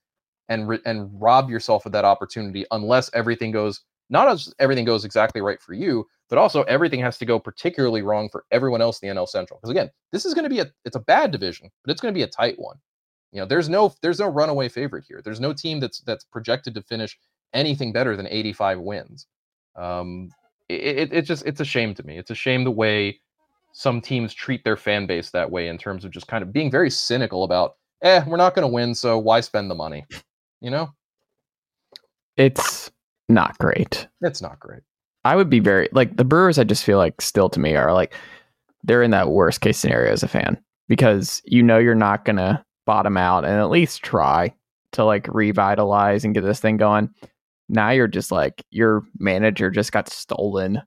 and 0.50 0.68
ri- 0.68 0.82
and 0.84 1.08
rob 1.20 1.48
yourself 1.48 1.86
of 1.86 1.92
that 1.92 2.04
opportunity 2.04 2.66
unless 2.70 3.10
everything 3.14 3.50
goes 3.50 3.80
not 4.10 4.28
as 4.28 4.52
everything 4.58 4.84
goes 4.84 5.06
exactly 5.06 5.40
right 5.40 5.60
for 5.60 5.72
you, 5.72 6.06
but 6.28 6.38
also 6.38 6.62
everything 6.64 7.00
has 7.00 7.16
to 7.18 7.24
go 7.24 7.38
particularly 7.38 8.02
wrong 8.02 8.28
for 8.28 8.44
everyone 8.50 8.82
else 8.82 9.00
in 9.00 9.08
the 9.08 9.14
NL 9.14 9.26
Central. 9.26 9.58
Because 9.58 9.70
again, 9.70 9.90
this 10.12 10.26
is 10.26 10.34
going 10.34 10.44
to 10.44 10.50
be 10.50 10.60
a 10.60 10.70
it's 10.84 10.96
a 10.96 11.00
bad 11.00 11.30
division, 11.30 11.70
but 11.82 11.90
it's 11.90 12.00
going 12.00 12.12
to 12.12 12.18
be 12.18 12.22
a 12.22 12.28
tight 12.28 12.58
one. 12.58 12.76
You 13.32 13.40
know, 13.40 13.46
there's 13.46 13.70
no 13.70 13.94
there's 14.02 14.20
no 14.20 14.28
runaway 14.28 14.68
favorite 14.68 15.04
here. 15.08 15.22
There's 15.24 15.40
no 15.40 15.54
team 15.54 15.80
that's 15.80 16.00
that's 16.00 16.24
projected 16.24 16.74
to 16.74 16.82
finish 16.82 17.18
anything 17.54 17.90
better 17.90 18.14
than 18.14 18.26
85 18.26 18.80
wins. 18.80 19.26
Um, 19.76 20.30
it, 20.68 20.98
it 20.98 21.12
it's 21.14 21.28
just 21.28 21.46
it's 21.46 21.60
a 21.60 21.64
shame 21.64 21.94
to 21.94 22.02
me. 22.02 22.18
It's 22.18 22.30
a 22.30 22.34
shame 22.34 22.64
the 22.64 22.70
way 22.70 23.18
some 23.72 24.00
teams 24.00 24.32
treat 24.34 24.64
their 24.64 24.76
fan 24.76 25.06
base 25.06 25.30
that 25.30 25.50
way 25.50 25.68
in 25.68 25.78
terms 25.78 26.04
of 26.04 26.10
just 26.10 26.26
kind 26.28 26.42
of 26.42 26.52
being 26.52 26.70
very 26.70 26.90
cynical 26.90 27.44
about, 27.44 27.76
eh, 28.02 28.22
we're 28.26 28.36
not 28.36 28.54
going 28.54 28.62
to 28.68 28.72
win, 28.72 28.94
so 28.94 29.18
why 29.18 29.40
spend 29.40 29.70
the 29.70 29.74
money? 29.74 30.04
You 30.60 30.70
know, 30.70 30.90
It's 32.36 32.90
not 33.28 33.58
great. 33.58 34.06
it's 34.20 34.42
not 34.42 34.60
great. 34.60 34.82
I 35.24 35.36
would 35.36 35.48
be 35.50 35.60
very 35.60 35.88
like 35.92 36.16
the 36.16 36.24
Brewers. 36.24 36.58
I 36.58 36.64
just 36.64 36.84
feel 36.84 36.98
like 36.98 37.20
still 37.20 37.48
to 37.50 37.60
me 37.60 37.76
are 37.76 37.92
like 37.92 38.12
they're 38.84 39.02
in 39.02 39.12
that 39.12 39.28
worst 39.30 39.60
case 39.60 39.78
scenario 39.78 40.12
as 40.12 40.22
a 40.24 40.28
fan 40.28 40.60
because 40.88 41.40
you 41.44 41.62
know 41.62 41.78
you're 41.78 41.94
not 41.94 42.24
gonna 42.24 42.64
bottom 42.86 43.16
out 43.16 43.44
and 43.44 43.54
at 43.54 43.70
least 43.70 44.02
try 44.02 44.52
to 44.92 45.04
like 45.04 45.28
revitalize 45.32 46.24
and 46.24 46.34
get 46.34 46.42
this 46.42 46.58
thing 46.60 46.76
going. 46.76 47.08
Now 47.68 47.90
you're 47.90 48.08
just 48.08 48.32
like 48.32 48.64
your 48.70 49.04
manager 49.18 49.70
just 49.70 49.92
got 49.92 50.08
stolen. 50.08 50.82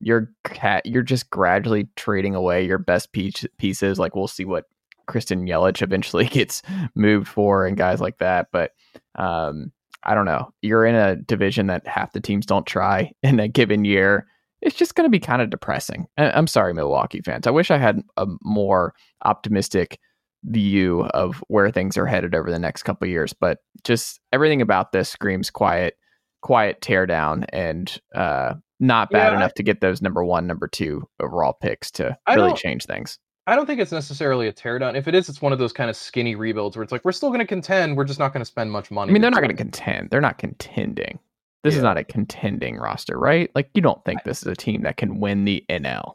Your 0.00 0.30
cat, 0.44 0.86
you're 0.86 1.02
just 1.02 1.30
gradually 1.30 1.88
trading 1.96 2.34
away 2.34 2.64
your 2.64 2.78
best 2.78 3.12
piece, 3.12 3.44
pieces. 3.58 3.98
Like 3.98 4.14
we'll 4.14 4.28
see 4.28 4.44
what 4.44 4.64
Christian 5.06 5.46
Yelich 5.46 5.82
eventually 5.82 6.24
gets 6.28 6.62
moved 6.94 7.28
for 7.28 7.66
and 7.66 7.76
guys 7.76 8.00
like 8.00 8.18
that. 8.18 8.48
But 8.52 8.72
um, 9.16 9.72
I 10.04 10.14
don't 10.14 10.24
know. 10.24 10.52
You're 10.62 10.86
in 10.86 10.94
a 10.94 11.16
division 11.16 11.66
that 11.66 11.86
half 11.86 12.12
the 12.12 12.20
teams 12.20 12.46
don't 12.46 12.66
try 12.66 13.12
in 13.22 13.40
a 13.40 13.48
given 13.48 13.84
year. 13.84 14.26
It's 14.62 14.76
just 14.76 14.94
going 14.94 15.06
to 15.06 15.10
be 15.10 15.20
kind 15.20 15.40
of 15.42 15.50
depressing. 15.50 16.06
I- 16.18 16.30
I'm 16.32 16.46
sorry, 16.46 16.74
Milwaukee 16.74 17.22
fans. 17.22 17.46
I 17.46 17.50
wish 17.50 17.70
I 17.70 17.78
had 17.78 18.02
a 18.16 18.26
more 18.42 18.94
optimistic 19.24 19.98
view 20.44 21.02
of 21.12 21.42
where 21.48 21.70
things 21.70 21.98
are 21.98 22.06
headed 22.06 22.34
over 22.34 22.50
the 22.50 22.58
next 22.58 22.82
couple 22.84 23.06
years, 23.06 23.32
but 23.32 23.58
just 23.84 24.20
everything 24.32 24.62
about 24.62 24.92
this 24.92 25.08
screams 25.10 25.50
quiet, 25.50 25.96
quiet 26.40 26.80
teardown, 26.80 27.44
and 27.50 27.98
uh, 28.14 28.54
not 28.80 29.10
bad 29.10 29.26
Yeah, 29.28 29.32
I- 29.32 29.36
enough 29.36 29.54
to 29.54 29.62
get 29.62 29.80
those 29.80 30.02
number 30.02 30.24
one, 30.24 30.46
number 30.46 30.66
two 30.66 31.06
overall 31.20 31.52
picks 31.52 31.90
to 31.92 32.16
I 32.26 32.34
really 32.34 32.54
change 32.54 32.86
things. 32.86 33.18
I 33.46 33.56
don't 33.56 33.66
think 33.66 33.80
it's 33.80 33.90
necessarily 33.92 34.46
a 34.48 34.52
teardown. 34.52 34.96
If 34.96 35.08
it 35.08 35.14
is, 35.14 35.28
it's 35.28 35.42
one 35.42 35.52
of 35.52 35.58
those 35.58 35.72
kind 35.72 35.90
of 35.90 35.96
skinny 35.96 36.34
rebuilds 36.36 36.76
where 36.76 36.82
it's 36.82 36.92
like 36.92 37.04
we're 37.04 37.12
still 37.12 37.30
going 37.30 37.40
to 37.40 37.46
contend, 37.46 37.96
we're 37.96 38.04
just 38.04 38.18
not 38.18 38.32
going 38.32 38.42
to 38.42 38.46
spend 38.46 38.70
much 38.70 38.90
money. 38.90 39.10
I 39.10 39.12
mean, 39.12 39.22
they're 39.22 39.30
not 39.30 39.40
going 39.40 39.50
to 39.50 39.56
contend. 39.56 40.10
They're 40.10 40.20
not 40.20 40.38
contending. 40.38 41.18
This 41.64 41.76
is 41.76 41.82
not 41.82 41.98
a 41.98 42.04
contending 42.04 42.76
roster, 42.76 43.18
right? 43.18 43.50
Like 43.54 43.70
you 43.74 43.82
don't 43.82 44.02
think 44.04 44.22
this 44.24 44.40
is 44.42 44.46
a 44.46 44.54
team 44.56 44.82
that 44.82 44.96
can 44.96 45.20
win 45.20 45.44
the 45.44 45.64
NL. 45.68 46.14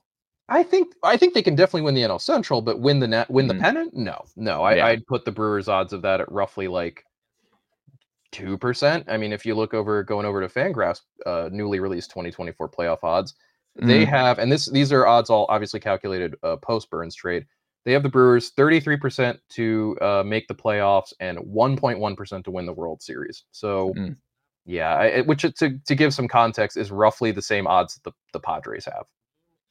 I 0.50 0.64
think 0.64 0.94
I 1.04 1.18
think 1.18 1.34
they 1.34 1.42
can 1.42 1.56
definitely 1.56 1.82
win 1.82 1.96
the 1.96 2.04
NL 2.04 2.22
Central, 2.22 2.62
but 2.62 2.80
win 2.80 3.00
the 3.00 3.08
net 3.08 3.30
win 3.30 3.46
Mhm. 3.48 3.50
the 3.50 3.60
pennant? 3.60 3.94
No, 3.96 4.22
no. 4.36 4.64
I, 4.64 4.76
Yeah. 4.76 4.86
I'd 4.88 5.06
put 5.08 5.26
the 5.26 5.32
Brewers' 5.32 5.68
odds 5.68 5.92
of 5.94 6.02
that 6.04 6.22
at 6.22 6.32
roughly 6.32 6.68
like 6.68 7.04
two 8.32 8.58
percent. 8.58 9.06
I 9.08 9.18
mean, 9.18 9.34
if 9.34 9.46
you 9.46 9.56
look 9.56 9.74
over 9.74 10.04
going 10.04 10.26
over 10.26 10.42
to 10.42 10.48
Fangraphs, 10.48 11.02
uh, 11.26 11.50
newly 11.52 11.80
released 11.80 12.10
2024 12.12 12.70
playoff 12.70 13.04
odds, 13.04 13.36
they 13.76 14.06
Mhm. 14.06 14.10
have, 14.10 14.40
and 14.40 14.52
this 14.52 14.66
these 14.68 14.92
are 14.92 15.06
odds 15.08 15.30
all 15.30 15.46
obviously 15.50 15.80
calculated 15.80 16.36
uh, 16.44 16.56
post 16.58 16.90
Burnes 16.90 17.16
trade. 17.16 17.46
They 17.86 17.92
have 17.94 18.04
the 18.04 18.10
Brewers 18.10 18.52
33% 18.58 19.38
to 19.50 19.98
uh, 20.02 20.24
make 20.26 20.48
the 20.48 20.56
playoffs 20.56 21.14
and 21.20 21.38
1.1% 21.40 22.44
to 22.44 22.52
win 22.52 22.66
the 22.66 22.74
World 22.74 23.02
Series. 23.02 23.44
So, 23.52 23.94
Mm. 23.94 24.18
yeah, 24.66 24.96
I, 24.96 25.22
which 25.22 25.42
to 25.44 25.80
to 25.86 25.96
give 25.96 26.14
some 26.14 26.28
context 26.28 26.78
is 26.78 26.92
roughly 26.92 27.32
the 27.32 27.42
same 27.44 27.68
odds 27.68 27.96
that 27.96 28.04
the, 28.04 28.12
the 28.34 28.40
Padres 28.40 28.86
have. 28.86 29.06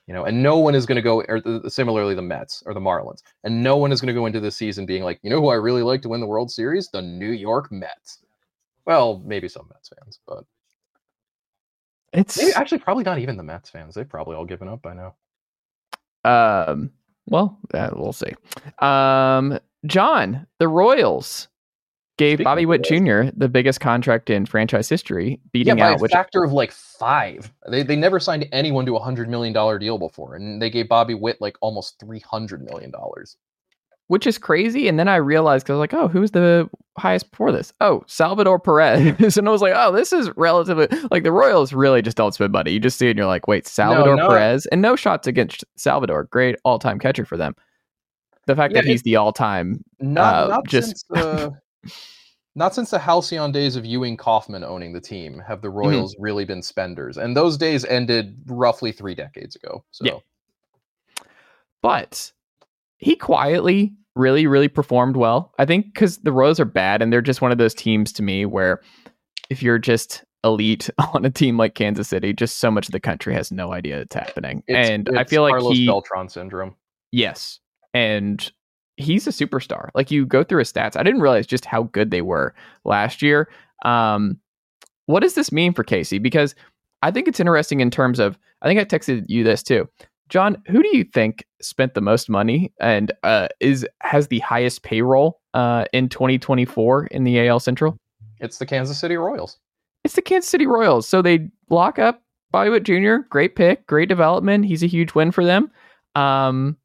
You 0.07 0.13
know, 0.13 0.25
and 0.27 0.43
no 0.43 0.59
one 0.59 0.75
is 0.75 0.85
going 0.85 0.97
to 0.97 1.03
go, 1.03 1.23
or 1.23 1.41
the, 1.41 1.71
similarly 1.71 2.15
the 2.15 2.21
Mets 2.23 2.63
or 2.67 2.75
the 2.75 2.81
Marlins, 2.81 3.23
and 3.43 3.63
no 3.63 3.79
one 3.79 3.91
is 3.91 4.03
going 4.03 4.15
to 4.15 4.21
go 4.21 4.27
into 4.27 4.39
this 4.39 4.55
season 4.57 4.85
being 4.85 5.03
like, 5.03 5.19
you 5.23 5.31
know, 5.31 5.41
who 5.41 5.49
I 5.49 5.55
really 5.55 5.83
like 5.83 6.03
to 6.03 6.11
win 6.11 6.21
the 6.21 6.27
World 6.27 6.51
Series, 6.51 6.91
the 6.91 7.01
New 7.01 7.31
York 7.31 7.73
Mets. 7.73 8.24
Well, 8.87 9.23
maybe 9.25 9.49
some 9.49 9.69
Mets 9.73 9.89
fans, 9.89 10.21
but 10.27 10.45
It's 12.13 12.39
maybe 12.39 12.53
actually 12.55 12.79
probably 12.79 13.05
not 13.05 13.19
even 13.19 13.37
the 13.37 13.43
Mets 13.43 13.71
fans. 13.71 13.95
They've 13.95 14.09
probably 14.09 14.37
all 14.37 14.45
given 14.45 14.69
up 14.69 14.83
by 14.83 14.95
now. 14.95 15.15
um 16.25 16.93
well, 17.27 17.59
uh, 17.73 17.91
we'll 17.95 18.13
see. 18.13 18.33
Um 18.81 19.59
Jon, 19.87 20.47
the 20.59 20.69
Royals 20.69 21.49
gave 22.17 22.37
Speaking 22.37 22.45
Bobby 22.45 22.67
Witt 22.67 22.85
Jr. 22.85 23.25
the 23.37 23.49
biggest 23.49 23.81
contract 23.81 24.31
in 24.31 24.47
franchise 24.47 24.89
history, 24.89 25.41
beating 25.53 25.79
yeah, 25.79 25.85
by 25.85 25.91
out 25.93 25.99
a 25.99 26.03
which 26.03 26.13
factor 26.13 26.45
of 26.45 26.53
like 26.53 26.71
five. 26.73 27.53
They 27.69 27.83
they 27.83 27.97
never 27.97 28.21
signed 28.21 28.49
anyone 28.53 28.87
to 28.87 28.97
a 28.97 29.01
hundred 29.01 29.29
million 29.29 29.53
dollar 29.53 29.79
deal 29.79 29.99
before, 29.99 30.37
and 30.37 30.61
they 30.61 30.71
gave 30.71 30.89
Bobby 30.89 31.15
Witt 31.15 31.41
like 31.41 31.57
almost 31.61 31.99
three 31.99 32.21
hundred 32.21 32.63
million 32.63 32.91
dollars. 32.91 33.37
Which 34.09 34.27
is 34.27 34.37
crazy. 34.37 34.87
And 34.87 34.99
then 34.99 35.09
I 35.09 35.17
realized 35.17 35.65
because 35.65 35.75
I 35.75 35.77
was 35.77 35.81
like, 35.81 35.95
oh, 35.95 36.09
who's 36.09 36.33
the 36.33 36.69
highest 36.99 37.31
before 37.31 37.51
this? 37.53 37.73
Oh, 37.81 38.05
Salvador 38.07 38.59
Perez. 38.59 39.37
and 39.39 39.49
I 39.49 39.51
was 39.51 39.63
like, 39.63 39.73
oh, 39.75 39.93
this 39.93 40.13
is 40.13 40.31
relatively 40.37 40.89
like 41.11 41.23
the 41.23 41.33
Royals 41.33 41.73
really 41.73 42.03
just 42.03 42.17
don't 42.17 42.35
spend 42.35 42.53
money. 42.53 42.73
You 42.73 42.81
just 42.81 42.99
see 42.99 43.07
it 43.07 43.11
and 43.13 43.19
you're 43.19 43.27
like, 43.27 43.49
wait, 43.49 43.67
Salvador 43.67 44.17
no. 44.17 44.29
Perez, 44.29 44.67
and 44.67 44.83
no 44.83 44.95
shots 44.95 45.27
against 45.27 45.65
Salvador, 45.77 46.25
great 46.25 46.57
all 46.65 46.79
time 46.79 46.99
catcher 46.99 47.25
for 47.25 47.39
them. 47.39 47.55
The 48.47 48.55
fact 48.55 48.75
Yeah, 48.75 48.83
that 48.83 48.89
he's 48.89 49.03
the 49.05 49.17
all 49.17 49.33
time, 49.33 49.83
Not 50.01 50.35
Uh, 50.45 50.49
not 50.49 50.67
just- 50.67 51.07
since 51.09 51.23
uh, 51.25 51.51
not 52.55 52.75
since 52.75 52.91
the 52.91 52.99
halcyon 52.99 53.53
days 53.53 53.75
of 53.75 53.87
Ewing 53.87 54.19
Kauffman 54.19 54.63
owning 54.65 54.93
the 54.93 55.01
team 55.01 55.43
have 55.49 55.63
the 55.63 55.71
Royals 55.71 56.15
really 56.19 56.45
been 56.45 56.61
spenders, 56.63 57.17
and 57.17 57.35
those 57.35 57.57
days 57.57 57.87
ended 57.87 58.37
roughly 58.47 58.93
three 58.93 59.15
decades 59.15 59.57
ago. 59.57 59.83
So 59.93 60.05
Yeah. 60.05 60.19
but 61.83 62.33
he 63.05 63.15
quietly 63.17 63.95
really, 64.17 64.47
really 64.47 64.69
performed 64.69 65.17
well. 65.17 65.53
I 65.59 65.65
think 65.67 65.93
because 65.93 66.19
the 66.19 66.33
Royals 66.33 66.59
are 66.59 66.65
bad 66.65 67.03
and 67.03 67.13
they're 67.13 67.21
just 67.21 67.43
one 67.43 67.53
of 67.53 67.59
those 67.59 67.75
teams 67.75 68.13
to 68.15 68.23
me 68.23 68.47
where 68.47 68.81
if 69.51 69.63
you're 69.63 69.79
just 69.79 70.25
elite 70.43 70.89
on 71.15 71.25
a 71.25 71.31
team 71.31 71.57
like 71.59 71.75
Kansas 71.75 72.09
City, 72.09 72.33
just 72.33 72.59
so 72.59 72.71
much 72.71 72.87
of 72.89 72.93
the 72.93 73.01
country 73.01 73.35
has 73.35 73.53
no 73.53 73.73
idea 73.73 74.01
it's 74.01 74.15
happening. 74.15 74.63
it's- 74.69 74.89
and 74.89 75.09
I 75.17 75.21
it's 75.23 75.31
feel 75.31 75.43
like 75.43 75.53
Carlos 75.53 75.77
he, 75.77 75.87
Beltran 75.87 76.29
syndrome. 76.29 76.75
yes, 77.13 77.61
and 77.93 78.51
he's 78.97 79.27
a 79.27 79.31
superstar. 79.31 79.91
Like 79.95 80.11
you 80.11 80.25
go 80.25 80.43
through 80.45 80.61
his 80.61 80.73
stats, 80.73 80.97
I 80.97 81.03
didn't 81.03 81.21
realize 81.21 81.47
just 81.47 81.65
how 81.65 81.83
good 81.85 82.11
they 82.11 82.23
were 82.23 82.55
last 82.85 83.21
year. 83.23 83.49
Um, 83.85 84.39
what 85.07 85.21
does 85.21 85.35
this 85.35 85.53
mean 85.53 85.75
for 85.75 85.85
Casey? 85.85 86.19
Because 86.19 86.55
I 87.03 87.11
think 87.11 87.29
it's 87.29 87.41
interesting 87.41 87.81
in 87.81 87.91
terms 87.91 88.19
of. 88.19 88.39
I 88.63 88.67
think 88.67 88.81
I 88.81 88.85
texted 88.87 89.25
you 89.29 89.45
this 89.45 89.63
too, 89.63 89.89
Jon. 90.29 90.57
Who 90.67 90.83
do 90.83 90.97
you 90.97 91.05
think 91.05 91.45
spent 91.61 91.95
the 91.95 92.01
most 92.01 92.29
money 92.29 92.73
and 92.81 93.13
uh, 93.23 93.49
is 93.61 93.87
has 94.01 94.29
the 94.29 94.41
highest 94.41 94.83
payroll 94.83 95.41
uh, 95.55 95.85
in 95.93 96.09
2024 96.09 97.07
in 97.07 97.25
the 97.25 97.47
AL 97.49 97.61
Central? 97.61 97.97
It's 98.41 98.59
the 98.59 98.67
Kansas 98.67 98.99
City 98.99 99.17
Royals. 99.17 99.59
It's 100.05 100.15
the 100.15 100.23
Kansas 100.23 100.51
City 100.51 100.67
Royals. 100.67 101.09
So 101.09 101.23
they 101.23 101.49
lock 101.71 101.99
up 101.99 102.23
Bobby 102.51 102.71
Witt 102.71 102.85
Jr. 102.85 103.27
Great 103.31 103.57
pick, 103.57 103.87
great 103.87 104.09
development. 104.09 104.67
He's 104.67 104.83
a 104.83 104.87
huge 104.87 105.15
win 105.15 105.33
for 105.33 105.45
them. 105.45 105.71
Um, 106.15 106.77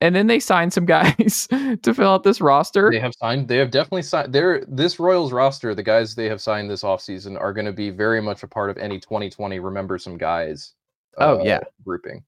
and 0.00 0.14
then 0.14 0.26
they 0.26 0.38
sign 0.38 0.70
some 0.70 0.84
guys 0.86 1.48
to 1.50 1.94
fill 1.94 2.10
out 2.10 2.22
this 2.22 2.40
roster. 2.40 2.90
They 2.90 3.00
have 3.00 3.14
signed. 3.14 3.48
They 3.48 3.56
have 3.56 3.70
definitely 3.70 4.02
signed. 4.02 4.32
They're 4.32 4.64
this 4.68 4.98
Royals 5.00 5.32
roster. 5.32 5.74
The 5.74 5.82
guys 5.82 6.14
they 6.14 6.28
have 6.28 6.40
signed 6.40 6.70
this 6.70 6.82
offseason 6.82 7.40
are 7.40 7.52
going 7.52 7.64
to 7.66 7.72
be 7.72 7.90
very 7.90 8.20
much 8.20 8.42
a 8.42 8.48
part 8.48 8.70
of 8.70 8.76
any 8.78 9.00
2020. 9.00 9.58
Remember 9.58 9.98
some 9.98 10.18
guys. 10.18 10.74
Oh, 11.18 11.40
uh, 11.40 11.42
yeah. 11.44 11.60
grouping. 11.84 12.22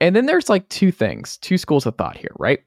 And 0.00 0.14
then 0.14 0.26
there's 0.26 0.48
like 0.48 0.68
two 0.68 0.90
things, 0.92 1.36
two 1.38 1.56
schools 1.58 1.86
of 1.86 1.96
thought 1.96 2.16
here, 2.16 2.32
right? 2.38 2.60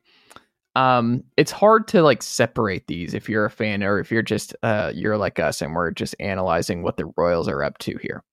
Um, 0.76 1.24
it's 1.38 1.52
hard 1.52 1.88
to 1.90 2.04
like 2.04 2.22
separate 2.22 2.86
these 2.88 3.14
if 3.16 3.28
you're 3.28 3.46
a 3.46 3.50
fan 3.50 3.84
or 3.84 4.00
if 4.00 4.12
you're 4.12 4.22
just 4.22 4.56
uh 4.62 4.92
you're 4.94 5.18
like 5.18 5.40
us 5.40 5.62
and 5.62 5.74
we're 5.74 5.90
just 5.92 6.16
analyzing 6.20 6.84
what 6.84 6.98
the 6.98 7.12
Royals 7.18 7.48
are 7.48 7.64
up 7.64 7.78
to 7.80 7.98
here. 7.98 8.24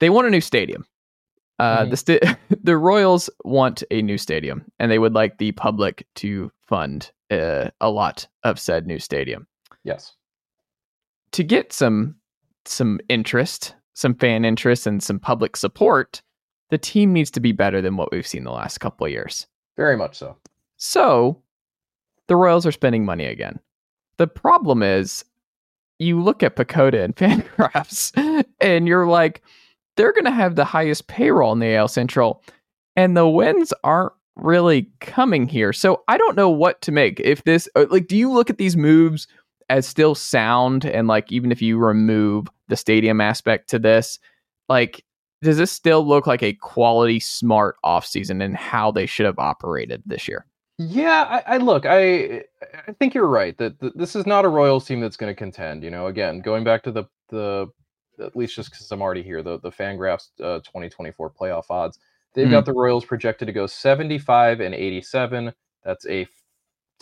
They 0.00 0.08
want 0.10 0.26
a 0.26 0.30
new 0.30 0.40
stadium. 0.40 0.86
Uh, 1.58 1.84
the 1.84 1.96
sta- 1.96 2.36
the 2.62 2.76
Royals 2.78 3.28
want 3.44 3.84
a 3.90 4.00
new 4.02 4.18
stadium, 4.18 4.64
and 4.78 4.90
they 4.90 4.98
would 4.98 5.12
like 5.12 5.38
the 5.38 5.52
public 5.52 6.06
to 6.16 6.50
fund 6.66 7.12
uh, 7.30 7.68
a 7.80 7.90
lot 7.90 8.26
of 8.42 8.58
said 8.58 8.86
new 8.86 8.98
stadium 8.98 9.46
Yes. 9.84 10.14
to 11.32 11.44
get 11.44 11.72
some 11.72 12.16
some 12.64 12.98
interest, 13.08 13.74
some 13.94 14.14
fan 14.14 14.44
interest, 14.44 14.86
and 14.86 15.02
some 15.02 15.20
public 15.20 15.56
support. 15.56 16.22
The 16.72 16.78
team 16.78 17.12
needs 17.12 17.30
to 17.32 17.40
be 17.40 17.52
better 17.52 17.82
than 17.82 17.98
what 17.98 18.10
we've 18.10 18.26
seen 18.26 18.44
the 18.44 18.50
last 18.50 18.78
couple 18.78 19.04
of 19.04 19.12
years. 19.12 19.46
Very 19.76 19.94
much 19.94 20.16
so. 20.16 20.38
So 20.78 21.42
the 22.28 22.36
Royals 22.36 22.64
are 22.64 22.72
spending 22.72 23.04
money 23.04 23.26
again. 23.26 23.60
The 24.16 24.26
problem 24.26 24.82
is 24.82 25.22
you 25.98 26.18
look 26.22 26.42
at 26.42 26.56
PECOTA 26.56 27.04
and 27.04 27.14
Fangraphs 27.16 28.46
and 28.62 28.88
you're 28.88 29.06
like, 29.06 29.42
they're 29.98 30.14
going 30.14 30.24
to 30.24 30.30
have 30.30 30.56
the 30.56 30.64
highest 30.64 31.08
payroll 31.08 31.52
in 31.52 31.58
the 31.58 31.74
AL 31.74 31.88
Central, 31.88 32.42
and 32.96 33.14
the 33.14 33.28
wins 33.28 33.74
aren't 33.84 34.14
really 34.36 34.90
coming 35.00 35.46
here. 35.46 35.74
So 35.74 36.02
I 36.08 36.16
don't 36.16 36.36
know 36.36 36.48
what 36.48 36.80
to 36.80 36.90
make. 36.90 37.20
If 37.20 37.44
this, 37.44 37.68
uh, 37.76 37.84
like, 37.90 38.06
do 38.06 38.16
you 38.16 38.32
look 38.32 38.48
at 38.48 38.56
these 38.56 38.78
moves 38.78 39.28
as 39.68 39.86
still 39.86 40.14
sound? 40.14 40.86
And 40.86 41.06
like, 41.06 41.30
even 41.30 41.52
if 41.52 41.60
you 41.60 41.76
remove 41.76 42.48
the 42.68 42.78
stadium 42.78 43.20
aspect 43.20 43.68
to 43.68 43.78
this, 43.78 44.18
like, 44.70 45.04
does 45.42 45.58
this 45.58 45.72
still 45.72 46.06
look 46.06 46.26
like 46.26 46.42
a 46.42 46.54
quality, 46.54 47.20
smart 47.20 47.76
offseason 47.84 48.42
and 48.42 48.56
how 48.56 48.90
they 48.90 49.06
should 49.06 49.26
have 49.26 49.38
operated 49.38 50.02
this 50.06 50.28
year? 50.28 50.46
Yeah, 50.78 51.42
I, 51.46 51.54
I 51.54 51.56
look. 51.58 51.84
I 51.86 52.44
I 52.88 52.92
think 52.98 53.14
you're 53.14 53.26
right 53.26 53.56
that, 53.58 53.78
that 53.80 53.96
this 53.96 54.16
is 54.16 54.26
not 54.26 54.44
a 54.44 54.48
Royals 54.48 54.86
team 54.86 55.00
that's 55.00 55.16
going 55.16 55.30
to 55.30 55.38
contend. 55.38 55.84
You 55.84 55.90
know, 55.90 56.06
again, 56.06 56.40
going 56.40 56.64
back 56.64 56.82
to 56.84 56.92
the 56.92 57.04
the 57.28 57.68
at 58.20 58.36
least 58.36 58.56
just 58.56 58.70
because 58.70 58.90
I'm 58.90 59.02
already 59.02 59.22
here, 59.22 59.42
the 59.42 59.58
the 59.60 59.70
Fangraphs 59.70 60.28
uh, 60.40 60.58
2024 60.60 61.30
playoff 61.30 61.64
odds. 61.70 61.98
They've 62.34 62.50
got 62.50 62.64
the 62.64 62.72
Royals 62.72 63.04
projected 63.04 63.46
to 63.46 63.52
go 63.52 63.66
75 63.66 64.60
and 64.60 64.74
87. 64.74 65.52
That's 65.84 66.06
a 66.06 66.26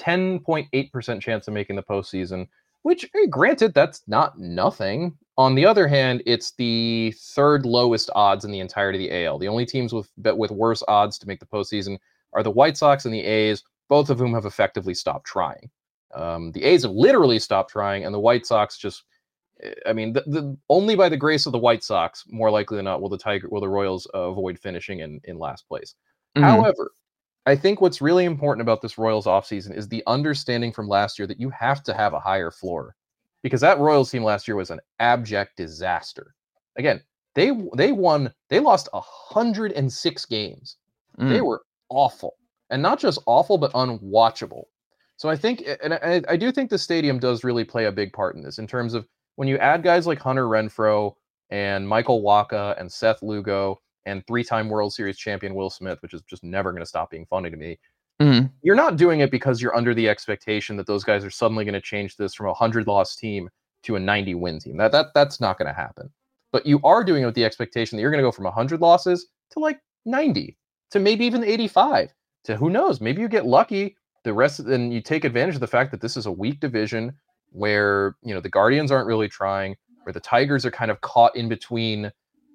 10.8% 0.01 1.20
chance 1.20 1.47
of 1.47 1.55
making 1.55 1.76
the 1.76 1.82
postseason, 1.82 2.49
which, 2.82 3.05
eh, 3.05 3.26
granted, 3.28 3.74
that's 3.74 4.03
not 4.09 4.38
nothing. 4.38 5.16
On 5.41 5.55
the 5.55 5.64
other 5.64 5.88
hand, 5.88 6.22
it's 6.26 6.51
the 6.51 7.14
third 7.18 7.64
lowest 7.64 8.11
odds 8.14 8.45
in 8.45 8.51
the 8.51 8.61
entirety 8.61 9.07
of 9.07 9.11
the 9.11 9.24
AL. 9.24 9.38
The 9.38 9.49
only 9.49 9.64
teams 9.64 9.91
with 9.91 10.11
with 10.18 10.51
worse 10.51 10.82
odds 10.86 11.18
to 11.18 11.26
make 11.26 11.41
the 11.41 11.47
postseason 11.47 11.97
are 12.34 12.43
the 12.43 12.51
White 12.51 12.76
Sox 12.76 13.07
and 13.07 13.14
the 13.14 13.22
A's, 13.22 13.64
both 13.88 14.11
of 14.11 14.18
whom 14.18 14.34
have 14.34 14.45
effectively 14.45 14.93
stopped 14.93 15.26
trying. 15.26 15.70
Um, 16.14 16.53
the 16.53 16.62
A's 16.64 16.82
have 16.82 16.93
literally 16.93 17.38
stopped 17.38 17.70
trying, 17.70 18.05
and 18.05 18.14
the 18.14 18.20
White 18.20 18.45
Sox 18.45 18.76
just. 18.76 19.05
eh, 19.62 19.72
I 19.86 19.95
mean, 19.95 20.12
the, 20.12 20.20
the, 20.26 20.59
only 20.68 20.95
by 20.95 21.09
the 21.09 21.16
grace 21.16 21.47
of 21.47 21.53
the 21.53 21.59
White 21.59 21.82
Sox, 21.82 22.22
more 22.28 22.51
likely 22.51 22.76
than 22.76 22.84
not, 22.84 23.01
will 23.01 23.09
the 23.09 23.16
Tiger, 23.16 23.49
will 23.49 23.62
the 23.62 23.68
Royals 23.68 24.07
uh, 24.14 24.18
avoid 24.18 24.59
finishing 24.59 25.01
in, 25.01 25.22
in 25.24 25.38
last 25.38 25.66
place. 25.66 25.95
Mhm. 26.36 26.43
However, 26.43 26.91
I 27.47 27.57
think 27.57 27.80
what's 27.80 28.03
really 28.03 28.26
important 28.26 28.61
about 28.61 28.82
this 28.82 28.99
Royals 28.99 29.24
offseason 29.24 29.74
is 29.74 29.88
the 29.88 30.03
understanding 30.07 30.70
from 30.70 30.86
last 30.86 31.18
year 31.18 31.26
that 31.28 31.41
you 31.41 31.49
have 31.49 31.82
to 31.84 31.95
have 31.95 32.12
a 32.12 32.20
higher 32.20 32.51
floor 32.51 32.95
because 33.43 33.61
that 33.61 33.78
Royals 33.78 34.11
team 34.11 34.24
last 34.24 34.47
year 34.49 34.57
was 34.57 34.70
an 34.70 34.80
abject 34.99 35.57
disaster. 35.57 36.34
Again, 36.76 37.01
they 37.34 37.53
they 37.74 37.93
won, 37.93 38.32
they 38.49 38.61
lost 38.61 38.88
106 38.93 40.24
games. 40.26 40.76
They 41.18 41.38
Mm. 41.38 41.47
were 41.47 41.62
awful. 41.91 42.36
And 42.70 42.80
not 42.82 42.99
just 43.01 43.20
awful, 43.26 43.59
but 43.59 43.72
unwatchable. 43.72 44.64
So 45.16 45.28
I 45.28 45.36
think, 45.36 45.64
and 45.82 45.95
I, 45.95 46.22
I 46.28 46.36
do 46.36 46.51
think 46.51 46.70
the 46.70 46.78
stadium 46.78 47.18
does 47.18 47.45
really 47.45 47.64
play 47.64 47.86
a 47.86 47.93
big 47.93 48.12
part 48.12 48.36
in 48.36 48.43
this 48.43 48.59
in 48.59 48.66
terms 48.66 48.95
of 48.95 49.07
when 49.36 49.49
you 49.49 49.59
add 49.59 49.82
guys 49.82 50.07
like 50.07 50.18
Hunter 50.18 50.47
Renfroe 50.47 51.14
and 51.51 51.86
Michael 51.86 52.22
Wacha 52.22 52.78
and 52.80 52.91
Seth 52.91 53.22
Lugo 53.22 53.80
and 54.07 54.26
three-time 54.26 54.68
World 54.68 54.95
Series 54.95 55.18
champion 55.18 55.55
Will 55.55 55.68
Smith, 55.68 56.01
which 56.01 56.14
is 56.14 56.22
just 56.22 56.43
never 56.43 56.70
going 56.70 56.80
to 56.82 56.86
stop 56.86 57.11
being 57.11 57.26
funny 57.26 57.51
to 57.51 57.57
me. 57.57 57.78
Mhm. 58.21 58.53
You're 58.62 58.77
not 58.77 58.97
doing 58.97 59.21
it 59.21 59.31
because 59.31 59.62
you're 59.62 59.75
under 59.77 59.95
the 59.95 60.09
expectation 60.09 60.77
that 60.77 60.87
those 60.87 61.05
guys 61.05 61.25
are 61.25 61.31
suddenly 61.31 61.64
going 61.64 61.75
to 61.75 61.81
change 61.81 62.16
this 62.16 62.35
from 62.35 62.49
a 62.49 62.55
hundred 62.55 62.87
loss 62.87 63.16
team 63.16 63.49
to 63.85 63.97
a 63.97 64.01
90 64.01 64.35
win 64.35 64.59
team. 64.59 64.77
That 64.77 64.93
that 64.93 65.07
that's 65.14 65.41
not 65.41 65.59
going 65.59 65.68
to 65.68 65.73
happen. 65.75 66.11
But 66.53 66.66
you 66.66 66.81
are 66.85 67.03
doing 67.05 67.23
it 67.23 67.27
with 67.27 67.35
the 67.35 67.45
expectation 67.45 67.97
that 67.97 68.03
you're 68.03 68.11
going 68.11 68.23
to 68.23 68.27
go 68.27 68.33
from 68.33 68.45
100 68.47 68.81
losses 68.81 69.29
to 69.53 69.59
like 69.59 69.81
90 70.05 70.57
to 70.91 70.99
maybe 71.01 71.25
even 71.25 71.45
85 71.45 72.12
to 72.45 72.57
who 72.57 72.71
knows 72.71 73.01
maybe 73.01 73.21
you 73.23 73.29
get 73.29 73.47
lucky 73.47 73.97
the 74.25 74.33
rest 74.33 74.61
and 74.61 74.93
you 74.93 75.01
take 75.01 75.25
advantage 75.25 75.55
of 75.55 75.61
the 75.61 75.66
fact 75.66 75.91
that 75.91 76.01
this 76.01 76.16
is 76.16 76.27
a 76.27 76.33
weak 76.33 76.61
division 76.61 77.14
where 77.53 78.16
you 78.23 78.35
know 78.35 78.41
the 78.41 78.49
guardians 78.49 78.91
aren't 78.91 79.07
really 79.07 79.29
trying 79.29 79.77
where 80.05 80.12
the 80.12 80.21
tigers 80.21 80.64
are 80.66 80.71
kind 80.71 80.91
of 80.91 81.01
caught 81.03 81.35
in 81.37 81.49
between 81.49 82.11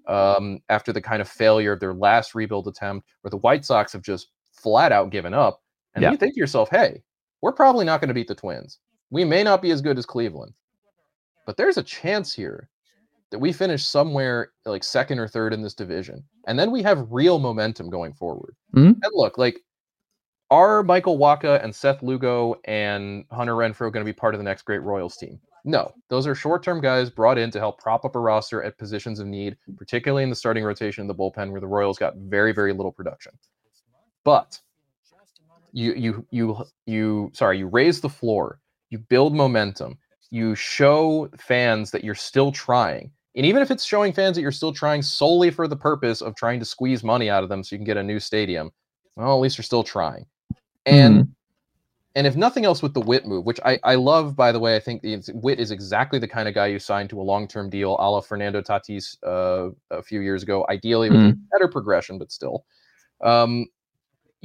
um, 0.08 0.60
after 0.70 0.92
the 0.94 1.02
kind 1.02 1.22
of 1.22 1.28
failure 1.28 1.74
of 1.74 1.80
their 1.80 1.94
last 1.94 2.36
rebuild 2.36 2.68
attempt 2.68 3.08
where 3.22 3.30
the 3.30 3.38
white 3.38 3.66
sox 3.66 3.94
have 3.94 4.02
just 4.02 4.30
flat 4.66 4.92
out 4.92 5.12
given 5.12 5.34
up 5.34 5.62
and 5.94 6.02
Yeah. 6.02 6.10
you 6.12 6.18
think 6.18 6.34
to 6.34 6.40
yourself 6.40 6.70
hey 6.72 7.04
we're 7.44 7.52
probably 7.52 7.86
not 7.86 8.02
going 8.02 8.08
to 8.08 8.14
beat 8.16 8.28
the 8.28 8.34
twins. 8.34 8.80
We 9.12 9.24
may 9.24 9.44
not 9.44 9.62
be 9.62 9.70
as 9.70 9.80
good 9.82 10.00
as 10.00 10.06
cleveland 10.08 10.54
but 11.46 11.56
there's 11.58 11.78
a 11.78 11.84
chance 11.84 12.34
here 12.34 12.68
that 13.30 13.38
we 13.38 13.52
finish 13.54 13.86
somewhere 13.86 14.52
like 14.66 14.84
second 14.84 15.20
or 15.20 15.28
third 15.28 15.54
in 15.54 15.62
this 15.62 15.76
division 15.76 16.24
and 16.48 16.58
then 16.58 16.72
we 16.72 16.82
have 16.82 17.08
real 17.12 17.38
momentum 17.38 17.90
going 17.92 18.14
forward. 18.14 18.56
Mhm. 18.76 18.88
and 19.04 19.12
look 19.14 19.38
like 19.38 19.60
are 20.50 20.82
michael 20.84 21.18
wacha 21.20 21.64
and 21.64 21.74
seth 21.76 22.02
lugo 22.02 22.56
and 22.66 23.26
hunter 23.32 23.54
renfroe 23.54 23.92
going 23.94 24.04
to 24.06 24.12
be 24.14 24.14
part 24.14 24.34
of 24.34 24.40
the 24.40 24.44
next 24.44 24.64
great 24.64 24.82
royals 24.82 25.16
team? 25.18 25.40
No. 25.68 25.92
Those 26.10 26.28
are 26.28 26.36
short-term 26.36 26.80
guys 26.80 27.10
brought 27.10 27.40
in 27.40 27.50
to 27.50 27.58
help 27.60 27.80
prop 27.80 28.06
up 28.06 28.16
a 28.16 28.20
roster 28.20 28.62
at 28.62 28.78
positions 28.78 29.20
of 29.20 29.26
need 29.28 29.58
particularly 29.78 30.22
in 30.24 30.30
the 30.30 30.36
starting 30.36 30.64
rotation 30.64 31.02
in 31.02 31.08
the 31.08 31.16
bullpen 31.16 31.52
where 31.52 31.62
the 31.62 31.68
royals 31.78 31.98
got 32.00 32.16
very 32.18 32.52
very 32.54 32.72
little 32.74 32.92
production 32.92 33.32
but 34.26 34.60
You 35.72 35.94
you 35.94 36.26
you 36.32 36.66
you 36.86 37.32
sorry, 37.34 37.58
you 37.58 37.68
raise 37.68 38.00
the 38.02 38.10
floor, 38.10 38.60
you 38.90 38.98
build 39.00 39.36
momentum, 39.36 39.98
you 40.32 40.56
show 40.56 41.30
fans 41.38 41.92
that 41.92 42.04
you're 42.04 42.16
still 42.16 42.52
trying. 42.52 43.12
And 43.36 43.46
even 43.46 43.62
if 43.62 43.72
it's 43.72 43.84
showing 43.84 44.14
fans 44.14 44.36
that 44.38 44.42
you're 44.42 44.52
still 44.54 44.72
trying 44.74 45.02
solely 45.02 45.52
for 45.52 45.68
the 45.68 45.76
purpose 45.76 46.22
of 46.22 46.36
trying 46.36 46.60
to 46.60 46.66
squeeze 46.66 47.04
money 47.04 47.30
out 47.30 47.44
of 47.44 47.50
them 47.50 47.62
so 47.64 47.76
you 47.76 47.80
can 47.80 47.86
get 47.86 47.98
a 47.98 48.04
new 48.04 48.20
stadium, 48.20 48.72
well, 49.18 49.34
at 49.36 49.42
least 49.42 49.58
you're 49.58 49.64
still 49.64 49.84
trying. 49.84 50.26
And 50.86 51.24
Mhm. 51.24 51.30
and 52.16 52.28
if 52.28 52.38
nothing 52.38 52.64
else 52.66 52.82
with 52.82 52.94
the 52.94 53.02
Witt 53.02 53.26
move, 53.28 53.46
which 53.46 53.60
I, 53.66 53.78
I 53.84 53.96
love, 53.96 54.38
by 54.38 54.54
the 54.54 54.60
way, 54.60 54.78
I 54.78 54.80
think 54.80 55.02
the 55.02 55.22
Witt 55.36 55.60
is 55.60 55.72
exactly 55.72 56.18
the 56.20 56.28
kind 56.30 56.48
of 56.48 56.56
guy 56.56 56.68
you 56.68 56.80
signed 56.80 57.10
to 57.10 57.20
a 57.20 57.24
long 57.24 57.48
term 57.48 57.70
deal, 57.70 57.98
a 58.00 58.10
la 58.10 58.22
Fernando 58.22 58.62
Tatis 58.62 59.18
uh, 59.24 59.72
a 59.92 60.02
few 60.02 60.22
years 60.22 60.42
ago, 60.44 60.66
ideally 60.70 61.10
with 61.10 61.20
a 61.26 61.38
better 61.52 61.68
progression, 61.68 62.18
but 62.18 62.32
still. 62.32 62.66
Um, 63.24 63.68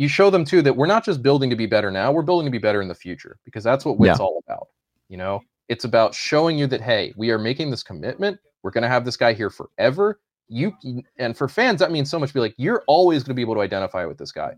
you 0.01 0.09
show 0.09 0.31
them 0.31 0.45
too 0.45 0.63
that 0.63 0.75
we're 0.75 0.87
not 0.87 1.05
just 1.05 1.23
building 1.23 1.51
to 1.51 1.57
be 1.57 1.67
better 1.67 1.91
now, 1.91 2.11
we're 2.11 2.23
building 2.23 2.47
to 2.47 2.51
be 2.51 2.59
better 2.59 2.81
in 2.81 2.89
the 2.89 2.95
future 2.95 3.39
because 3.45 3.63
that's 3.63 3.85
what 3.85 3.99
Witt's 3.99 4.19
Yeah. 4.19 4.25
all 4.25 4.43
about. 4.47 4.69
You 5.09 5.19
know, 5.19 5.43
it's 5.69 5.85
about 5.85 6.15
showing 6.15 6.59
you 6.59 6.67
that, 6.69 6.81
hey, 6.81 7.13
we 7.17 7.31
are 7.31 7.39
making 7.39 7.71
this 7.71 7.83
commitment. 7.83 8.39
We're 8.63 8.71
going 8.71 8.83
to 8.83 8.89
have 8.89 9.05
this 9.05 9.17
guy 9.17 9.33
here 9.35 9.51
forever. 9.51 10.21
You 10.49 10.73
and 11.19 11.37
for 11.37 11.49
fans, 11.49 11.81
that 11.81 11.93
means 11.93 12.11
so 12.11 12.19
much. 12.19 12.33
Be 12.33 12.41
like, 12.41 12.55
you're 12.57 12.83
always 12.87 13.23
going 13.23 13.31
to 13.33 13.35
be 13.35 13.43
able 13.43 13.55
to 13.55 13.61
identify 13.61 14.05
with 14.07 14.19
this 14.19 14.33
guy 14.33 14.57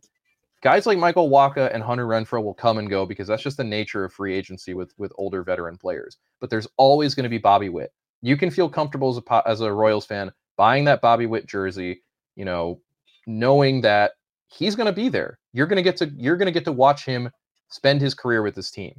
guys 0.62 0.86
like 0.86 0.96
Michael 0.96 1.28
Wacha 1.28 1.74
and 1.74 1.82
Hunter 1.82 2.06
Renfroe 2.06 2.42
will 2.42 2.54
come 2.54 2.78
and 2.78 2.88
go 2.88 3.04
because 3.04 3.26
that's 3.26 3.42
just 3.42 3.56
the 3.56 3.64
nature 3.64 4.04
of 4.04 4.12
free 4.12 4.34
agency 4.34 4.74
with 4.74 4.94
with 4.96 5.12
older 5.16 5.42
veteran 5.42 5.76
players. 5.76 6.16
But 6.40 6.48
there's 6.50 6.68
always 6.76 7.14
going 7.14 7.24
to 7.24 7.28
be 7.30 7.38
Bobby 7.38 7.68
Witt. 7.68 7.92
You 8.22 8.36
can 8.36 8.50
feel 8.50 8.68
comfortable 8.68 9.10
as 9.10 9.18
a 9.18 9.48
as 9.48 9.60
a 9.60 9.72
Royals 9.72 10.06
fan 10.06 10.32
buying 10.56 10.84
that 10.84 11.00
Bobby 11.00 11.26
Witt 11.26 11.46
jersey, 11.46 12.02
you 12.36 12.44
know, 12.44 12.80
knowing 13.26 13.80
that 13.82 14.12
he's 14.52 14.76
going 14.76 14.86
to 14.86 14.92
be 14.92 15.08
there. 15.08 15.38
You're 15.52 15.66
going 15.66 15.76
to 15.76 15.82
get 15.82 15.96
to 15.98 16.10
you're 16.16 16.36
going 16.36 16.46
to 16.46 16.52
get 16.52 16.64
to 16.66 16.72
watch 16.72 17.04
him 17.04 17.30
spend 17.68 18.00
his 18.00 18.14
career 18.14 18.42
with 18.42 18.54
this 18.54 18.70
team, 18.70 18.94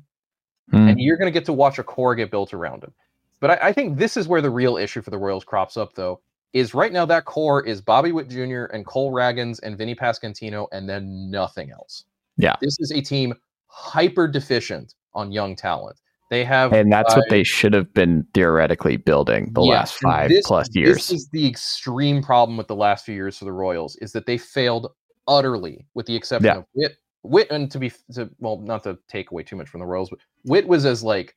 Hmm. 0.71 0.87
and 0.89 0.99
you're 0.99 1.17
going 1.17 1.27
to 1.31 1.37
get 1.39 1.45
to 1.45 1.53
watch 1.53 1.77
a 1.79 1.83
core 1.83 2.15
get 2.15 2.31
built 2.31 2.53
around 2.53 2.83
him. 2.83 2.93
But 3.39 3.51
I, 3.51 3.67
I 3.69 3.73
think 3.73 3.97
this 3.97 4.15
is 4.17 4.27
where 4.27 4.41
the 4.41 4.49
real 4.49 4.77
issue 4.77 5.01
for 5.01 5.09
the 5.11 5.17
Royals 5.17 5.43
crops 5.43 5.75
up, 5.77 5.93
though, 5.93 6.21
is 6.53 6.73
right 6.73 6.93
now 6.93 7.05
that 7.05 7.25
core 7.25 7.65
is 7.65 7.81
Bobby 7.81 8.11
Witt 8.11 8.29
Jr. 8.29 8.65
and 8.73 8.85
Cole 8.85 9.11
Ragans 9.11 9.59
and 9.63 9.77
Vinnie 9.77 9.95
Pasquantino, 9.95 10.67
and 10.71 10.87
then 10.87 11.29
nothing 11.29 11.71
else. 11.71 12.05
Yeah. 12.37 12.55
This 12.61 12.79
is 12.79 12.91
a 12.91 13.01
team 13.01 13.33
hyper 13.67 14.27
deficient 14.27 14.95
on 15.13 15.31
young 15.31 15.55
talent. 15.55 15.97
They 16.29 16.43
have 16.45 16.73
and 16.73 16.91
that's 16.91 17.13
what 17.15 17.25
uh, 17.25 17.29
they 17.29 17.43
should 17.43 17.73
have 17.73 17.93
been 17.93 18.25
theoretically 18.33 18.97
building 18.97 19.51
the 19.53 19.61
last 19.61 19.95
five 19.95 20.29
this- 20.29 20.47
plus 20.47 20.67
years. 20.73 20.95
This 20.95 21.11
is 21.11 21.29
the 21.31 21.45
extreme 21.45 22.23
problem 22.23 22.57
with 22.57 22.67
the 22.67 22.75
last 22.75 23.05
few 23.05 23.13
years 23.13 23.37
for 23.37 23.45
the 23.45 23.51
Royals 23.51 23.95
is 23.97 24.13
that 24.13 24.25
they 24.25 24.37
failed 24.39 24.87
utterly, 25.27 25.85
with 25.93 26.05
the 26.05 26.15
exception 26.15 26.45
Yeah. 26.47 26.57
of 26.57 26.65
Wit. 26.73 26.97
Witt, 27.23 27.49
and 27.51 27.71
to 27.71 27.79
be 27.79 27.91
to, 28.13 28.29
well, 28.39 28.57
not 28.57 28.83
to 28.83 28.97
take 29.07 29.31
away 29.31 29.43
too 29.43 29.55
much 29.55 29.69
from 29.69 29.79
the 29.79 29.85
Royals, 29.85 30.09
but 30.09 30.19
Witt 30.43 30.67
was 30.67 30.85
as 30.85 31.03
like 31.03 31.35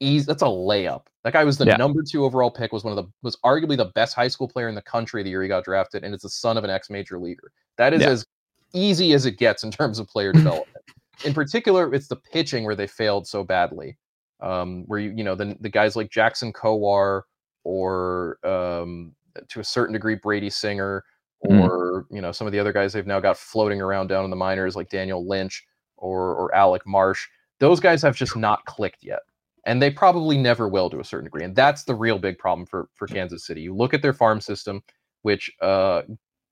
easy. 0.00 0.26
That's 0.26 0.42
a 0.42 0.46
layup. 0.46 1.02
That 1.22 1.32
guy 1.34 1.44
was 1.44 1.56
the 1.58 1.66
Yeah. 1.66 1.76
number 1.76 2.02
two 2.02 2.24
overall 2.24 2.50
pick. 2.50 2.72
Was 2.72 2.82
one 2.84 2.96
of 2.98 3.04
the 3.04 3.10
was 3.22 3.36
arguably 3.44 3.76
the 3.76 3.92
best 3.94 4.14
high 4.16 4.26
school 4.28 4.48
player 4.48 4.68
in 4.68 4.74
the 4.74 4.82
country 4.82 5.22
the 5.22 5.30
year 5.30 5.42
he 5.42 5.48
got 5.48 5.64
drafted, 5.64 6.02
and 6.04 6.12
it's 6.14 6.24
the 6.24 6.28
son 6.30 6.56
of 6.56 6.64
an 6.64 6.70
ex 6.70 6.90
major 6.90 7.18
leaguer. 7.18 7.52
That 7.76 7.94
is 7.94 8.00
Yeah. 8.02 8.08
as 8.10 8.26
easy 8.72 9.12
as 9.12 9.26
it 9.26 9.36
gets 9.38 9.62
in 9.62 9.70
terms 9.70 9.98
of 9.98 10.08
player 10.08 10.32
development. 10.64 10.84
in 11.24 11.34
particular, 11.34 11.92
it's 11.94 12.08
the 12.08 12.16
pitching 12.16 12.64
where 12.64 12.74
they 12.74 12.86
failed 12.86 13.26
so 13.26 13.44
badly. 13.44 13.96
Um, 14.40 14.84
where 14.86 14.98
you 14.98 15.10
you 15.10 15.22
know 15.22 15.34
the 15.36 15.56
the 15.60 15.68
guys 15.68 15.94
like 15.94 16.10
Jackson 16.10 16.52
Kowar 16.52 17.22
or 17.62 18.38
um, 18.42 19.14
to 19.48 19.60
a 19.60 19.64
certain 19.64 19.92
degree 19.92 20.14
Brady 20.16 20.50
Singer 20.50 21.04
Mhm. 21.44 21.62
or 21.62 22.06
you 22.10 22.20
know 22.20 22.32
some 22.32 22.46
of 22.46 22.52
the 22.52 22.58
other 22.58 22.72
guys 22.72 22.92
they've 22.92 23.06
now 23.06 23.20
got 23.20 23.36
floating 23.38 23.80
around 23.80 24.08
down 24.08 24.24
in 24.24 24.30
the 24.30 24.36
minors 24.36 24.76
like 24.76 24.90
Daniel 24.90 25.26
Lynch 25.26 25.64
or 25.96 26.34
or 26.34 26.54
Alec 26.54 26.86
Marsh. 26.86 27.26
Those 27.60 27.80
guys 27.80 28.02
have 28.02 28.16
just 28.16 28.36
not 28.36 28.64
clicked 28.66 29.02
yet. 29.02 29.20
And 29.66 29.80
they 29.82 29.90
probably 29.90 30.38
never 30.38 30.68
will 30.68 30.88
to 30.90 31.00
a 31.00 31.04
certain 31.04 31.24
degree. 31.24 31.44
And 31.44 31.54
that's 31.54 31.84
the 31.84 31.94
real 31.94 32.18
big 32.18 32.38
problem 32.38 32.66
for 32.66 32.88
for 32.94 33.06
Kansas 33.06 33.44
City. 33.44 33.60
You 33.62 33.74
look 33.74 33.94
at 33.94 34.02
their 34.02 34.12
farm 34.14 34.40
system, 34.40 34.82
which 35.22 35.50
uh 35.60 36.02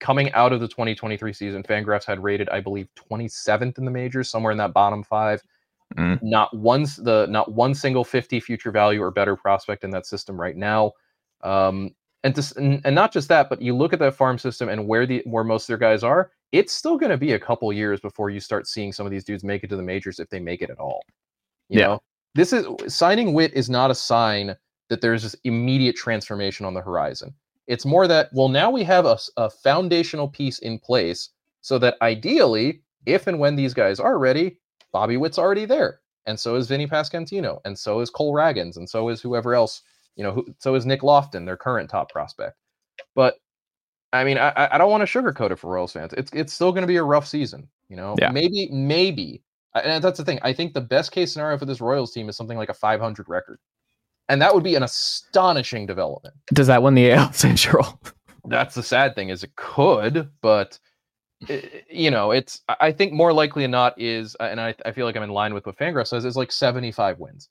coming 0.00 0.32
out 0.32 0.52
of 0.52 0.60
the 0.60 0.68
2023 0.68 1.32
season, 1.32 1.62
Fangraphs 1.62 2.04
had 2.04 2.22
rated, 2.22 2.48
I 2.50 2.60
believe, 2.60 2.88
27th 2.94 3.78
in 3.78 3.84
the 3.84 3.90
majors, 3.90 4.30
somewhere 4.30 4.52
in 4.52 4.58
that 4.58 4.72
bottom 4.72 5.02
five. 5.02 5.42
Mm. 5.96 6.22
Not 6.22 6.54
once 6.56 6.96
the 6.96 7.26
not 7.28 7.52
one 7.52 7.74
single 7.74 8.04
50 8.04 8.40
future 8.40 8.70
value 8.70 9.02
or 9.02 9.10
better 9.10 9.36
prospect 9.36 9.84
in 9.84 9.90
that 9.90 10.06
system 10.06 10.40
right 10.40 10.56
now. 10.56 10.92
Um, 11.42 11.94
and, 12.24 12.34
to, 12.34 12.54
and 12.56 12.80
and 12.84 12.94
not 12.94 13.12
just 13.12 13.28
that, 13.28 13.48
but 13.48 13.62
you 13.62 13.74
look 13.76 13.92
at 13.92 13.98
that 14.00 14.14
farm 14.14 14.38
system 14.38 14.68
and 14.68 14.86
where 14.86 15.06
the 15.06 15.22
where 15.24 15.44
most 15.44 15.64
of 15.64 15.68
their 15.68 15.78
guys 15.78 16.02
are, 16.02 16.30
it's 16.52 16.72
still 16.72 16.96
going 16.98 17.10
to 17.10 17.16
be 17.18 17.32
a 17.32 17.38
couple 17.38 17.72
years 17.72 18.00
before 18.00 18.30
you 18.30 18.40
start 18.40 18.66
seeing 18.66 18.92
some 18.92 19.06
of 19.06 19.12
these 19.12 19.24
dudes 19.24 19.44
make 19.44 19.62
it 19.64 19.68
to 19.68 19.76
the 19.76 19.82
majors 19.82 20.18
if 20.18 20.28
they 20.28 20.40
make 20.40 20.62
it 20.62 20.70
at 20.70 20.78
all. 20.78 21.02
You 21.68 21.80
Yeah. 21.80 21.86
know, 21.86 22.02
this 22.34 22.52
is 22.52 22.66
signing 22.92 23.34
Witt 23.34 23.52
is 23.54 23.70
not 23.70 23.90
a 23.90 23.94
sign 23.94 24.56
that 24.88 25.00
there's 25.00 25.22
this 25.22 25.36
immediate 25.44 25.96
transformation 25.96 26.64
on 26.66 26.74
the 26.74 26.80
horizon. 26.80 27.34
It's 27.66 27.84
more 27.84 28.08
that 28.08 28.30
well, 28.32 28.48
now 28.48 28.70
we 28.70 28.82
have 28.84 29.06
a 29.36 29.50
foundational 29.50 30.28
piece 30.28 30.58
in 30.60 30.78
place 30.78 31.30
so 31.60 31.78
that 31.78 31.96
ideally, 32.02 32.82
if 33.06 33.26
and 33.26 33.38
when 33.38 33.56
these 33.56 33.74
guys 33.74 34.00
are 34.00 34.18
ready, 34.18 34.58
Bobby 34.92 35.16
Witt's 35.18 35.38
already 35.38 35.66
there, 35.66 36.00
and 36.26 36.40
so 36.40 36.54
is 36.56 36.66
Vinnie 36.66 36.86
Pasquantino, 36.86 37.60
and 37.64 37.78
so 37.78 38.00
is 38.00 38.10
Cole 38.10 38.32
Ragans, 38.32 38.76
and 38.76 38.88
so 38.88 39.08
is 39.10 39.20
whoever 39.20 39.54
else. 39.54 39.82
You 40.16 40.24
know, 40.24 40.32
who, 40.32 40.46
so 40.58 40.74
is 40.74 40.84
Nick 40.86 41.02
Loftin, 41.02 41.44
their 41.44 41.56
current 41.56 41.88
top 41.90 42.10
prospect. 42.10 42.56
But 43.14 43.36
I 44.12 44.24
mean, 44.24 44.38
I, 44.38 44.52
I- 44.72 44.78
don't 44.78 44.90
want 44.90 45.06
to 45.08 45.18
sugarcoat 45.22 45.50
it 45.50 45.58
for 45.58 45.70
Royals 45.70 45.92
fans. 45.92 46.12
It's 46.16 46.32
it's 46.32 46.52
still 46.52 46.72
going 46.72 46.82
to 46.82 46.86
be 46.88 46.96
a 46.96 47.02
rough 47.04 47.26
season. 47.26 47.68
You 47.88 47.96
know, 47.96 48.16
Yeah. 48.20 48.30
maybe 48.30 48.68
maybe, 48.72 49.42
and 49.74 50.02
that's 50.02 50.18
the 50.18 50.24
thing. 50.24 50.38
I 50.42 50.52
think 50.52 50.74
the 50.74 50.80
best 50.80 51.12
case 51.12 51.32
scenario 51.32 51.56
for 51.58 51.66
this 51.66 51.80
Royals 51.80 52.12
team 52.12 52.28
is 52.28 52.36
something 52.36 52.58
like 52.58 52.68
a 52.68 52.74
500 52.74 53.28
record, 53.28 53.58
and 54.28 54.40
that 54.42 54.54
would 54.54 54.64
be 54.64 54.74
an 54.74 54.82
astonishing 54.82 55.86
development. 55.86 56.34
Does 56.52 56.66
that 56.66 56.82
win 56.82 56.94
the 56.94 57.12
AL 57.12 57.32
Central? 57.32 58.00
That's 58.44 58.74
the 58.74 58.82
sad 58.82 59.14
thing 59.14 59.28
is 59.28 59.44
it 59.44 59.54
could, 59.56 60.30
but 60.42 60.78
you 61.90 62.10
know, 62.10 62.30
it's 62.32 62.62
I 62.80 62.90
think 62.92 63.12
more 63.12 63.32
likely 63.32 63.62
than 63.62 63.70
not 63.70 64.00
is, 64.00 64.34
and 64.40 64.60
I, 64.60 64.74
I 64.84 64.92
feel 64.92 65.06
like 65.06 65.16
I'm 65.16 65.22
in 65.22 65.30
line 65.30 65.54
with 65.54 65.66
what 65.66 65.76
Fangraphs 65.78 66.08
says 66.08 66.24
is 66.24 66.36
like 66.36 66.50
75 66.50 67.18
wins. 67.20 67.48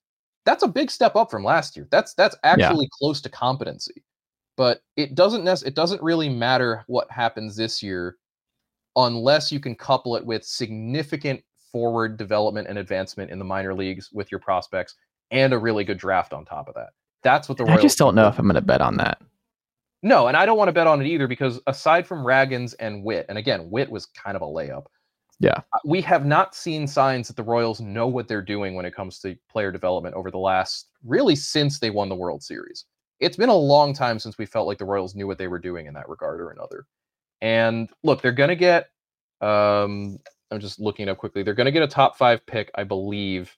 That's 0.47 0.63
a 0.63 0.67
big 0.67 0.89
step 0.89 1.17
up 1.17 1.29
from 1.29 1.43
last 1.43 1.75
year. 1.75 1.89
That's 1.91 2.13
that's 2.13 2.37
actually 2.45 2.87
close 2.97 3.19
to 3.19 3.29
competency. 3.29 4.01
But 4.55 4.79
it 4.95 5.13
doesn't 5.13 5.43
nec- 5.43 5.65
it 5.65 5.75
doesn't 5.75 6.01
really 6.01 6.29
matter 6.29 6.85
what 6.87 7.11
happens 7.11 7.57
this 7.57 7.83
year 7.83 8.15
unless 8.95 9.51
you 9.51 9.59
can 9.59 9.75
couple 9.75 10.15
it 10.15 10.25
with 10.25 10.45
significant 10.45 11.43
forward 11.69 12.15
development 12.15 12.69
and 12.69 12.79
advancement 12.79 13.29
in 13.29 13.39
the 13.39 13.45
minor 13.45 13.73
leagues 13.73 14.09
with 14.13 14.31
your 14.31 14.39
prospects 14.39 14.95
and 15.31 15.51
a 15.51 15.57
really 15.57 15.83
good 15.83 15.97
draft 15.97 16.31
on 16.31 16.45
top 16.45 16.69
of 16.69 16.75
that. 16.75 16.91
That's 17.23 17.49
what 17.49 17.57
the 17.57 17.65
Royals 17.65 17.79
I 17.79 17.81
just 17.81 17.97
don't 17.97 18.15
know 18.15 18.29
if 18.29 18.39
I'm 18.39 18.45
going 18.45 18.55
to 18.55 18.61
bet 18.61 18.79
on 18.79 18.95
that. 18.97 19.21
No, 20.01 20.27
and 20.27 20.37
I 20.37 20.45
don't 20.45 20.57
want 20.57 20.69
to 20.69 20.73
bet 20.73 20.87
on 20.87 21.01
it 21.01 21.07
either 21.07 21.27
because 21.27 21.59
aside 21.67 22.07
from 22.07 22.23
Ragans 22.23 22.73
and 22.79 23.03
Witt, 23.03 23.25
and 23.27 23.37
again, 23.37 23.69
Witt 23.69 23.91
was 23.91 24.05
kind 24.05 24.37
of 24.37 24.41
a 24.41 24.45
layup. 24.45 24.85
Yeah. 25.39 25.61
uh, 25.73 25.79
We 25.85 26.01
have 26.01 26.25
not 26.25 26.55
seen 26.55 26.87
signs 26.87 27.27
that 27.27 27.35
the 27.35 27.43
Royals 27.43 27.79
know 27.79 28.07
what 28.07 28.27
they're 28.27 28.41
doing 28.41 28.75
when 28.75 28.85
it 28.85 28.95
comes 28.95 29.19
to 29.19 29.37
player 29.49 29.71
development 29.71 30.15
over 30.15 30.31
the 30.31 30.37
last 30.37 30.87
really 31.03 31.35
since 31.35 31.79
they 31.79 31.89
won 31.89 32.09
the 32.09 32.15
World 32.15 32.41
Series. 32.41 32.85
It's 33.19 33.37
been 33.37 33.49
a 33.49 33.55
long 33.55 33.93
time 33.93 34.19
since 34.19 34.37
we 34.37 34.45
felt 34.45 34.67
like 34.67 34.77
the 34.77 34.85
Royals 34.85 35.15
knew 35.15 35.27
what 35.27 35.37
they 35.37 35.47
were 35.47 35.59
doing 35.59 35.85
in 35.87 35.93
that 35.93 36.09
regard 36.09 36.39
or 36.39 36.51
another. 36.51 36.85
And 37.41 37.89
look, 38.03 38.21
they're 38.21 38.31
going 38.31 38.49
to 38.49 38.55
get 38.55 38.89
um 39.41 40.19
I'm 40.49 40.59
just 40.59 40.79
looking 40.79 41.09
up 41.09 41.17
quickly. 41.17 41.43
They're 41.43 41.53
going 41.53 41.65
to 41.65 41.71
get 41.71 41.83
a 41.83 41.87
top 41.87 42.17
5 42.17 42.45
pick, 42.45 42.71
I 42.75 42.83
believe, 42.83 43.55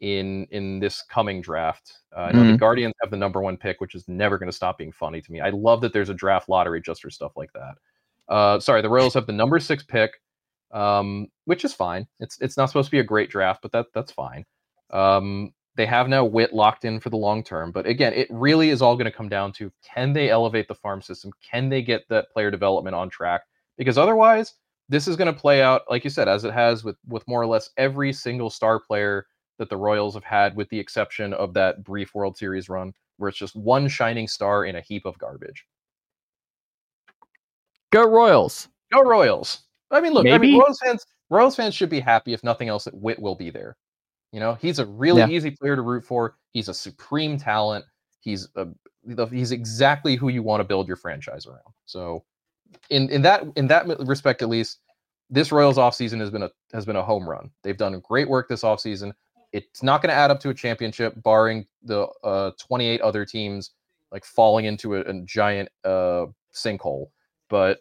in 0.00 0.46
in 0.50 0.78
this 0.78 1.02
coming 1.02 1.42
draft. 1.42 1.98
Uh, 2.16 2.20
I 2.20 2.32
know 2.32 2.52
the. 2.52 2.56
Guardians 2.56 2.94
have 3.02 3.10
the 3.10 3.16
number 3.16 3.42
one 3.42 3.56
pick, 3.56 3.80
which 3.80 3.94
is 3.94 4.08
never 4.08 4.38
going 4.38 4.50
to 4.50 4.56
stop 4.56 4.78
being 4.78 4.92
funny 4.92 5.20
to 5.20 5.32
me. 5.32 5.40
I 5.40 5.50
love 5.50 5.80
that 5.82 5.92
there's 5.92 6.08
a 6.08 6.14
draft 6.14 6.48
lottery 6.48 6.80
just 6.80 7.02
for 7.02 7.10
stuff 7.10 7.32
like 7.36 7.52
that. 7.52 7.74
Uh, 8.32 8.60
sorry, 8.60 8.80
the 8.80 8.88
Royals 8.88 9.14
have 9.14 9.26
the 9.26 9.32
number 9.32 9.58
six 9.58 9.82
pick, 9.82 10.22
um, 10.72 11.28
which 11.44 11.64
is 11.64 11.72
fine. 11.74 12.06
It's 12.20 12.38
it's 12.40 12.56
not 12.56 12.66
supposed 12.66 12.86
to 12.88 12.92
be 12.92 13.00
a 13.00 13.04
great 13.04 13.30
draft, 13.30 13.62
but 13.62 13.72
that 13.72 13.86
that's 13.94 14.12
fine. 14.12 14.44
Um, 14.90 15.52
they 15.76 15.86
have 15.86 16.08
now 16.08 16.24
Witt 16.24 16.52
locked 16.52 16.84
in 16.84 17.00
for 17.00 17.10
the 17.10 17.16
long 17.16 17.42
term, 17.42 17.72
but 17.72 17.86
again, 17.86 18.12
it 18.12 18.28
really 18.30 18.70
is 18.70 18.82
all 18.82 18.96
going 18.96 19.10
to 19.10 19.16
come 19.16 19.28
down 19.28 19.52
to 19.52 19.72
can 19.82 20.12
they 20.12 20.30
elevate 20.30 20.68
the 20.68 20.74
farm 20.74 21.00
system? 21.00 21.30
Can 21.48 21.68
they 21.68 21.82
get 21.82 22.08
that 22.08 22.30
player 22.32 22.50
development 22.50 22.96
on 22.96 23.08
track? 23.08 23.42
Because 23.78 23.96
otherwise, 23.96 24.54
this 24.88 25.06
is 25.08 25.16
going 25.16 25.32
to 25.32 25.40
play 25.40 25.62
out 25.62 25.82
like 25.88 26.04
you 26.04 26.10
said, 26.10 26.28
as 26.28 26.44
it 26.44 26.52
has 26.52 26.84
with 26.84 26.96
with 27.08 27.26
more 27.28 27.40
or 27.40 27.46
less 27.46 27.70
every 27.76 28.12
single 28.12 28.50
star 28.50 28.80
player 28.80 29.26
that 29.58 29.68
the 29.68 29.76
Royals 29.76 30.14
have 30.14 30.24
had, 30.24 30.56
with 30.56 30.68
the 30.70 30.78
exception 30.78 31.34
of 31.34 31.52
that 31.54 31.84
brief 31.84 32.14
World 32.14 32.36
Series 32.36 32.68
run, 32.68 32.92
where 33.18 33.28
it's 33.28 33.38
just 33.38 33.54
one 33.54 33.88
shining 33.88 34.26
star 34.26 34.64
in 34.64 34.76
a 34.76 34.80
heap 34.80 35.04
of 35.04 35.18
garbage. 35.18 35.66
Go 37.90 38.08
Royals. 38.08 38.68
Go 38.92 39.02
Royals! 39.02 39.62
I 39.90 40.00
mean, 40.00 40.12
look, 40.12 40.26
I 40.26 40.38
mean, 40.38 40.58
Royals 40.58 40.78
fans, 40.84 41.04
Royals 41.30 41.56
fans 41.56 41.74
should 41.74 41.90
be 41.90 42.00
happy 42.00 42.32
if 42.32 42.44
nothing 42.44 42.68
else 42.68 42.84
that 42.84 42.94
Witt 42.94 43.20
will 43.20 43.34
be 43.34 43.50
there. 43.50 43.76
You 44.32 44.40
know, 44.40 44.54
he's 44.54 44.78
a 44.78 44.86
really 44.86 45.20
Yeah. 45.20 45.28
easy 45.28 45.50
player 45.50 45.76
to 45.76 45.82
root 45.82 46.04
for. 46.04 46.36
He's 46.52 46.68
a 46.68 46.74
supreme 46.74 47.36
talent. 47.36 47.84
He's 48.20 48.48
a, 48.56 48.68
he's 49.30 49.50
exactly 49.52 50.14
who 50.16 50.28
you 50.28 50.42
want 50.42 50.60
to 50.60 50.64
build 50.64 50.86
your 50.86 50.96
franchise 50.96 51.46
around. 51.46 51.74
So, 51.86 52.24
in 52.90 53.08
in 53.10 53.22
that 53.22 53.44
in 53.56 53.66
that 53.68 53.86
respect, 54.06 54.42
at 54.42 54.48
least, 54.48 54.78
this 55.30 55.50
Royals 55.50 55.78
offseason 55.78 56.20
has 56.20 56.30
been 56.30 56.44
a 56.44 56.50
has 56.72 56.84
been 56.86 56.96
a 56.96 57.02
home 57.02 57.28
run. 57.28 57.50
They've 57.62 57.76
done 57.76 57.98
great 58.00 58.28
work 58.28 58.48
this 58.48 58.62
offseason. 58.62 59.12
It's 59.52 59.82
not 59.82 60.00
going 60.00 60.10
to 60.10 60.14
add 60.14 60.30
up 60.30 60.38
to 60.40 60.50
a 60.50 60.54
championship, 60.54 61.20
barring 61.24 61.66
the 61.82 62.06
uh, 62.22 62.52
28 62.58 63.00
other 63.00 63.24
teams 63.24 63.72
like 64.12 64.24
falling 64.24 64.66
into 64.66 64.94
a, 64.94 65.00
a 65.00 65.22
giant 65.22 65.68
uh, 65.84 66.26
sinkhole. 66.54 67.06
But 67.48 67.78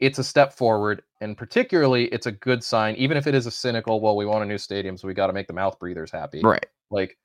it's 0.00 0.18
a 0.18 0.24
step 0.24 0.52
forward, 0.52 1.02
and 1.20 1.36
particularly, 1.36 2.06
it's 2.06 2.26
a 2.26 2.32
good 2.32 2.62
sign. 2.62 2.94
Even 2.96 3.16
if 3.16 3.26
it 3.26 3.34
is 3.34 3.46
a 3.46 3.50
cynical, 3.50 4.00
well, 4.00 4.16
we 4.16 4.26
want 4.26 4.44
a 4.44 4.46
new 4.46 4.58
stadium, 4.58 4.96
so 4.96 5.08
we 5.08 5.14
got 5.14 5.28
to 5.28 5.32
make 5.32 5.46
the 5.46 5.52
mouth 5.52 5.78
breathers 5.78 6.10
happy. 6.10 6.40
Right. 6.42 6.66
Like 6.90 7.16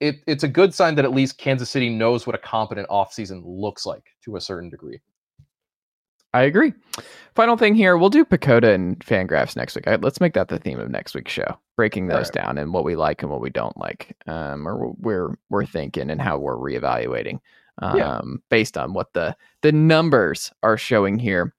it, 0.00 0.22
it's 0.26 0.44
a 0.44 0.48
good 0.48 0.74
sign 0.74 0.96
that 0.96 1.04
at 1.04 1.12
least 1.12 1.38
Kansas 1.38 1.70
City 1.70 1.88
knows 1.88 2.26
what 2.26 2.34
a 2.34 2.38
competent 2.38 2.88
offseason 2.88 3.42
looks 3.44 3.86
like 3.86 4.04
to 4.24 4.36
a 4.36 4.40
certain 4.40 4.68
degree. 4.68 5.00
I 6.34 6.42
agree. 6.42 6.72
Final 7.34 7.56
thing 7.56 7.74
here, 7.74 7.96
we'll 7.96 8.08
do 8.08 8.24
PECOTA 8.24 8.74
and 8.74 8.98
Fangraphs 9.00 9.54
next 9.54 9.74
week. 9.74 9.86
Let's 9.86 10.20
make 10.20 10.32
that 10.34 10.48
the 10.48 10.58
theme 10.58 10.80
of 10.80 10.90
next 10.90 11.14
week's 11.14 11.30
show, 11.30 11.58
breaking 11.76 12.06
those 12.06 12.30
right. 12.34 12.44
down 12.44 12.58
and 12.58 12.72
what 12.72 12.84
we 12.84 12.96
like 12.96 13.22
and 13.22 13.30
what 13.30 13.42
we 13.42 13.50
don't 13.50 13.76
like, 13.76 14.16
um, 14.26 14.66
or 14.66 14.92
we're 14.98 15.36
we're 15.50 15.66
thinking 15.66 16.10
and 16.10 16.22
how 16.22 16.38
we're 16.38 16.56
reevaluating, 16.56 17.38
um, 17.82 17.96
yeah. 17.96 18.20
based 18.48 18.78
on 18.78 18.94
what 18.94 19.12
the 19.12 19.36
the 19.60 19.72
numbers 19.72 20.50
are 20.62 20.78
showing 20.78 21.18
here. 21.18 21.54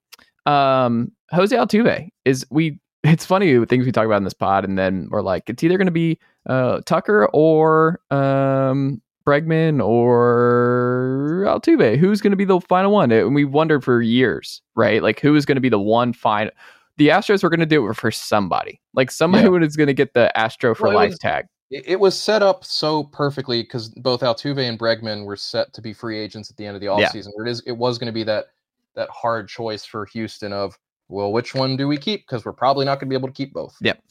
Um, 0.46 1.12
Jose 1.30 1.54
Altuve 1.54 2.08
is 2.24 2.46
we. 2.50 2.80
It's 3.06 3.26
funny 3.26 3.66
things 3.66 3.84
we 3.84 3.92
talk 3.92 4.06
about 4.06 4.16
in 4.16 4.24
this 4.24 4.32
pod, 4.32 4.64
and 4.64 4.78
then 4.78 5.08
we're 5.10 5.20
like, 5.20 5.50
it's 5.50 5.62
either 5.62 5.76
going 5.76 5.88
to 5.88 5.92
be 5.92 6.18
uh, 6.46 6.80
Tucker 6.86 7.28
or 7.34 8.00
um, 8.10 9.02
Bregman 9.26 9.84
or 9.84 11.44
Altuve. 11.46 11.98
Who's 11.98 12.20
going 12.20 12.30
to 12.30 12.36
be 12.36 12.44
the 12.44 12.60
final 12.60 12.92
one? 12.92 13.10
And 13.10 13.34
we 13.34 13.44
wondered 13.44 13.84
for 13.84 14.02
years, 14.02 14.62
right? 14.74 15.02
Like 15.02 15.20
who 15.20 15.34
is 15.34 15.46
going 15.46 15.56
to 15.56 15.60
be 15.60 15.68
the 15.68 15.78
one 15.78 16.12
final? 16.12 16.52
The 16.96 17.08
Astros 17.08 17.42
were 17.42 17.50
going 17.50 17.60
to 17.60 17.66
do 17.66 17.88
it 17.88 17.94
for 17.94 18.10
somebody, 18.10 18.80
like 18.94 19.10
somebody 19.10 19.44
yeah. 19.44 19.50
was 19.50 19.76
going 19.76 19.88
to 19.88 19.94
get 19.94 20.14
the 20.14 20.36
Astro 20.38 20.74
for 20.74 20.88
well, 20.88 20.96
life 20.96 21.10
was, 21.10 21.18
tag. 21.18 21.46
It 21.70 21.98
was 21.98 22.18
set 22.18 22.42
up 22.42 22.64
so 22.64 23.04
perfectly 23.04 23.62
because 23.62 23.88
both 23.88 24.20
Altuve 24.20 24.68
and 24.68 24.78
Bregman 24.78 25.24
were 25.24 25.36
set 25.36 25.72
to 25.72 25.82
be 25.82 25.92
free 25.92 26.18
agents 26.18 26.50
at 26.50 26.56
the 26.56 26.64
end 26.64 26.76
of 26.76 26.80
the 26.80 26.86
offseason. 26.86 27.32
Yeah. 27.36 27.46
It 27.46 27.48
is, 27.48 27.62
it 27.66 27.72
was 27.72 27.98
going 27.98 28.06
to 28.06 28.12
be 28.12 28.22
that 28.24 28.46
that 28.94 29.08
hard 29.10 29.48
choice 29.48 29.84
for 29.84 30.06
Houston 30.06 30.52
of 30.52 30.78
well, 31.08 31.32
which 31.32 31.54
one 31.54 31.76
do 31.76 31.86
we 31.86 31.98
keep? 31.98 32.22
Because 32.22 32.44
we're 32.44 32.52
probably 32.52 32.86
not 32.86 32.98
going 32.98 33.08
to 33.08 33.10
be 33.10 33.14
able 33.14 33.28
to 33.28 33.34
keep 33.34 33.52
both. 33.52 33.76
Yep 33.80 34.02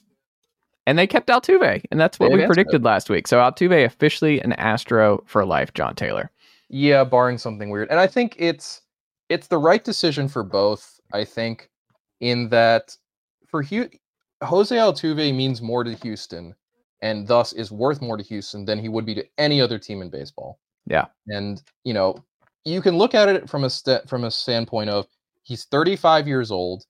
and 0.86 0.98
they 0.98 1.08
kept 1.08 1.28
Altuve, 1.28 1.84
and 1.92 2.00
that's 2.00 2.20
what 2.20 2.32
we 2.32 2.46
predicted 2.46 2.82
it. 2.82 2.86
last 2.86 3.10
week. 3.10 3.28
So 3.28 3.38
Altuve 3.38 3.86
officially 3.86 4.42
an 4.42 4.54
Astro 4.54 5.24
for 5.26 5.46
life, 5.46 5.74
Jon 5.74 5.96
Tayler. 5.96 6.30
Yeah, 6.70 7.04
barring 7.04 7.38
something 7.38 7.70
weird, 7.70 7.90
and 7.90 8.00
I 8.00 8.08
think 8.08 8.36
it's 8.38 8.82
it's 9.30 9.48
the 9.48 9.58
right 9.58 9.84
decision 9.84 10.28
for 10.28 10.44
both. 10.44 11.00
I 11.14 11.24
think 11.24 11.70
in 12.20 12.50
that 12.50 12.96
for 13.48 13.64
Jose 13.64 14.76
Altuve 14.76 15.36
means 15.36 15.62
more 15.62 15.84
to 15.84 15.94
Houston, 15.96 16.56
and 17.02 17.28
thus 17.28 17.54
is 17.54 17.72
worth 17.72 18.02
more 18.02 18.18
to 18.18 18.24
Houston 18.24 18.66
than 18.66 18.80
he 18.80 18.90
would 18.90 19.06
be 19.06 19.16
to 19.16 19.26
any 19.38 19.62
other 19.62 19.80
team 19.80 20.02
in 20.02 20.10
baseball. 20.10 20.60
Yeah, 20.86 21.06
and 21.28 21.62
you 21.84 21.94
know 21.94 22.24
you 22.66 22.82
can 22.82 22.98
look 22.98 23.14
at 23.14 23.30
it 23.30 23.50
from 23.50 23.64
a 23.64 23.70
st- 23.70 24.08
from 24.10 24.24
a 24.24 24.32
standpoint 24.32 24.90
of 24.90 25.08
he's 25.44 25.66
35 25.66 26.28
years 26.28 26.52
old. 26.52 26.86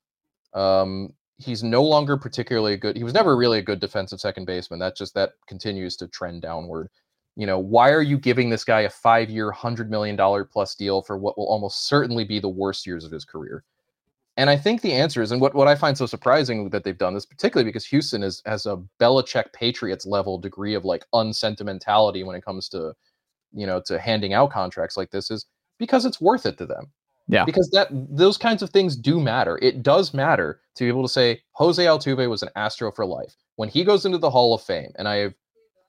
Um, 0.53 1.13
he's 1.37 1.63
no 1.63 1.83
longer 1.83 2.17
particularly 2.17 2.77
good. 2.77 2.95
He 2.95 3.03
was 3.03 3.13
never 3.13 3.35
really 3.35 3.59
a 3.59 3.63
good 3.63 3.79
defensive 3.79 4.19
second 4.19 4.45
baseman. 4.45 4.79
That 4.79 4.95
just 4.95 5.13
that 5.15 5.33
continues 5.47 5.95
to 5.97 6.07
trend 6.07 6.41
downward. 6.41 6.89
You 7.35 7.47
know, 7.47 7.57
why 7.57 7.89
are 7.89 8.01
you 8.03 8.19
giving 8.19 8.49
this 8.49 8.63
guy 8.63 8.81
a 8.81 8.89
five-year, 8.89 9.51
hundred 9.51 9.89
million 9.89 10.15
dollar 10.15 10.45
plus 10.45 10.75
deal 10.75 11.01
for 11.01 11.17
what 11.17 11.37
will 11.37 11.47
almost 11.47 11.87
certainly 11.87 12.23
be 12.23 12.39
the 12.39 12.49
worst 12.49 12.85
years 12.85 13.05
of 13.05 13.11
his 13.11 13.25
career? 13.25 13.63
And 14.37 14.49
I 14.49 14.57
think 14.57 14.81
the 14.81 14.93
answer 14.93 15.21
is, 15.21 15.31
and 15.31 15.41
what, 15.41 15.53
what 15.53 15.67
I 15.67 15.75
find 15.75 15.95
so 15.97 16.05
surprising 16.07 16.69
that 16.69 16.83
they've 16.83 16.97
done 16.97 17.13
this, 17.13 17.25
particularly 17.25 17.69
because 17.69 17.85
Houston 17.87 18.23
is 18.23 18.41
has 18.45 18.65
a 18.65 18.81
Belichick 18.99 19.51
Patriots 19.53 20.05
level 20.05 20.37
degree 20.37 20.75
of 20.75 20.85
like 20.85 21.05
unsentimentality 21.13 22.23
when 22.23 22.35
it 22.35 22.45
comes 22.45 22.69
to, 22.69 22.93
you 23.51 23.65
know, 23.65 23.81
to 23.85 23.99
handing 23.99 24.33
out 24.33 24.51
contracts 24.51 24.97
like 24.97 25.11
this, 25.11 25.29
is 25.31 25.45
because 25.77 26.05
it's 26.05 26.21
worth 26.21 26.45
it 26.45 26.57
to 26.57 26.65
them. 26.65 26.91
Yeah. 27.27 27.45
Because 27.45 27.69
that 27.71 27.87
those 27.91 28.37
kinds 28.37 28.61
of 28.61 28.69
things 28.69 28.95
do 28.95 29.19
matter. 29.19 29.57
It 29.61 29.81
does 29.81 30.13
matter 30.13 30.59
to 30.75 30.83
be 30.83 30.87
able 30.87 31.03
to 31.03 31.09
say 31.09 31.41
Jose 31.53 31.83
Altuve 31.83 32.29
was 32.29 32.43
an 32.43 32.49
Astro 32.55 32.91
for 32.91 33.05
life. 33.05 33.35
When 33.55 33.69
he 33.69 33.83
goes 33.83 34.05
into 34.05 34.17
the 34.17 34.29
Hall 34.29 34.53
of 34.53 34.61
Fame, 34.61 34.91
and 34.97 35.07
I 35.07 35.17
have 35.17 35.33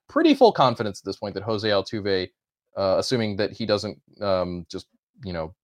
pretty 0.08 0.34
full 0.34 0.52
confidence 0.52 1.00
at 1.00 1.04
this 1.04 1.16
point 1.16 1.34
that 1.34 1.42
Jose 1.42 1.66
Altuve, 1.66 2.30
uh, 2.76 2.96
assuming 2.98 3.36
that 3.36 3.52
he 3.52 3.66
doesn't 3.66 4.00
um, 4.20 4.66
just, 4.70 4.86
you 5.24 5.32
know, 5.32 5.54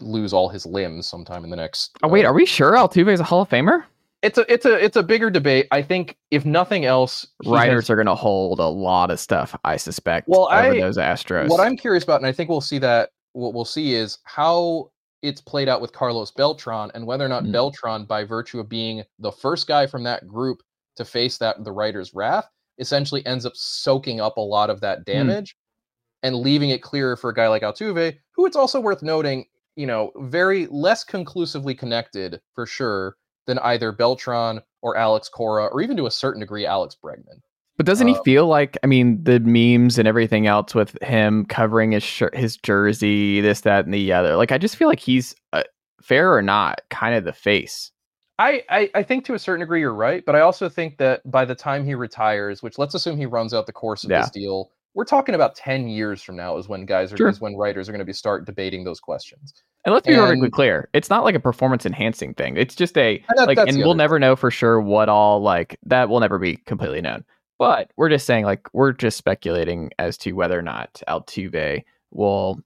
lose 0.00 0.32
all 0.32 0.48
his 0.48 0.66
limbs 0.66 1.06
sometime 1.06 1.44
in 1.44 1.50
the 1.50 1.56
next 1.56 1.96
Oh 2.02 2.08
wait, 2.08 2.24
uh, 2.24 2.28
are 2.28 2.34
we 2.34 2.44
sure 2.44 2.72
Altuve 2.72 3.12
is 3.12 3.20
a 3.20 3.24
Hall 3.24 3.42
of 3.42 3.48
Famer? 3.48 3.84
It's 4.22 4.38
a 4.38 4.52
it's 4.52 4.64
a 4.64 4.74
it's 4.74 4.96
a 4.96 5.02
bigger 5.02 5.30
debate. 5.30 5.68
I 5.70 5.82
think 5.82 6.16
if 6.30 6.44
nothing 6.44 6.84
else, 6.84 7.26
writers 7.44 7.84
has, 7.84 7.90
are 7.90 7.96
going 7.96 8.06
to 8.06 8.14
hold 8.14 8.58
a 8.58 8.66
lot 8.66 9.10
of 9.10 9.20
stuff. 9.20 9.56
I 9.62 9.76
suspect. 9.76 10.26
Well, 10.26 10.48
I, 10.48 10.80
those 10.80 10.96
Astros. 10.96 11.48
What 11.48 11.60
I'm 11.60 11.76
curious 11.76 12.02
about, 12.02 12.20
and 12.20 12.26
I 12.26 12.32
think 12.32 12.48
we'll 12.48 12.60
see 12.60 12.78
that. 12.78 13.10
What 13.36 13.52
we'll 13.52 13.66
see 13.66 13.92
is 13.92 14.16
how 14.24 14.90
it's 15.20 15.42
played 15.42 15.68
out 15.68 15.82
with 15.82 15.92
Carlos 15.92 16.30
Beltran 16.30 16.90
and 16.94 17.06
whether 17.06 17.24
or 17.24 17.28
not 17.28 17.44
mm. 17.44 17.52
Beltran, 17.52 18.06
by 18.06 18.24
virtue 18.24 18.60
of 18.60 18.68
being 18.68 19.02
the 19.18 19.30
first 19.30 19.66
guy 19.66 19.86
from 19.86 20.04
that 20.04 20.26
group 20.26 20.62
to 20.96 21.04
face 21.04 21.36
that 21.38 21.62
the 21.62 21.72
writer's 21.72 22.14
wrath, 22.14 22.48
essentially 22.78 23.24
ends 23.26 23.44
up 23.44 23.52
soaking 23.54 24.22
up 24.22 24.38
a 24.38 24.40
lot 24.40 24.70
of 24.70 24.80
that 24.80 25.00
mm. 25.00 25.04
damage 25.04 25.52
mm. 25.52 26.28
and 26.28 26.36
leaving 26.36 26.70
it 26.70 26.82
clearer 26.82 27.14
for 27.14 27.28
a 27.28 27.34
guy 27.34 27.48
like 27.48 27.60
Altuve, 27.60 28.16
who 28.32 28.46
it's 28.46 28.56
also 28.56 28.80
worth 28.80 29.02
noting, 29.02 29.44
you 29.74 29.86
know, 29.86 30.12
very 30.16 30.66
less 30.68 31.04
conclusively 31.04 31.74
connected 31.74 32.40
for 32.54 32.64
sure 32.64 33.16
than 33.46 33.58
either 33.58 33.92
Beltran 33.92 34.62
or 34.80 34.96
Alex 34.96 35.28
Cora, 35.28 35.66
or 35.66 35.82
even 35.82 35.98
to 35.98 36.06
a 36.06 36.10
certain 36.10 36.40
degree 36.40 36.64
Alex 36.64 36.96
Bregman. 37.02 37.42
But 37.76 37.86
doesn't 37.86 38.06
he 38.06 38.14
um, 38.14 38.24
feel 38.24 38.46
like 38.46 38.78
I 38.82 38.86
mean 38.86 39.22
the 39.22 39.40
memes 39.40 39.98
and 39.98 40.08
everything 40.08 40.46
else 40.46 40.74
with 40.74 41.00
him 41.02 41.44
covering 41.46 41.92
his 41.92 42.02
shirt, 42.02 42.34
his 42.34 42.56
jersey, 42.56 43.40
this, 43.40 43.62
that, 43.62 43.84
and 43.84 43.92
the 43.92 44.12
other? 44.12 44.36
Like 44.36 44.52
I 44.52 44.58
just 44.58 44.76
feel 44.76 44.88
like 44.88 45.00
he's 45.00 45.34
uh, 45.52 45.62
fair 46.00 46.34
or 46.34 46.42
not, 46.42 46.80
kind 46.90 47.14
of 47.14 47.24
the 47.24 47.32
face. 47.32 47.92
I, 48.38 48.62
I, 48.68 48.90
I 48.94 49.02
think 49.02 49.24
to 49.26 49.34
a 49.34 49.38
certain 49.38 49.60
degree 49.60 49.80
you're 49.80 49.94
right, 49.94 50.24
but 50.24 50.36
I 50.36 50.40
also 50.40 50.68
think 50.68 50.98
that 50.98 51.28
by 51.30 51.44
the 51.46 51.54
time 51.54 51.86
he 51.86 51.94
retires, 51.94 52.62
which 52.62 52.76
let's 52.76 52.94
assume 52.94 53.16
he 53.16 53.24
runs 53.24 53.54
out 53.54 53.66
the 53.66 53.72
course 53.72 54.04
of 54.04 54.10
yeah. 54.10 54.20
this 54.20 54.30
deal, 54.30 54.70
we're 54.94 55.04
talking 55.04 55.34
about 55.34 55.54
ten 55.54 55.88
years 55.88 56.22
from 56.22 56.36
now 56.36 56.56
is 56.56 56.68
when 56.68 56.86
guys 56.86 57.12
are 57.12 57.16
sure. 57.16 57.28
is 57.28 57.40
when 57.40 57.56
writers 57.56 57.88
are 57.88 57.92
going 57.92 58.00
to 58.00 58.06
be 58.06 58.12
start 58.12 58.46
debating 58.46 58.84
those 58.84 59.00
questions. 59.00 59.54
And 59.84 59.94
let's 59.94 60.06
be 60.06 60.14
and, 60.14 60.22
perfectly 60.22 60.50
clear, 60.50 60.88
it's 60.92 61.08
not 61.08 61.24
like 61.24 61.34
a 61.34 61.40
performance 61.40 61.86
enhancing 61.86 62.34
thing. 62.34 62.56
It's 62.56 62.74
just 62.74 62.96
a 62.98 63.22
that, 63.36 63.46
like, 63.46 63.58
and 63.58 63.78
we'll 63.78 63.94
never 63.94 64.18
know 64.18 64.34
for 64.34 64.50
sure 64.50 64.80
what 64.80 65.08
all 65.08 65.40
like 65.40 65.78
that 65.84 66.08
will 66.08 66.20
never 66.20 66.38
be 66.38 66.56
completely 66.56 67.00
known. 67.00 67.24
But 67.58 67.90
we're 67.96 68.10
just 68.10 68.26
saying, 68.26 68.44
like, 68.44 68.68
we're 68.74 68.92
just 68.92 69.16
speculating 69.16 69.90
as 69.98 70.18
to 70.18 70.32
whether 70.32 70.58
or 70.58 70.62
not 70.62 71.02
Altuve 71.08 71.82
will 72.10 72.60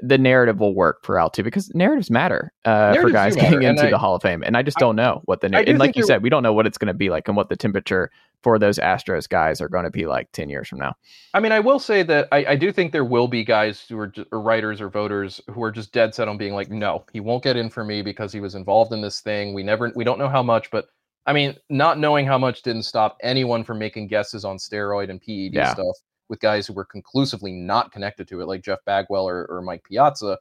the 0.00 0.18
narrative 0.18 0.60
will 0.60 0.74
work 0.74 1.04
for 1.04 1.16
Altuve 1.16 1.42
because 1.42 1.74
narratives 1.74 2.08
matter 2.08 2.52
uh, 2.64 2.92
narratives 2.92 3.02
for 3.02 3.10
guys 3.10 3.34
getting 3.34 3.62
into 3.62 3.86
I, 3.86 3.90
the 3.90 3.98
Hall 3.98 4.14
of 4.14 4.22
Fame, 4.22 4.44
and 4.44 4.56
I 4.56 4.62
just 4.62 4.78
don't 4.78 4.94
know 4.94 5.22
what 5.24 5.40
the 5.40 5.48
narrative. 5.48 5.72
And 5.72 5.80
like 5.80 5.96
you 5.96 6.04
said, 6.04 6.22
we 6.22 6.30
don't 6.30 6.44
know 6.44 6.52
what 6.52 6.66
it's 6.66 6.78
going 6.78 6.88
to 6.88 6.94
be 6.94 7.10
like 7.10 7.26
and 7.26 7.36
what 7.36 7.48
the 7.48 7.56
temperature 7.56 8.10
for 8.44 8.60
those 8.60 8.78
Astros 8.78 9.28
guys 9.28 9.60
are 9.60 9.68
going 9.68 9.84
to 9.84 9.90
be 9.90 10.06
like 10.06 10.30
ten 10.30 10.48
years 10.48 10.68
from 10.68 10.78
now. 10.78 10.94
I 11.34 11.40
mean, 11.40 11.50
I 11.50 11.58
will 11.58 11.80
say 11.80 12.04
that 12.04 12.28
I, 12.30 12.44
I 12.50 12.56
do 12.56 12.70
think 12.70 12.92
there 12.92 13.04
will 13.04 13.26
be 13.26 13.42
guys 13.42 13.84
who 13.88 13.98
are 13.98 14.06
just, 14.06 14.28
or 14.30 14.40
writers 14.40 14.80
or 14.80 14.88
voters 14.88 15.40
who 15.50 15.62
are 15.64 15.72
just 15.72 15.92
dead 15.92 16.14
set 16.14 16.28
on 16.28 16.38
being 16.38 16.54
like, 16.54 16.70
no, 16.70 17.04
he 17.12 17.18
won't 17.18 17.42
get 17.42 17.56
in 17.56 17.68
for 17.68 17.84
me 17.84 18.00
because 18.00 18.32
he 18.32 18.38
was 18.38 18.54
involved 18.54 18.92
in 18.92 19.00
this 19.00 19.20
thing. 19.20 19.52
We 19.52 19.64
never, 19.64 19.90
we 19.96 20.04
don't 20.04 20.20
know 20.20 20.28
how 20.28 20.44
much, 20.44 20.70
but 20.70 20.86
I 21.28 21.34
mean, 21.34 21.54
not 21.68 21.98
knowing 21.98 22.24
how 22.24 22.38
much 22.38 22.62
didn't 22.62 22.84
stop 22.84 23.18
anyone 23.22 23.62
from 23.62 23.78
making 23.78 24.06
guesses 24.06 24.46
on 24.46 24.56
steroid 24.56 25.10
and 25.10 25.20
PED 25.20 25.52
yeah. 25.52 25.74
stuff 25.74 25.94
with 26.30 26.40
guys 26.40 26.66
who 26.66 26.72
were 26.72 26.86
conclusively 26.86 27.52
not 27.52 27.92
connected 27.92 28.26
to 28.28 28.40
it, 28.40 28.46
like 28.46 28.62
Jeff 28.62 28.78
Bagwell 28.86 29.28
or, 29.28 29.44
or 29.50 29.60
Mike 29.60 29.84
Piazza. 29.84 30.38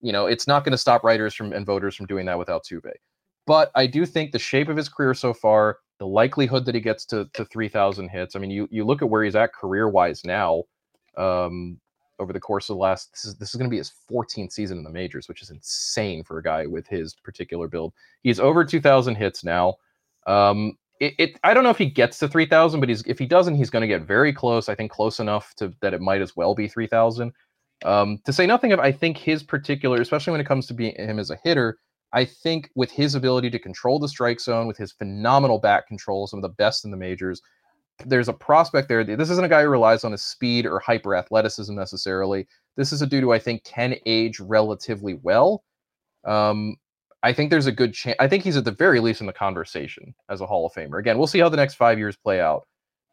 You 0.00 0.12
know, 0.12 0.24
it's 0.24 0.46
not 0.46 0.64
going 0.64 0.72
to 0.72 0.78
stop 0.78 1.04
writers 1.04 1.34
from 1.34 1.52
and 1.52 1.66
voters 1.66 1.94
from 1.94 2.06
doing 2.06 2.24
that 2.24 2.38
without 2.38 2.64
Altuve. 2.64 2.90
But 3.46 3.70
I 3.74 3.86
do 3.86 4.06
think 4.06 4.32
the 4.32 4.38
shape 4.38 4.70
of 4.70 4.78
his 4.78 4.88
career 4.88 5.12
so 5.12 5.34
far, 5.34 5.80
the 5.98 6.06
likelihood 6.06 6.64
that 6.64 6.74
he 6.74 6.80
gets 6.80 7.04
to, 7.06 7.28
to 7.34 7.44
3,000 7.44 8.08
hits. 8.08 8.34
I 8.34 8.38
mean, 8.38 8.50
you, 8.50 8.66
you 8.70 8.84
look 8.86 9.02
at 9.02 9.10
where 9.10 9.22
he's 9.22 9.36
at 9.36 9.52
career 9.52 9.90
wise 9.90 10.24
now. 10.24 10.64
Um, 11.18 11.78
over 12.18 12.32
the 12.32 12.40
course 12.40 12.68
of 12.68 12.76
the 12.76 12.80
last 12.80 13.10
this 13.12 13.24
is 13.24 13.34
this 13.36 13.48
is 13.50 13.56
going 13.56 13.68
to 13.68 13.70
be 13.70 13.78
his 13.78 13.92
14th 14.10 14.52
season 14.52 14.78
in 14.78 14.84
the 14.84 14.90
majors, 14.90 15.28
which 15.28 15.42
is 15.42 15.50
insane 15.50 16.22
for 16.22 16.38
a 16.38 16.42
guy 16.42 16.66
with 16.66 16.86
his 16.86 17.14
particular 17.14 17.68
build. 17.68 17.92
He's 18.22 18.40
over 18.40 18.64
2,000 18.64 19.14
hits 19.14 19.44
now. 19.44 19.76
Um, 20.30 20.78
it, 21.00 21.14
it, 21.18 21.40
I 21.42 21.54
don't 21.54 21.64
know 21.64 21.70
if 21.70 21.78
he 21.78 21.86
gets 21.86 22.18
to 22.18 22.28
3,000, 22.28 22.78
but 22.78 22.88
he's 22.88 23.02
if 23.02 23.18
he 23.18 23.26
doesn't, 23.26 23.56
he's 23.56 23.70
going 23.70 23.82
to 23.82 23.88
get 23.88 24.02
very 24.02 24.32
close. 24.32 24.68
I 24.68 24.74
think 24.74 24.90
close 24.90 25.18
enough 25.18 25.54
to 25.56 25.74
that 25.80 25.94
it 25.94 26.00
might 26.00 26.20
as 26.20 26.36
well 26.36 26.54
be 26.54 26.68
3,000. 26.68 27.32
Um, 27.84 28.18
to 28.26 28.32
say 28.32 28.46
nothing 28.46 28.72
of, 28.72 28.80
I 28.80 28.92
think 28.92 29.16
his 29.16 29.42
particular, 29.42 30.00
especially 30.00 30.32
when 30.32 30.40
it 30.40 30.46
comes 30.46 30.66
to 30.66 30.74
being 30.74 30.94
him 30.96 31.18
as 31.18 31.30
a 31.30 31.38
hitter, 31.42 31.78
I 32.12 32.24
think 32.24 32.70
with 32.74 32.90
his 32.90 33.14
ability 33.14 33.50
to 33.50 33.58
control 33.58 33.98
the 33.98 34.08
strike 34.08 34.40
zone, 34.40 34.66
with 34.66 34.76
his 34.76 34.92
phenomenal 34.92 35.58
bat 35.58 35.86
control, 35.86 36.26
some 36.26 36.38
of 36.38 36.42
the 36.42 36.56
best 36.56 36.84
in 36.84 36.90
the 36.90 36.96
majors, 36.96 37.40
there's 38.06 38.28
a 38.28 38.34
prospect 38.34 38.88
there. 38.88 39.04
This 39.04 39.30
isn't 39.30 39.44
a 39.44 39.48
guy 39.48 39.62
who 39.62 39.68
relies 39.68 40.04
on 40.04 40.12
his 40.12 40.22
speed 40.22 40.66
or 40.66 40.78
hyper 40.78 41.14
athleticism 41.14 41.74
necessarily. 41.74 42.46
This 42.76 42.92
is 42.92 43.02
a 43.02 43.06
dude 43.06 43.22
who 43.22 43.32
I 43.32 43.38
think 43.38 43.64
can 43.64 43.94
age 44.06 44.40
relatively 44.40 45.14
well. 45.22 45.64
Um, 46.24 46.76
I 47.22 47.32
think 47.32 47.50
there's 47.50 47.66
a 47.66 47.72
good 47.72 47.92
chance. 47.92 48.16
I 48.18 48.28
think 48.28 48.44
he's 48.44 48.56
at 48.56 48.64
the 48.64 48.70
very 48.70 49.00
least 49.00 49.20
in 49.20 49.26
the 49.26 49.32
conversation 49.32 50.14
as 50.28 50.40
a 50.40 50.46
Hall 50.46 50.66
of 50.66 50.72
Famer. 50.72 50.98
Again, 50.98 51.18
we'll 51.18 51.26
see 51.26 51.38
how 51.38 51.48
the 51.48 51.56
next 51.56 51.74
five 51.74 51.98
years 51.98 52.16
play 52.16 52.40
out. 52.40 52.66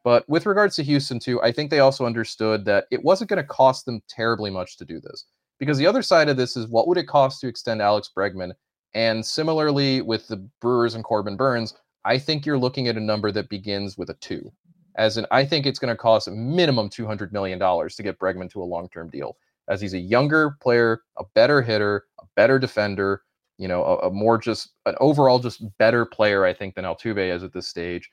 But 0.04 0.28
with 0.30 0.46
regards 0.46 0.78
to 0.78 0.84
Houston, 0.84 1.20
too, 1.20 1.42
I 1.42 1.52
think 1.52 1.70
they 1.70 1.80
also 1.80 2.06
understood 2.06 2.64
that 2.66 2.86
it 2.92 3.04
wasn't 3.04 3.30
going 3.30 3.42
to 3.42 3.48
cost 3.48 3.86
them 3.86 4.02
terribly 4.08 4.50
much 4.50 4.78
to 4.78 4.86
do 4.86 5.02
this. 5.02 5.26
Because 5.60 5.78
the 5.78 5.88
other 5.88 6.02
side 6.02 6.30
of 6.30 6.38
this 6.38 6.56
is 6.56 6.68
what 6.68 6.88
would 6.88 6.98
it 6.98 7.08
cost 7.08 7.42
to 7.42 7.48
extend 7.48 7.82
Alex 7.82 8.10
Bregman? 8.16 8.54
And 8.94 9.26
similarly 9.26 10.02
with 10.02 10.28
the 10.28 10.38
Brewers 10.62 10.96
and 10.96 11.04
Corbin 11.04 11.36
Burnes, 11.36 11.74
I 12.06 12.18
think 12.18 12.46
you're 12.46 12.58
looking 12.58 12.88
at 12.88 12.96
a 12.96 13.02
number 13.02 13.32
that 13.32 13.50
begins 13.50 13.98
with 13.98 14.10
a 14.10 14.14
two. 14.16 14.50
As 14.96 15.18
in, 15.18 15.26
I 15.30 15.46
think 15.46 15.66
it's 15.66 15.80
going 15.80 15.94
to 15.94 15.98
cost 15.98 16.28
a 16.28 16.32
minimum 16.32 16.90
$200 16.90 17.32
million 17.34 17.60
to 17.60 18.04
get 18.04 18.18
Bregman 18.18 18.50
to 18.52 18.62
a 18.62 18.64
long 18.64 18.88
term 18.90 19.10
deal, 19.10 19.38
as 19.68 19.82
he's 19.82 19.94
a 19.94 20.00
younger 20.00 20.52
player, 20.62 21.02
a 21.18 21.26
better 21.36 21.62
hitter, 21.62 22.06
a 22.20 22.24
better 22.36 22.58
defender, 22.58 23.24
you 23.58 23.68
know, 23.68 23.84
a, 23.84 24.08
a, 24.08 24.12
more 24.12 24.38
just 24.38 24.72
an 24.86 24.96
overall 25.00 25.40
just 25.40 25.64
better 25.78 26.06
player, 26.06 26.46
I 26.46 26.54
think, 26.54 26.76
than 26.76 26.86
Altuve 26.86 27.36
is 27.36 27.44
at 27.44 27.54
this 27.54 27.68
stage. 27.68 28.10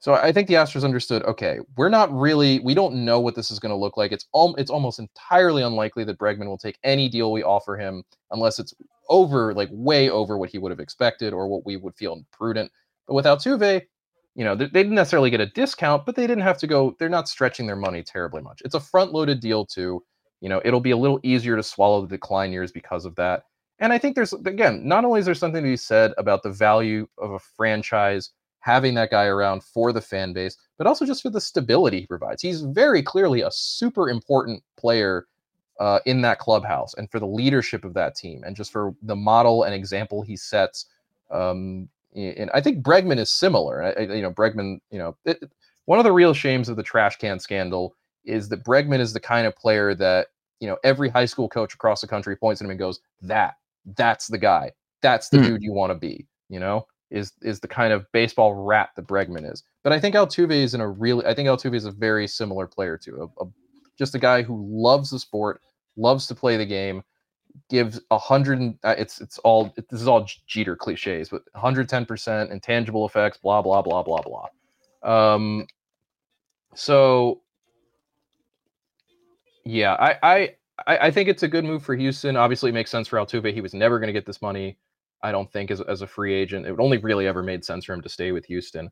So 0.00 0.14
I 0.14 0.30
think 0.30 0.46
the 0.46 0.54
Astros 0.54 0.84
understood, 0.84 1.24
okay, 1.24 1.58
we're 1.76 1.88
not 1.88 2.12
really, 2.12 2.60
we 2.60 2.74
don't 2.74 3.04
know 3.04 3.18
what 3.18 3.34
this 3.34 3.50
is 3.50 3.58
going 3.58 3.70
to 3.70 3.76
look 3.76 3.96
like. 3.96 4.12
It's 4.12 4.26
all, 4.32 4.54
it's 4.54 4.70
almost 4.70 5.00
entirely 5.00 5.62
unlikely 5.62 6.04
that 6.04 6.18
Bregman 6.18 6.46
will 6.46 6.58
take 6.58 6.78
any 6.84 7.08
deal 7.08 7.32
we 7.32 7.42
offer 7.42 7.76
him 7.76 8.04
unless 8.30 8.60
it's 8.60 8.72
over, 9.08 9.52
like 9.54 9.68
way 9.72 10.08
over 10.08 10.38
what 10.38 10.50
he 10.50 10.58
would 10.58 10.70
have 10.70 10.78
expected 10.78 11.32
or 11.32 11.48
what 11.48 11.66
we 11.66 11.76
would 11.76 11.96
feel 11.96 12.22
prudent. 12.32 12.70
But 13.08 13.14
with 13.14 13.24
Altuve, 13.24 13.82
you 14.36 14.44
know, 14.44 14.54
they, 14.54 14.66
they 14.66 14.84
didn't 14.84 14.94
necessarily 14.94 15.30
get 15.30 15.40
a 15.40 15.46
discount, 15.46 16.06
but 16.06 16.14
they 16.14 16.28
didn't 16.28 16.44
have 16.44 16.58
to 16.58 16.68
go, 16.68 16.94
they're 17.00 17.08
not 17.08 17.28
stretching 17.28 17.66
their 17.66 17.74
money 17.74 18.04
terribly 18.04 18.40
much. 18.40 18.62
It's 18.64 18.76
a 18.76 18.80
front 18.80 19.12
loaded 19.12 19.40
deal 19.40 19.66
too. 19.66 20.04
You 20.40 20.48
know, 20.48 20.62
it'll 20.64 20.78
be 20.78 20.92
a 20.92 20.96
little 20.96 21.18
easier 21.24 21.56
to 21.56 21.62
swallow 21.62 22.02
the 22.02 22.16
decline 22.16 22.52
years 22.52 22.70
because 22.70 23.04
of 23.04 23.16
that. 23.16 23.42
And 23.80 23.92
I 23.92 23.98
think 23.98 24.16
there's, 24.16 24.32
again, 24.32 24.86
not 24.86 25.04
only 25.04 25.20
is 25.20 25.26
there 25.26 25.34
something 25.34 25.62
to 25.62 25.68
be 25.68 25.76
said 25.76 26.12
about 26.18 26.42
the 26.42 26.50
value 26.50 27.08
of 27.18 27.32
a 27.32 27.38
franchise 27.38 28.30
having 28.60 28.94
that 28.94 29.10
guy 29.10 29.24
around 29.24 29.62
for 29.62 29.92
the 29.92 30.00
fan 30.00 30.32
base, 30.32 30.56
but 30.76 30.86
also 30.86 31.06
just 31.06 31.22
for 31.22 31.30
the 31.30 31.40
stability 31.40 32.00
he 32.00 32.06
provides. 32.06 32.42
He's 32.42 32.62
very 32.62 33.02
clearly 33.02 33.42
a 33.42 33.50
super 33.50 34.10
important 34.10 34.62
player 34.76 35.26
uh, 35.78 36.00
in 36.06 36.20
that 36.22 36.40
clubhouse 36.40 36.94
and 36.94 37.08
for 37.10 37.20
the 37.20 37.26
leadership 37.26 37.84
of 37.84 37.94
that 37.94 38.16
team 38.16 38.42
and 38.44 38.56
just 38.56 38.72
for 38.72 38.94
the 39.02 39.14
model 39.14 39.62
and 39.62 39.74
example 39.74 40.22
he 40.22 40.36
sets. 40.36 40.86
Um, 41.30 41.88
and 42.16 42.50
I 42.52 42.60
think 42.60 42.84
Bregman 42.84 43.18
is 43.18 43.30
similar. 43.30 43.82
I, 43.96 44.02
you 44.02 44.22
know, 44.22 44.32
Bregman, 44.32 44.80
you 44.90 44.98
know, 44.98 45.16
it, 45.24 45.38
one 45.84 46.00
of 46.00 46.04
the 46.04 46.12
real 46.12 46.34
shames 46.34 46.68
of 46.68 46.76
the 46.76 46.82
trash 46.82 47.16
can 47.16 47.38
scandal 47.38 47.94
is 48.24 48.48
that 48.48 48.64
Bregman 48.64 48.98
is 48.98 49.12
the 49.12 49.20
kind 49.20 49.46
of 49.46 49.54
player 49.54 49.94
that, 49.94 50.28
you 50.58 50.66
know, 50.66 50.76
every 50.82 51.08
high 51.08 51.26
school 51.26 51.48
coach 51.48 51.74
across 51.74 52.00
the 52.00 52.08
country 52.08 52.34
points 52.34 52.60
at 52.60 52.64
him 52.64 52.70
and 52.70 52.78
goes, 52.78 53.00
that 53.22 53.54
that's 53.96 54.26
the 54.26 54.38
guy. 54.38 54.72
That's 55.02 55.28
the 55.28 55.38
mm. 55.38 55.44
dude 55.44 55.62
you 55.62 55.72
want 55.72 55.90
to 55.90 55.94
be, 55.94 56.26
you 56.48 56.60
know? 56.60 56.86
Is 57.10 57.32
is 57.40 57.58
the 57.58 57.68
kind 57.68 57.94
of 57.94 58.04
baseball 58.12 58.52
rat 58.54 58.90
that 58.96 59.06
Bregman 59.06 59.50
is. 59.50 59.62
But 59.82 59.94
I 59.94 60.00
think 60.00 60.14
Altuve 60.14 60.52
is 60.52 60.74
in 60.74 60.82
a 60.82 60.88
really 60.88 61.24
I 61.24 61.32
think 61.32 61.48
Altuve 61.48 61.74
is 61.74 61.86
a 61.86 61.90
very 61.90 62.28
similar 62.28 62.66
player 62.66 62.98
to 62.98 63.22
a, 63.22 63.44
a 63.44 63.48
just 63.98 64.14
a 64.14 64.18
guy 64.18 64.42
who 64.42 64.66
loves 64.70 65.08
the 65.08 65.18
sport, 65.18 65.62
loves 65.96 66.26
to 66.26 66.34
play 66.34 66.58
the 66.58 66.66
game, 66.66 67.02
gives 67.70 68.00
a 68.10 68.18
hundred. 68.18 68.78
Uh, 68.84 68.94
it's 68.98 69.20
it's 69.22 69.38
all 69.38 69.72
it, 69.76 69.88
this 69.88 70.00
is 70.00 70.08
all 70.08 70.26
Jeter 70.46 70.76
cliches, 70.76 71.30
but 71.30 71.42
110 71.52 72.06
percent 72.06 72.50
intangible 72.50 73.06
effects, 73.06 73.38
blah 73.38 73.62
blah 73.62 73.82
blah 73.82 74.02
blah 74.02 74.20
blah. 74.20 75.34
Um, 75.34 75.66
so 76.74 77.40
yeah, 79.64 79.94
I 79.94 80.16
I 80.22 80.54
I, 80.86 80.98
I 80.98 81.10
think 81.10 81.28
it's 81.28 81.42
a 81.42 81.48
good 81.48 81.64
move 81.64 81.82
for 81.82 81.94
Houston. 81.94 82.36
Obviously, 82.36 82.70
it 82.70 82.74
makes 82.74 82.90
sense 82.90 83.08
for 83.08 83.18
Altuve. 83.18 83.52
He 83.52 83.60
was 83.60 83.74
never 83.74 83.98
going 83.98 84.08
to 84.08 84.12
get 84.12 84.26
this 84.26 84.42
money. 84.42 84.78
I 85.22 85.32
don't 85.32 85.50
think 85.52 85.70
as, 85.70 85.80
as 85.82 86.02
a 86.02 86.06
free 86.06 86.34
agent, 86.34 86.66
it 86.66 86.76
only 86.78 86.98
really 86.98 87.26
ever 87.26 87.42
made 87.42 87.64
sense 87.64 87.84
for 87.84 87.92
him 87.92 88.02
to 88.02 88.08
stay 88.08 88.32
with 88.32 88.44
Houston. 88.46 88.90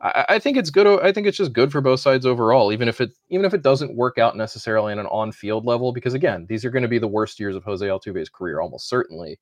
I, 0.00 0.24
I, 0.30 0.38
think 0.38 0.56
it's 0.56 0.70
good. 0.70 0.86
I 1.02 1.12
think 1.12 1.26
it's 1.26 1.36
just 1.36 1.52
good 1.52 1.72
for 1.72 1.80
both 1.80 2.00
sides 2.00 2.26
overall, 2.26 2.72
even 2.72 2.88
if 2.88 3.00
it 3.00 3.10
even 3.30 3.44
if 3.44 3.54
it 3.54 3.62
doesn't 3.62 3.96
work 3.96 4.18
out 4.18 4.36
necessarily 4.36 4.92
on 4.92 4.98
an 4.98 5.06
on-field 5.06 5.64
level, 5.64 5.92
because 5.92 6.14
again, 6.14 6.46
these 6.48 6.64
are 6.64 6.70
going 6.70 6.82
to 6.82 6.88
be 6.88 6.98
the 6.98 7.08
worst 7.08 7.40
years 7.40 7.56
of 7.56 7.64
Jose 7.64 7.84
Altuve's 7.84 8.28
career, 8.28 8.60
almost 8.60 8.88
certainly. 8.88 9.38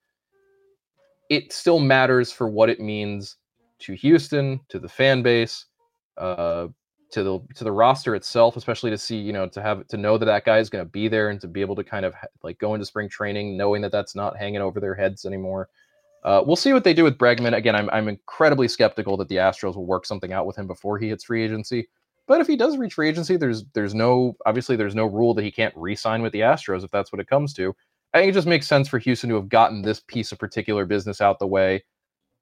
It 1.29 1.53
still 1.53 1.81
matters 1.81 2.31
for 2.31 2.49
what 2.49 2.69
it 2.69 2.81
means 2.81 3.37
to 3.81 3.95
Houston, 3.95 4.61
to 4.69 4.79
the 4.79 4.89
fan 4.89 5.23
base, 5.23 5.67
uh, 6.19 6.69
to 7.13 7.23
the 7.23 7.41
to 7.55 7.65
the 7.65 7.73
roster 7.73 8.15
itself, 8.15 8.57
especially 8.57 8.91
to 8.91 8.99
see 8.99 9.17
you 9.17 9.33
know 9.33 9.47
to 9.49 9.63
have 9.63 9.87
to 9.89 9.97
know 9.97 10.19
that 10.19 10.27
that 10.27 10.45
guy 10.45 10.59
is 10.59 10.71
going 10.71 10.85
to 10.85 10.91
be 10.91 11.09
there 11.09 11.29
and 11.31 11.41
to 11.41 11.49
be 11.49 11.61
able 11.61 11.77
to 11.77 11.85
kind 11.85 12.05
of 12.05 12.15
like 12.43 12.59
go 12.59 12.75
into 12.75 12.87
spring 12.87 13.09
training 13.09 13.57
knowing 13.57 13.83
that 13.83 13.93
that's 13.93 14.15
not 14.15 14.37
hanging 14.37 14.61
over 14.61 14.81
their 14.81 14.95
heads 14.95 15.25
anymore. 15.25 15.69
Uh, 16.25 16.43
we'll 16.45 16.57
see 16.57 16.73
what 16.73 16.85
they 16.85 16.95
do 16.95 17.05
with 17.05 17.19
Bregman. 17.19 17.55
Again, 17.55 17.77
I'm 17.77 17.91
I'm 17.91 18.09
incredibly 18.09 18.67
skeptical 18.67 19.17
that 19.19 19.29
the 19.29 19.37
Astros 19.37 19.77
will 19.77 19.87
work 19.87 20.07
something 20.07 20.33
out 20.33 20.47
with 20.47 20.57
him 20.57 20.67
before 20.67 20.99
he 20.99 21.09
hits 21.09 21.25
free 21.25 21.45
agency. 21.45 21.89
But 22.27 22.41
if 22.41 22.47
he 22.47 22.57
does 22.57 22.79
reach 22.79 22.95
free 22.95 23.09
agency, 23.09 23.37
there's 23.37 23.65
there's 23.75 23.95
no 23.95 24.37
obviously 24.47 24.77
there's 24.77 24.95
no 24.95 25.07
rule 25.07 25.35
that 25.35 25.45
he 25.45 25.51
can't 25.51 25.75
re-sign 25.77 26.23
with 26.23 26.33
the 26.33 26.41
Astros 26.41 26.85
if 26.85 26.91
that's 26.91 27.13
what 27.13 27.21
it 27.21 27.29
comes 27.29 27.53
to. 27.55 27.75
I 28.15 28.19
think 28.19 28.31
it 28.31 28.35
just 28.35 28.47
makes 28.47 28.67
sense 28.67 28.89
for 28.89 28.99
Houston 28.99 29.31
to 29.31 29.37
have 29.37 29.49
gotten 29.49 29.83
this 29.83 30.01
piece 30.01 30.33
of 30.33 30.39
particular 30.39 30.87
business 30.87 31.21
out 31.21 31.39
the 31.39 31.47
way 31.47 31.83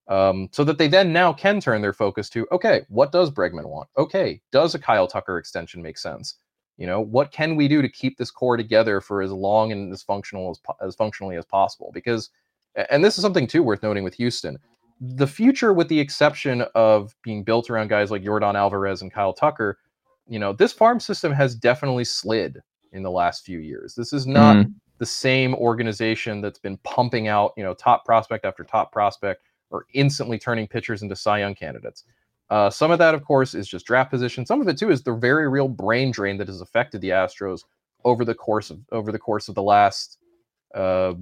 um, 0.08 0.48
so 0.52 0.64
that 0.64 0.78
they 0.78 0.88
then 0.88 1.12
now 1.12 1.32
can 1.32 1.60
turn 1.60 1.82
their 1.82 1.92
focus 1.92 2.28
to 2.30 2.46
okay, 2.52 2.82
what 2.88 3.12
does 3.12 3.30
Bregman 3.30 3.66
want? 3.66 3.88
Okay, 3.96 4.40
does 4.50 4.74
a 4.74 4.78
Kyle 4.78 5.06
Tucker 5.06 5.38
extension 5.38 5.82
make 5.82 5.98
sense? 5.98 6.36
You 6.76 6.86
know, 6.86 7.00
what 7.00 7.30
can 7.30 7.56
we 7.56 7.68
do 7.68 7.82
to 7.82 7.88
keep 7.88 8.16
this 8.16 8.30
core 8.30 8.56
together 8.56 9.00
for 9.00 9.22
as 9.22 9.30
long 9.30 9.70
and 9.72 9.92
as 9.92 10.02
functional 10.02 10.50
as 10.50 10.60
as 10.84 10.94
functionally 10.94 11.36
as 11.36 11.44
possible? 11.44 11.90
Because, 11.92 12.30
and 12.90 13.04
this 13.04 13.18
is 13.18 13.22
something 13.22 13.46
too 13.46 13.62
worth 13.62 13.82
noting 13.82 14.02
with 14.02 14.14
Houston, 14.14 14.58
the 15.00 15.26
future, 15.26 15.72
with 15.72 15.88
the 15.88 15.98
exception 15.98 16.62
of 16.74 17.14
being 17.22 17.42
built 17.42 17.70
around 17.70 17.88
guys 17.88 18.10
like 18.10 18.22
Yordan 18.22 18.54
Alvarez 18.54 19.02
and 19.02 19.12
Kyle 19.12 19.32
Tucker, 19.32 19.78
you 20.28 20.38
know, 20.38 20.52
this 20.52 20.72
farm 20.72 21.00
system 21.00 21.32
has 21.32 21.54
definitely 21.54 22.04
slid 22.04 22.60
in 22.92 23.02
the 23.02 23.10
last 23.10 23.44
few 23.44 23.58
years. 23.58 23.94
This 23.94 24.12
is 24.12 24.26
not 24.26 24.56
mm. 24.56 24.74
the 24.98 25.06
same 25.06 25.54
organization 25.54 26.40
that's 26.40 26.58
been 26.58 26.76
pumping 26.78 27.28
out, 27.28 27.52
you 27.56 27.64
know, 27.64 27.72
top 27.72 28.04
prospect 28.04 28.44
after 28.44 28.62
top 28.62 28.92
prospect 28.92 29.42
or 29.70 29.86
instantly 29.94 30.38
turning 30.38 30.66
pitchers 30.66 31.02
into 31.02 31.16
Cy 31.16 31.40
Young 31.40 31.54
candidates. 31.54 32.04
Uh, 32.50 32.68
some 32.68 32.90
of 32.90 32.98
that, 32.98 33.14
of 33.14 33.24
course, 33.24 33.54
is 33.54 33.68
just 33.68 33.86
draft 33.86 34.10
position. 34.10 34.44
Some 34.44 34.60
of 34.60 34.68
it 34.68 34.76
too 34.76 34.90
is 34.90 35.02
the 35.02 35.14
very 35.14 35.48
real 35.48 35.68
brain 35.68 36.10
drain 36.10 36.36
that 36.38 36.48
has 36.48 36.60
affected 36.60 37.00
the 37.00 37.10
Astros 37.10 37.62
over 38.04 38.24
the 38.24 38.34
course 38.34 38.70
of 38.70 38.80
over 38.90 39.12
the 39.12 39.18
course 39.18 39.48
of 39.48 39.54
the 39.54 39.62
last 39.62 40.18
uh, 40.74 41.14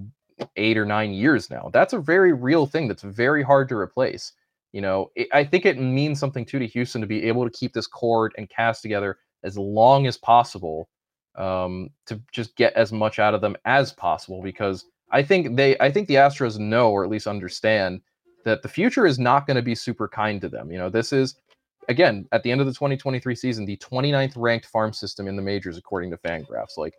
eight 0.57 0.79
or 0.79 0.87
nine 0.87 1.13
years 1.13 1.51
now. 1.51 1.71
That's 1.73 1.93
a 1.93 1.99
very 1.99 2.33
real 2.33 2.67
thing 2.67 2.89
that's 2.89 3.03
very 3.03 3.43
hard 3.43 3.69
to 3.69 3.77
replace. 3.77 4.33
You 4.73 4.81
know, 4.81 5.11
it, 5.15 5.29
I 5.33 5.45
think 5.45 5.67
it 5.67 5.79
means 5.79 6.19
something 6.19 6.45
too 6.45 6.59
to 6.59 6.67
Houston 6.67 7.01
to 7.01 7.07
be 7.07 7.25
able 7.25 7.45
to 7.45 7.51
keep 7.51 7.73
this 7.73 7.87
cord 7.87 8.35
and 8.39 8.49
cast 8.49 8.83
together 8.83 9.19
as 9.43 9.57
long 9.57 10.07
as 10.07 10.17
possible 10.17 10.89
um, 11.37 11.91
to 12.07 12.21
just 12.33 12.57
get 12.57 12.73
as 12.75 12.93
much 12.93 13.19
out 13.19 13.35
of 13.35 13.41
them 13.41 13.57
as 13.65 13.93
possible 13.93 14.43
because 14.43 14.85
I 15.11 15.23
think 15.23 15.57
they 15.57 15.79
I 15.79 15.91
think 15.91 16.09
the 16.09 16.17
Astros 16.17 16.59
know 16.59 16.91
or 16.91 17.05
at 17.05 17.11
least 17.11 17.27
understand 17.27 18.01
that 18.49 18.63
the 18.63 18.69
future 18.69 19.07
is 19.07 19.19
not 19.19 19.47
going 19.47 19.57
to 19.57 19.63
be 19.63 19.75
super 19.75 20.09
kind 20.09 20.41
to 20.41 20.49
them. 20.49 20.71
You 20.71 20.79
know, 20.79 20.89
this 20.89 21.13
is 21.13 21.37
again 21.89 22.27
at 22.33 22.43
the 22.43 22.51
end 22.51 22.61
of 22.61 22.67
the 22.67 22.73
2023 22.73 23.35
season, 23.35 23.65
the 23.65 23.77
29th 23.77 24.35
ranked 24.37 24.67
farm 24.67 24.93
system 24.93 25.29
in 25.29 25.37
the 25.37 25.43
majors 25.43 25.77
according 25.77 26.11
to 26.11 26.17
Fangraphs. 26.19 26.77
Like 26.77 26.95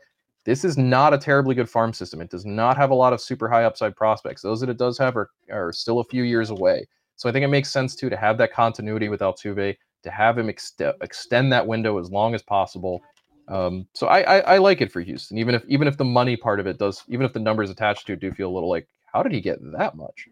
this 0.45 0.63
is 0.63 0.77
not 0.77 1.13
a 1.13 1.17
terribly 1.17 1.55
good 1.55 1.69
farm 1.69 1.93
system. 1.93 2.21
It 2.21 2.29
does 2.29 2.45
not 2.45 2.77
have 2.77 2.91
a 2.91 2.95
lot 2.95 3.13
of 3.13 3.21
super 3.21 3.49
high 3.49 3.65
upside 3.65 3.95
prospects. 3.95 4.41
Those 4.41 4.61
that 4.61 4.69
it 4.69 4.77
does 4.77 4.97
have 4.97 5.17
are, 5.17 5.29
are 5.51 5.73
still 5.73 5.99
a 5.99 6.05
few 6.05 6.23
years 6.23 6.49
away. 6.49 6.87
So 7.17 7.27
I 7.27 7.31
think 7.31 7.43
it 7.43 7.49
makes 7.49 7.71
sense 7.71 7.95
too 7.95 8.09
to 8.09 8.17
have 8.17 8.37
that 8.37 8.53
continuity 8.53 9.09
with 9.09 9.19
Altuve, 9.19 9.75
to 10.03 10.11
have 10.11 10.37
him 10.37 10.49
ex- 10.49 10.73
extend 11.01 11.51
that 11.51 11.67
window 11.67 11.99
as 11.99 12.09
long 12.09 12.33
as 12.33 12.41
possible. 12.41 13.01
Um, 13.49 13.87
so 13.93 14.07
I, 14.07 14.21
I, 14.21 14.39
I 14.39 14.57
like 14.59 14.79
it 14.79 14.91
for 14.91 15.01
Houston, 15.01 15.37
even 15.37 15.55
if 15.55 15.65
even 15.67 15.87
if 15.87 15.97
the 15.97 16.05
money 16.05 16.37
part 16.37 16.59
of 16.59 16.67
it 16.67 16.77
does, 16.77 17.03
even 17.09 17.25
if 17.25 17.33
the 17.33 17.39
numbers 17.39 17.69
attached 17.69 18.07
to 18.07 18.13
it 18.13 18.19
do 18.19 18.31
feel 18.31 18.49
a 18.49 18.53
little 18.53 18.69
like, 18.69 18.87
how 19.11 19.23
did 19.23 19.33
he 19.33 19.41
get 19.41 19.59
that 19.73 19.95
much? 19.95 20.27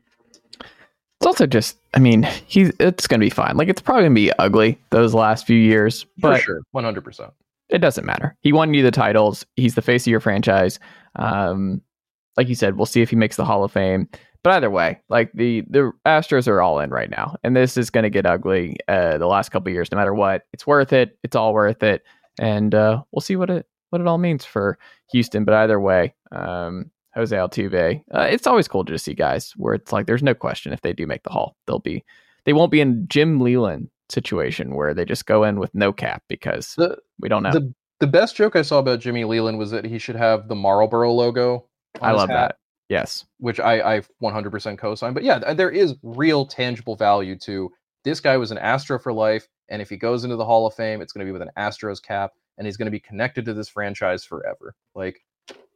It's 1.19 1.27
also 1.27 1.47
just, 1.47 1.77
I 1.93 1.99
mean, 1.99 2.23
he's 2.45 2.71
it's 2.79 3.07
gonna 3.07 3.21
be 3.21 3.29
fine. 3.29 3.57
Like 3.57 3.69
it's 3.69 3.81
probably 3.81 4.03
gonna 4.03 4.15
be 4.15 4.31
ugly 4.33 4.79
those 4.91 5.13
last 5.13 5.47
few 5.47 5.57
years, 5.57 6.05
but 6.19 6.37
For 6.37 6.43
sure, 6.43 6.61
one 6.71 6.83
hundred 6.83 7.03
percent. 7.03 7.31
It 7.69 7.79
doesn't 7.79 8.05
matter. 8.05 8.35
He 8.41 8.53
won 8.53 8.73
you 8.73 8.83
the 8.83 8.91
titles. 8.91 9.45
He's 9.55 9.75
the 9.75 9.81
face 9.81 10.07
of 10.07 10.11
your 10.11 10.19
franchise. 10.19 10.79
Um, 11.15 11.81
like 12.37 12.47
you 12.47 12.55
said, 12.55 12.77
we'll 12.77 12.85
see 12.85 13.01
if 13.01 13.09
he 13.09 13.15
makes 13.15 13.35
the 13.35 13.43
Hall 13.45 13.63
of 13.63 13.71
Fame. 13.71 14.07
But 14.43 14.53
either 14.53 14.69
way, 14.69 15.01
like 15.09 15.31
the 15.33 15.63
the 15.69 15.91
Astros 16.05 16.47
are 16.47 16.61
all 16.61 16.79
in 16.79 16.91
right 16.91 17.09
now, 17.09 17.35
and 17.43 17.55
this 17.55 17.75
is 17.75 17.89
going 17.89 18.03
to 18.03 18.09
get 18.09 18.25
ugly 18.25 18.77
uh, 18.87 19.17
the 19.17 19.27
last 19.27 19.49
couple 19.49 19.71
years. 19.71 19.91
No 19.91 19.97
matter 19.97 20.13
what, 20.13 20.43
it's 20.53 20.65
worth 20.65 20.93
it. 20.93 21.17
It's 21.23 21.35
all 21.35 21.53
worth 21.53 21.83
it, 21.83 22.03
and 22.39 22.73
uh, 22.73 23.01
we'll 23.11 23.21
see 23.21 23.35
what 23.35 23.49
it 23.49 23.65
what 23.89 23.99
it 23.99 24.07
all 24.07 24.19
means 24.19 24.45
for 24.45 24.77
Houston. 25.11 25.43
But 25.43 25.55
either 25.55 25.79
way, 25.79 26.13
um, 26.31 26.91
Jose 27.17 27.35
Altuve. 27.35 28.03
Uh, 28.13 28.27
it's 28.29 28.47
always 28.47 28.67
cool 28.67 28.85
to 28.85 28.93
just 28.93 29.05
see 29.05 29.13
guys 29.13 29.51
where 29.57 29.73
it's 29.73 29.91
like 29.91 30.05
there's 30.05 30.23
no 30.23 30.33
question 30.33 30.71
if 30.71 30.81
they 30.81 30.93
do 30.93 31.07
make 31.07 31.23
the 31.23 31.31
Hall, 31.31 31.57
they'll 31.65 31.79
be 31.79 32.05
they 32.45 32.53
won't 32.53 32.71
be 32.71 32.79
in 32.79 33.07
Jim 33.09 33.39
Leyland 33.39 33.89
situation 34.09 34.75
where 34.75 34.93
they 34.93 35.03
just 35.03 35.25
go 35.25 35.43
in 35.43 35.59
with 35.59 35.73
no 35.75 35.91
cap 35.91 36.23
because 36.29 36.75
the, 36.77 36.97
we 37.19 37.27
don't 37.27 37.43
know. 37.43 37.51
The, 37.51 37.73
the 37.99 38.07
best 38.07 38.35
joke 38.35 38.55
I 38.55 38.61
saw 38.61 38.79
about 38.79 38.99
Jimmy 38.99 39.25
Leyland 39.25 39.57
was 39.57 39.71
that 39.71 39.83
he 39.83 39.97
should 39.97 40.15
have 40.15 40.47
the 40.47 40.55
Marlboro 40.55 41.11
logo. 41.11 41.65
I 42.01 42.11
love 42.11 42.29
hat. 42.29 42.35
that. 42.35 42.57
Yes. 42.89 43.25
which 43.39 43.59
I, 43.59 43.97
I 43.97 44.01
100% 44.23 44.77
co-sign. 44.77 45.13
But 45.13 45.23
yeah, 45.23 45.53
there 45.53 45.69
is 45.69 45.95
real 46.03 46.45
tangible 46.45 46.95
value 46.95 47.37
to 47.39 47.69
this 48.05 48.21
guy 48.21 48.37
was 48.37 48.51
an 48.51 48.57
Astro 48.59 48.97
for 48.97 49.11
life, 49.11 49.45
and 49.67 49.81
if 49.81 49.89
he 49.89 49.97
goes 49.97 50.23
into 50.23 50.37
the 50.37 50.45
Hall 50.45 50.65
of 50.65 50.73
Fame, 50.73 51.01
it's 51.01 51.11
going 51.11 51.25
to 51.25 51.29
be 51.29 51.33
with 51.33 51.41
an 51.41 51.51
Astros 51.57 52.01
cap, 52.01 52.31
and 52.57 52.65
he's 52.65 52.77
going 52.77 52.85
to 52.85 52.91
be 52.91 52.99
connected 52.99 53.43
to 53.43 53.53
this 53.53 53.67
franchise 53.67 54.23
forever. 54.23 54.73
Like 54.95 55.19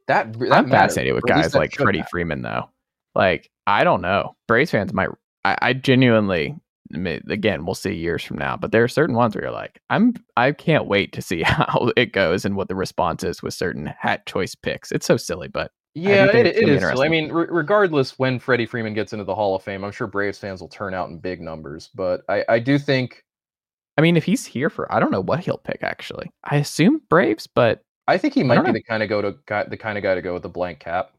that. 0.08 0.32
that 0.32 0.52
I'm 0.52 0.68
matters, 0.68 0.70
fascinated 0.94 1.14
with 1.14 1.24
or 1.24 1.32
at 1.32 1.36
least 1.38 1.48
guys 1.48 1.54
like 1.54 1.72
Freddie 1.74 1.98
matter. 1.98 2.08
Freeman, 2.10 2.42
though. 2.42 2.70
Like, 3.14 3.50
I 3.66 3.84
don't 3.84 4.00
know. 4.02 4.36
Braves 4.48 4.70
fans 4.70 4.92
might. 4.92 5.08
I, 5.44 5.58
I 5.60 5.72
genuinely, 5.72 6.54
again, 6.94 7.64
we'll 7.64 7.74
see 7.74 7.92
years 7.94 8.22
from 8.22 8.38
now. 8.38 8.56
But 8.56 8.72
there 8.72 8.84
are 8.84 8.88
certain 8.88 9.16
ones 9.16 9.34
where 9.34 9.44
you're 9.44 9.52
like, 9.52 9.80
I'm. 9.90 10.14
I 10.36 10.52
can't 10.52 10.86
wait 10.86 11.12
to 11.14 11.22
see 11.22 11.42
how 11.46 11.90
it 11.96 12.12
goes 12.12 12.44
and 12.44 12.56
what 12.56 12.68
the 12.68 12.74
response 12.74 13.24
is 13.24 13.42
with 13.42 13.54
certain 13.54 13.86
hat 13.86 14.26
choice 14.26 14.54
picks. 14.54 14.92
It's 14.92 15.06
so 15.06 15.16
silly, 15.16 15.48
but 15.48 15.72
Yeah, 15.94 16.26
it, 16.26 16.46
it 16.46 16.68
is. 16.68 16.82
still- 16.82 17.02
I 17.02 17.08
mean, 17.08 17.30
re- 17.32 17.46
regardless 17.50 18.18
when 18.18 18.38
Freddie 18.38 18.66
Freeman 18.66 18.94
gets 18.94 19.12
into 19.12 19.24
the 19.24 19.34
Hall 19.34 19.54
of 19.56 19.62
Fame, 19.62 19.84
I'm 19.84 19.92
sure 19.92 20.06
Braves 20.06 20.38
fans 20.38 20.60
will 20.60 20.68
turn 20.68 20.94
out 20.94 21.08
in 21.10 21.18
big 21.18 21.40
numbers. 21.40 21.90
But 21.94 22.22
I, 22.28 22.44
I 22.48 22.58
do 22.58 22.78
think 22.78 23.24
I 23.98 24.00
mean, 24.00 24.16
if 24.16 24.24
he's 24.24 24.46
here 24.46 24.70
for, 24.70 24.90
I 24.90 24.98
don't 25.00 25.10
know 25.10 25.20
what 25.20 25.40
he'll 25.40 25.58
pick. 25.58 25.82
Actually, 25.82 26.30
I 26.44 26.56
assume 26.56 27.02
Braves, 27.10 27.46
but 27.46 27.82
I 28.08 28.18
think 28.18 28.34
he 28.34 28.42
might 28.42 28.60
be 28.60 28.66
know. 28.68 28.72
the 28.72 28.82
kind 28.82 29.02
of 29.02 29.08
go 29.08 29.22
to 29.22 29.36
guy, 29.46 29.64
the 29.64 29.76
kind 29.76 29.96
of 29.96 30.02
guy 30.02 30.14
to 30.14 30.22
go 30.22 30.34
with 30.34 30.42
the 30.42 30.48
blank 30.48 30.80
cap. 30.80 31.12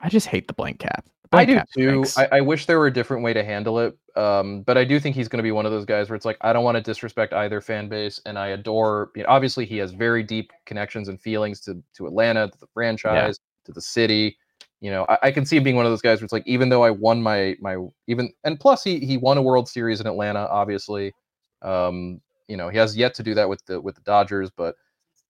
I 0.00 0.08
just 0.08 0.26
hate 0.26 0.46
the 0.46 0.54
blank 0.54 0.78
cap. 0.78 1.06
The 1.30 1.38
I 1.38 1.44
do 1.44 1.54
cap 1.54 1.68
too. 1.76 2.04
I, 2.16 2.28
I 2.32 2.40
wish 2.40 2.66
there 2.66 2.78
were 2.78 2.86
a 2.86 2.92
different 2.92 3.22
way 3.22 3.32
to 3.32 3.44
handle 3.44 3.78
it. 3.80 3.96
Um, 4.16 4.62
but 4.62 4.78
I 4.78 4.84
do 4.84 4.98
think 4.98 5.14
he's 5.14 5.28
going 5.28 5.38
to 5.38 5.42
be 5.42 5.52
one 5.52 5.66
of 5.66 5.72
those 5.72 5.84
guys 5.84 6.08
where 6.08 6.16
it's 6.16 6.24
like 6.24 6.38
I 6.40 6.52
don't 6.52 6.64
want 6.64 6.76
to 6.76 6.80
disrespect 6.80 7.34
either 7.34 7.60
fan 7.60 7.88
base, 7.88 8.20
and 8.24 8.38
I 8.38 8.48
adore. 8.48 9.10
You 9.14 9.22
know, 9.22 9.28
obviously, 9.28 9.66
he 9.66 9.76
has 9.78 9.92
very 9.92 10.22
deep 10.22 10.52
connections 10.64 11.08
and 11.08 11.20
feelings 11.20 11.60
to 11.62 11.82
to 11.94 12.06
Atlanta, 12.06 12.48
to 12.48 12.58
the 12.58 12.66
franchise, 12.72 13.38
to 13.64 13.72
the 13.72 13.80
city. 13.80 14.38
You 14.80 14.90
know, 14.90 15.04
I, 15.08 15.18
I 15.24 15.30
can 15.30 15.44
see 15.44 15.56
him 15.56 15.64
being 15.64 15.76
one 15.76 15.86
of 15.86 15.92
those 15.92 16.02
guys 16.02 16.20
where 16.20 16.24
it's 16.24 16.32
like, 16.32 16.46
even 16.46 16.68
though 16.68 16.84
I 16.84 16.90
won 16.90 17.22
my 17.22 17.56
my 17.60 17.76
even, 18.06 18.32
and 18.44 18.58
plus 18.58 18.82
he 18.82 19.00
he 19.00 19.18
won 19.18 19.36
a 19.36 19.42
World 19.42 19.68
Series 19.68 20.00
in 20.00 20.06
Atlanta, 20.06 20.46
obviously. 20.48 21.12
Um, 21.62 22.20
you 22.48 22.56
know, 22.56 22.68
he 22.68 22.78
has 22.78 22.96
yet 22.96 23.12
to 23.14 23.22
do 23.22 23.34
that 23.34 23.48
with 23.48 23.64
the 23.66 23.80
with 23.80 23.96
the 23.96 24.02
Dodgers, 24.02 24.50
but 24.50 24.76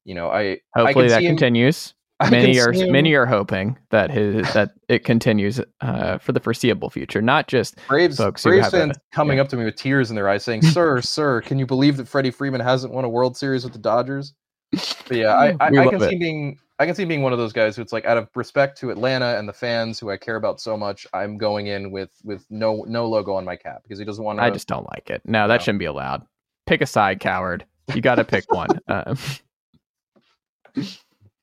you 0.06 0.14
know, 0.14 0.30
I 0.30 0.40
I 0.42 0.58
Hopefully 0.76 0.92
can 1.04 1.08
that 1.08 1.18
see 1.20 1.26
him- 1.26 1.30
continues. 1.36 1.92
Many 2.30 2.58
are 2.58 2.72
many 2.72 3.12
are 3.12 3.26
hoping 3.26 3.76
that 3.90 4.10
his 4.10 4.50
that 4.54 4.70
it 4.88 5.04
continues 5.04 5.60
uh, 5.82 6.16
for 6.16 6.32
the 6.32 6.40
foreseeable 6.40 6.88
future, 6.88 7.20
not 7.20 7.46
just 7.46 7.76
Braves, 7.88 8.16
folks 8.16 8.42
who 8.42 8.48
Braves 8.48 8.64
have 8.64 8.72
a- 8.72 8.78
fans 8.78 8.96
coming 9.12 9.36
yeah. 9.36 9.42
up 9.42 9.50
to 9.50 9.56
me 9.58 9.66
with 9.66 9.76
tears 9.76 10.08
in 10.08 10.16
their 10.16 10.26
eyes 10.26 10.42
saying, 10.42 10.62
Sir, 10.72 11.02
sir, 11.02 11.42
can 11.42 11.58
you 11.58 11.66
believe 11.66 11.98
that 11.98 12.08
Freddie 12.08 12.30
Freeman 12.30 12.62
hasn't 12.62 12.94
won 12.94 13.04
a 13.04 13.08
World 13.10 13.36
Series 13.36 13.64
with 13.64 13.74
the 13.74 13.78
Dodgers? 13.78 14.32
But 14.72 15.16
yeah, 15.18 15.34
I, 15.34 15.48
I, 15.60 15.66
I 15.66 15.70
can 15.90 16.00
it. 16.02 16.08
see 16.08 16.16
being 16.16 16.58
I 16.78 16.86
can 16.86 16.94
see 16.94 17.04
being 17.04 17.20
one 17.20 17.34
of 17.34 17.38
those 17.38 17.52
guys 17.52 17.76
who 17.76 17.82
it's 17.82 17.92
like 17.92 18.06
out 18.06 18.16
of 18.16 18.30
respect 18.34 18.78
to 18.78 18.88
Atlanta 18.90 19.36
and 19.38 19.46
the 19.46 19.52
fans 19.52 20.00
who 20.00 20.08
I 20.10 20.16
care 20.16 20.36
about 20.36 20.58
so 20.58 20.74
much, 20.74 21.06
I'm 21.12 21.36
going 21.36 21.66
in 21.66 21.90
with 21.90 22.12
with 22.24 22.46
no 22.48 22.82
no 22.88 23.06
logo 23.06 23.34
on 23.34 23.44
my 23.44 23.56
cap 23.56 23.82
because 23.82 23.98
he 23.98 24.06
doesn't 24.06 24.24
want 24.24 24.38
to 24.38 24.42
I 24.42 24.48
just 24.48 24.68
don't 24.68 24.86
like 24.94 25.10
it. 25.10 25.20
No, 25.26 25.48
that 25.48 25.56
No. 25.56 25.58
shouldn't 25.58 25.80
be 25.80 25.84
allowed. 25.84 26.22
Pick 26.64 26.80
a 26.80 26.86
side, 26.86 27.20
coward. 27.20 27.66
You 27.94 28.00
got 28.00 28.14
to 28.14 28.24
pick 28.24 28.50
one. 28.50 28.68
Um, 28.88 29.18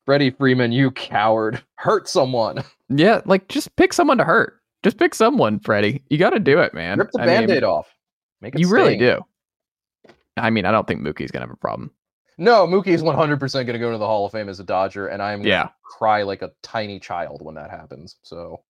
Freddie 0.06 0.30
Freeman, 0.30 0.72
you 0.72 0.90
coward. 0.90 1.62
Hurt 1.76 2.08
someone. 2.08 2.62
yeah, 2.88 3.20
like 3.24 3.48
just 3.48 3.74
pick 3.76 3.92
someone 3.92 4.18
to 4.18 4.24
hurt. 4.24 4.60
Just 4.82 4.98
pick 4.98 5.14
someone, 5.14 5.60
Freddie. 5.60 6.02
You 6.10 6.18
got 6.18 6.30
to 6.30 6.38
do 6.38 6.58
it, 6.60 6.74
man. 6.74 6.98
Rip 6.98 7.10
the 7.12 7.22
I 7.22 7.26
band-aid 7.26 7.64
off. 7.64 7.88
Make 8.42 8.54
it 8.54 8.60
You 8.60 8.68
really 8.68 8.98
do. 8.98 9.24
I 10.36 10.50
mean, 10.50 10.66
I 10.66 10.72
don't 10.72 10.86
think 10.86 11.00
Mookie's 11.00 11.30
gonna 11.30 11.46
have 11.46 11.54
a 11.54 11.56
problem. 11.56 11.90
No, 12.36 12.66
Mookie 12.66 12.88
is 12.88 13.02
100% 13.02 13.38
going 13.52 13.66
to 13.66 13.78
go 13.78 13.92
to 13.92 13.98
the 13.98 14.06
Hall 14.06 14.26
of 14.26 14.32
Fame 14.32 14.48
as 14.48 14.58
a 14.58 14.64
Dodger, 14.64 15.06
and 15.06 15.22
I'm 15.22 15.38
going 15.38 15.44
to 15.44 15.48
Yeah. 15.50 15.68
cry 15.84 16.24
like 16.24 16.42
a 16.42 16.50
tiny 16.64 16.98
child 16.98 17.42
when 17.42 17.54
that 17.54 17.70
happens. 17.70 18.16
So 18.22 18.60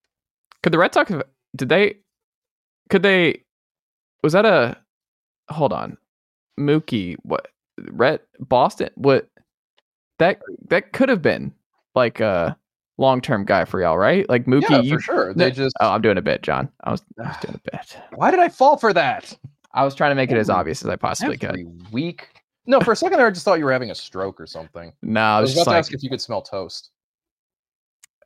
Could 0.62 0.74
the 0.74 0.78
Red 0.78 0.92
Sox 0.92 1.08
have? 1.10 1.22
Did 1.56 1.70
they? 1.70 1.96
Could 2.90 3.02
they? 3.02 3.42
Was 4.22 4.34
that 4.34 4.44
a? 4.44 4.76
Hold 5.48 5.72
on, 5.72 5.96
Mookie. 6.60 7.16
What? 7.22 7.48
Red 7.90 8.20
Boston? 8.38 8.90
What? 8.96 9.28
That 10.18 10.40
that 10.68 10.92
could 10.92 11.08
have 11.08 11.22
been 11.22 11.52
like 11.94 12.20
a 12.20 12.56
long 12.98 13.20
term 13.20 13.44
guy 13.44 13.64
for 13.64 13.80
y'all, 13.80 13.98
right? 13.98 14.28
Like 14.28 14.46
Mookie. 14.46 14.70
yeah, 14.70 14.80
you, 14.80 14.94
for 14.96 15.00
sure. 15.00 15.26
No- 15.34 15.44
They 15.44 15.50
just 15.50 15.74
Oh, 15.80 15.90
I'm 15.90 16.02
doing 16.02 16.18
a 16.18 16.22
bit, 16.22 16.42
Jon. 16.42 16.68
I 16.84 16.90
was, 16.92 17.02
I 17.18 17.28
was 17.28 17.36
doing 17.42 17.54
a 17.66 17.70
bit. 17.70 17.96
Why 18.14 18.30
did 18.30 18.40
I 18.40 18.48
fall 18.48 18.76
for 18.76 18.92
that? 18.92 19.36
I 19.72 19.84
was 19.84 19.94
trying 19.94 20.12
to 20.12 20.14
make 20.14 20.30
it 20.30 20.36
as 20.36 20.48
obvious 20.50 20.82
as 20.82 20.88
I 20.88 20.96
possibly 20.96 21.36
could. 21.36 21.50
Every 21.50 21.66
week. 21.90 22.28
No, 22.66 22.80
for 22.80 22.92
a 22.92 22.96
second 22.96 23.18
there, 23.18 23.26
I 23.26 23.30
just 23.30 23.44
thought 23.44 23.58
you 23.58 23.64
were 23.64 23.72
having 23.72 23.90
a 23.90 23.94
stroke 23.94 24.40
or 24.40 24.46
something. 24.46 24.92
No, 25.02 25.20
I 25.20 25.38
I 25.38 25.40
was, 25.40 25.48
was 25.48 25.54
just 25.56 25.62
about 25.66 25.72
to 25.72 25.76
like, 25.76 25.78
ask 25.80 25.92
if 25.94 26.02
you 26.02 26.08
could 26.10 26.20
smell 26.20 26.40
toast. 26.42 26.90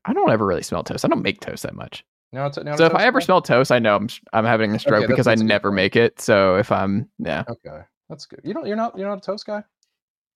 I 0.05 0.13
don't 0.13 0.31
ever 0.31 0.47
really 0.47 0.63
smell 0.63 0.85
toast. 0.85 1.05
I 1.05 1.09
don't 1.09 1.23
make 1.23 1.41
toast 1.41 1.63
that 1.65 1.75
much. 1.75 2.05
No, 2.33 2.47
it's 2.47 2.59
now 2.59 2.77
So 2.77 2.85
if 2.85 2.95
I 2.95 3.05
ever 3.05 3.21
smell. 3.23 3.41
toast, 3.43 3.73
I 3.73 3.79
know 3.79 3.97
I'm 3.97 4.09
I'm 4.35 4.45
having 4.45 4.75
a 4.75 4.79
stroke 4.79 5.01
that's- 5.01 5.11
because 5.11 5.27
I 5.27 5.35
never 5.35 5.73
make 5.73 5.97
it. 5.97 6.21
So 6.21 6.57
if 6.57 6.71
I'm 6.71 7.09
yeah, 7.19 7.45
Okay, 7.49 7.81
that's 8.11 8.27
good. 8.27 8.41
You 8.45 8.53
don't. 8.55 8.67
You're 8.67 8.77
not. 8.77 8.97
You're 8.99 9.09
not 9.09 9.19
a 9.19 9.23
toast 9.23 9.47
guy. 9.47 9.65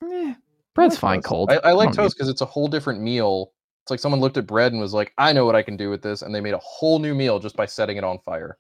eh, 0.02 0.34
I 0.34 0.36
bread's 0.74 0.94
like 0.94 1.00
fine 1.00 1.18
toast. 1.18 1.26
cold. 1.26 1.50
I, 1.50 1.56
I 1.56 1.72
like 1.72 1.88
don't 1.88 2.04
toast 2.04 2.16
because 2.16 2.28
it's 2.28 2.40
a 2.40 2.46
whole 2.46 2.68
different 2.68 3.00
meal. 3.00 3.52
It's 3.84 3.90
like 3.90 4.00
someone 4.00 4.20
looked 4.20 4.36
at 4.36 4.46
bread 4.46 4.72
and 4.72 4.80
was 4.80 4.94
like, 4.94 5.12
"I 5.18 5.32
know 5.32 5.44
what 5.44 5.56
I 5.56 5.62
can 5.62 5.76
do 5.76 5.90
with 5.90 6.02
this," 6.02 6.22
and 6.22 6.34
they 6.34 6.40
made 6.40 6.54
a 6.54 6.60
whole 6.62 6.98
new 6.98 7.14
meal 7.14 7.38
just 7.38 7.56
by 7.56 7.66
setting 7.66 7.96
it 7.96 8.04
on 8.04 8.18
fire. 8.20 8.58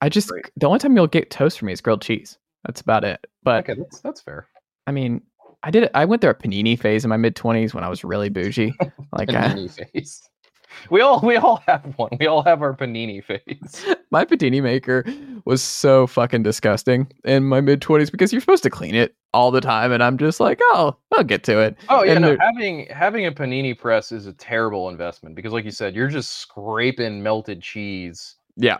I 0.00 0.08
just 0.08 0.28
Great. 0.28 0.50
the 0.56 0.66
only 0.66 0.78
time 0.78 0.94
you'll 0.96 1.06
get 1.06 1.30
toast 1.30 1.58
from 1.58 1.66
me 1.66 1.72
is 1.72 1.80
grilled 1.80 2.02
cheese. 2.02 2.38
That's 2.64 2.80
about 2.80 3.04
it. 3.04 3.24
But 3.42 3.68
okay, 3.68 3.80
that's 3.80 4.00
that's 4.00 4.20
fair. 4.20 4.46
I 4.86 4.92
mean, 4.92 5.22
I 5.62 5.70
did. 5.70 5.90
I 5.94 6.04
went 6.04 6.20
through 6.22 6.30
a 6.30 6.34
panini 6.34 6.78
phase 6.78 7.04
in 7.04 7.08
my 7.08 7.16
mid 7.16 7.34
twenties 7.34 7.74
when 7.74 7.84
I 7.84 7.88
was 7.88 8.04
really 8.04 8.28
bougie. 8.28 8.74
Like 9.12 9.30
I, 9.30 9.48
Panini 9.48 9.90
face. 9.92 10.28
We 10.90 11.00
all 11.00 11.20
we 11.20 11.36
all 11.36 11.62
have 11.66 11.94
one. 11.96 12.10
We 12.18 12.26
all 12.26 12.42
have 12.42 12.62
our 12.62 12.74
panini 12.74 13.22
face. 13.22 13.84
my 14.10 14.24
panini 14.24 14.62
maker 14.62 15.04
was 15.44 15.62
so 15.62 16.06
fucking 16.06 16.42
disgusting 16.42 17.10
in 17.24 17.44
my 17.44 17.60
mid 17.60 17.80
twenties 17.82 18.10
because 18.10 18.32
you're 18.32 18.40
supposed 18.40 18.62
to 18.62 18.70
clean 18.70 18.94
it 18.94 19.14
all 19.34 19.50
the 19.50 19.60
time, 19.60 19.92
and 19.92 20.02
I'm 20.02 20.18
just 20.18 20.40
like, 20.40 20.58
oh, 20.70 20.96
I'll 21.16 21.24
get 21.24 21.44
to 21.44 21.60
it. 21.60 21.76
Oh 21.88 22.02
yeah, 22.04 22.12
And 22.12 22.22
no, 22.22 22.36
having 22.40 22.86
having 22.86 23.26
a 23.26 23.32
panini 23.32 23.76
press 23.78 24.12
is 24.12 24.26
a 24.26 24.32
terrible 24.32 24.88
investment 24.88 25.34
because, 25.34 25.52
like 25.52 25.64
you 25.64 25.70
said, 25.70 25.94
you're 25.94 26.08
just 26.08 26.38
scraping 26.38 27.22
melted 27.22 27.60
cheese 27.62 28.36
Yeah, 28.56 28.78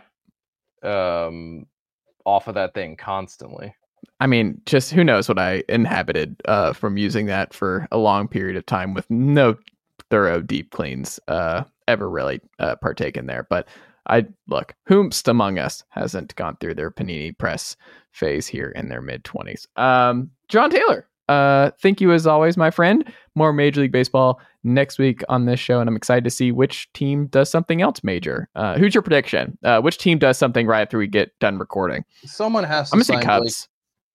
um 0.83 1.65
off 2.25 2.47
of 2.47 2.55
that 2.55 2.73
thing 2.73 2.95
constantly. 2.95 3.73
I 4.21 4.27
mean, 4.27 4.61
just 4.65 4.91
who 4.91 5.03
knows 5.03 5.29
what 5.29 5.39
I 5.39 5.63
inhabited 5.69 6.41
uh, 6.45 6.73
from 6.73 6.97
using 6.97 7.27
that 7.27 7.53
for 7.53 7.87
a 7.91 7.97
long 7.97 8.27
period 8.27 8.57
of 8.57 8.65
time 8.65 8.93
with 8.93 9.09
no 9.09 9.55
thorough 10.09 10.41
deep 10.41 10.71
cleans 10.71 11.19
uh, 11.27 11.63
ever 11.89 12.09
really 12.09 12.39
uh, 12.59 12.75
partaken 12.77 13.25
there. 13.25 13.45
But 13.49 13.67
I 14.07 14.25
look, 14.47 14.73
whomst 14.87 15.27
among 15.27 15.59
us 15.59 15.83
hasn't 15.89 16.35
gone 16.35 16.57
through 16.59 16.75
their 16.75 16.91
panini 16.91 17.37
press 17.37 17.75
phase 18.11 18.47
here 18.47 18.69
in 18.69 18.89
their 18.89 19.01
mid 19.01 19.23
twenties? 19.23 19.67
Um, 19.75 20.31
Jon 20.47 20.71
Tayler, 20.71 21.03
uh, 21.27 21.71
thank 21.81 22.01
you 22.01 22.11
as 22.11 22.25
always, 22.25 22.57
my 22.57 22.71
friend. 22.71 23.03
More 23.35 23.53
Major 23.53 23.81
League 23.81 23.91
Baseball 23.91 24.39
next 24.63 24.97
week 24.99 25.21
on 25.29 25.45
this 25.45 25.59
show, 25.59 25.79
and 25.79 25.87
I'm 25.87 25.95
excited 25.95 26.23
to 26.23 26.29
see 26.29 26.51
which 26.51 26.91
team 26.93 27.27
does 27.27 27.49
something 27.49 27.81
else 27.81 28.03
major. 28.03 28.49
Uh, 28.55 28.77
who's 28.77 28.95
your 28.95 29.01
prediction? 29.03 29.57
Uh, 29.63 29.79
which 29.81 29.97
team 29.97 30.17
does 30.17 30.37
something 30.37 30.65
right 30.65 30.81
after 30.81 30.97
we 30.97 31.07
get 31.07 31.37
done 31.39 31.57
recording? 31.59 32.03
Someone 32.25 32.63
has 32.63 32.89
to 32.89 32.95
I'm 32.95 32.97
gonna 32.97 33.05
say 33.05 33.13
Blake. 33.15 33.25
Cubs. 33.25 33.67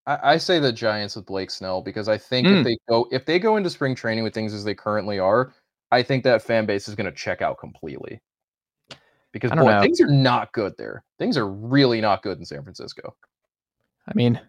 I, 0.07 0.19
I 0.35 0.37
say 0.39 0.59
the 0.59 0.73
Giants 0.73 1.17
with 1.17 1.25
Blake 1.25 1.51
Snell 1.51 1.81
because 1.83 2.09
I 2.09 2.19
think 2.19 2.47
Mm. 2.47 2.59
if 2.59 2.65
they 2.65 2.77
go 2.89 3.09
if 3.13 3.25
they 3.27 3.39
go 3.39 3.57
into 3.57 3.71
spring 3.71 3.95
training 3.95 4.25
with 4.25 4.35
things 4.35 4.53
as 4.53 4.65
they 4.65 4.75
currently 4.75 5.19
are, 5.19 5.55
I 5.95 6.03
think 6.03 6.25
that 6.25 6.43
fan 6.43 6.67
base 6.67 6.89
is 6.89 6.95
going 6.95 7.07
to 7.07 7.17
check 7.17 7.41
out 7.41 7.59
completely. 7.59 8.21
Because 9.33 9.51
boy, 9.51 9.65
know. 9.65 9.81
things 9.81 10.01
are 10.01 10.09
not 10.09 10.53
good 10.53 10.75
there. 10.79 11.05
Things 11.19 11.37
are 11.37 11.49
really 11.49 12.01
not 12.01 12.23
good 12.23 12.39
in 12.39 12.45
San 12.45 12.63
Francisco. 12.63 13.15
I 14.09 14.13
mean, 14.15 14.41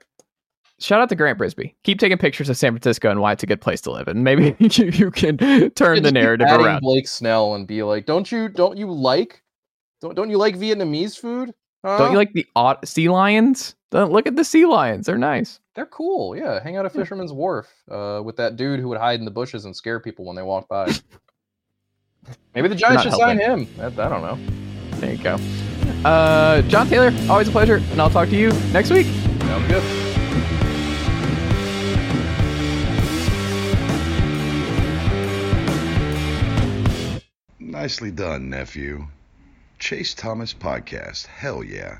shout 0.79 1.01
out 1.01 1.09
to 1.09 1.15
Grant 1.15 1.39
Brisbee. 1.39 1.75
Keep 1.83 1.99
taking 1.99 2.17
pictures 2.17 2.49
of 2.49 2.57
San 2.57 2.73
Francisco 2.73 3.09
and 3.09 3.19
why 3.19 3.31
it's 3.31 3.43
a 3.43 3.47
good 3.47 3.61
place 3.61 3.81
to 3.81 3.91
live, 3.91 4.07
and 4.07 4.23
maybe 4.23 4.55
you, 4.59 4.85
you 4.93 5.11
can 5.11 5.37
turn 5.71 6.03
the 6.03 6.11
narrative 6.11 6.47
around. 6.49 6.81
Blake 6.81 7.07
Snell 7.07 7.55
and 7.55 7.67
be 7.67 7.83
like, 7.83 8.05
don't 8.05 8.31
you 8.31 8.49
don't 8.49 8.77
you 8.77 8.91
like 8.91 9.43
don't 10.01 10.15
don't 10.15 10.29
you 10.29 10.37
like 10.37 10.55
Vietnamese 10.55 11.17
food? 11.17 11.53
Don't 11.83 12.11
you 12.11 12.17
like 12.17 12.33
the 12.33 12.47
odd 12.55 12.87
sea 12.87 13.09
lions? 13.09 13.75
Don't 13.91 14.11
look 14.11 14.25
at 14.25 14.35
the 14.35 14.43
sea 14.43 14.65
lions; 14.65 15.05
they're 15.05 15.17
nice. 15.17 15.59
They're 15.75 15.85
cool. 15.85 16.35
Yeah, 16.35 16.61
hang 16.61 16.77
out 16.77 16.85
at 16.85 16.93
Fisherman's 16.93 17.31
Wharf 17.31 17.67
uh, 17.89 18.21
with 18.23 18.35
that 18.37 18.55
dude 18.55 18.79
who 18.79 18.87
would 18.89 18.97
hide 18.97 19.19
in 19.19 19.25
the 19.25 19.31
bushes 19.31 19.65
and 19.65 19.75
scare 19.75 19.99
people 19.99 20.25
when 20.25 20.35
they 20.35 20.41
walk 20.41 20.67
by. 20.67 20.91
Maybe 22.53 22.67
the 22.67 22.75
Giants 22.75 23.03
not 23.05 23.11
should 23.11 23.19
sign 23.19 23.39
him. 23.39 23.67
I, 23.79 23.87
I 23.87 23.89
don't 23.89 24.21
know. 24.21 24.39
There 24.99 25.13
you 25.13 25.21
go. 25.21 25.37
Uh, 26.05 26.61
Jon 26.63 26.87
Tayler, 26.87 27.29
always 27.29 27.47
a 27.47 27.51
pleasure, 27.51 27.75
and 27.91 28.01
I'll 28.01 28.09
talk 28.09 28.29
to 28.29 28.35
you 28.35 28.51
next 28.71 28.91
week. 28.91 29.07
Sounds 29.07 29.67
good. 29.67 29.83
Nicely 37.59 38.11
done, 38.11 38.49
nephew. 38.49 39.07
Chase 39.79 40.13
Thomas 40.13 40.53
Podcast. 40.53 41.25
Hell 41.27 41.63
yeah. 41.63 41.99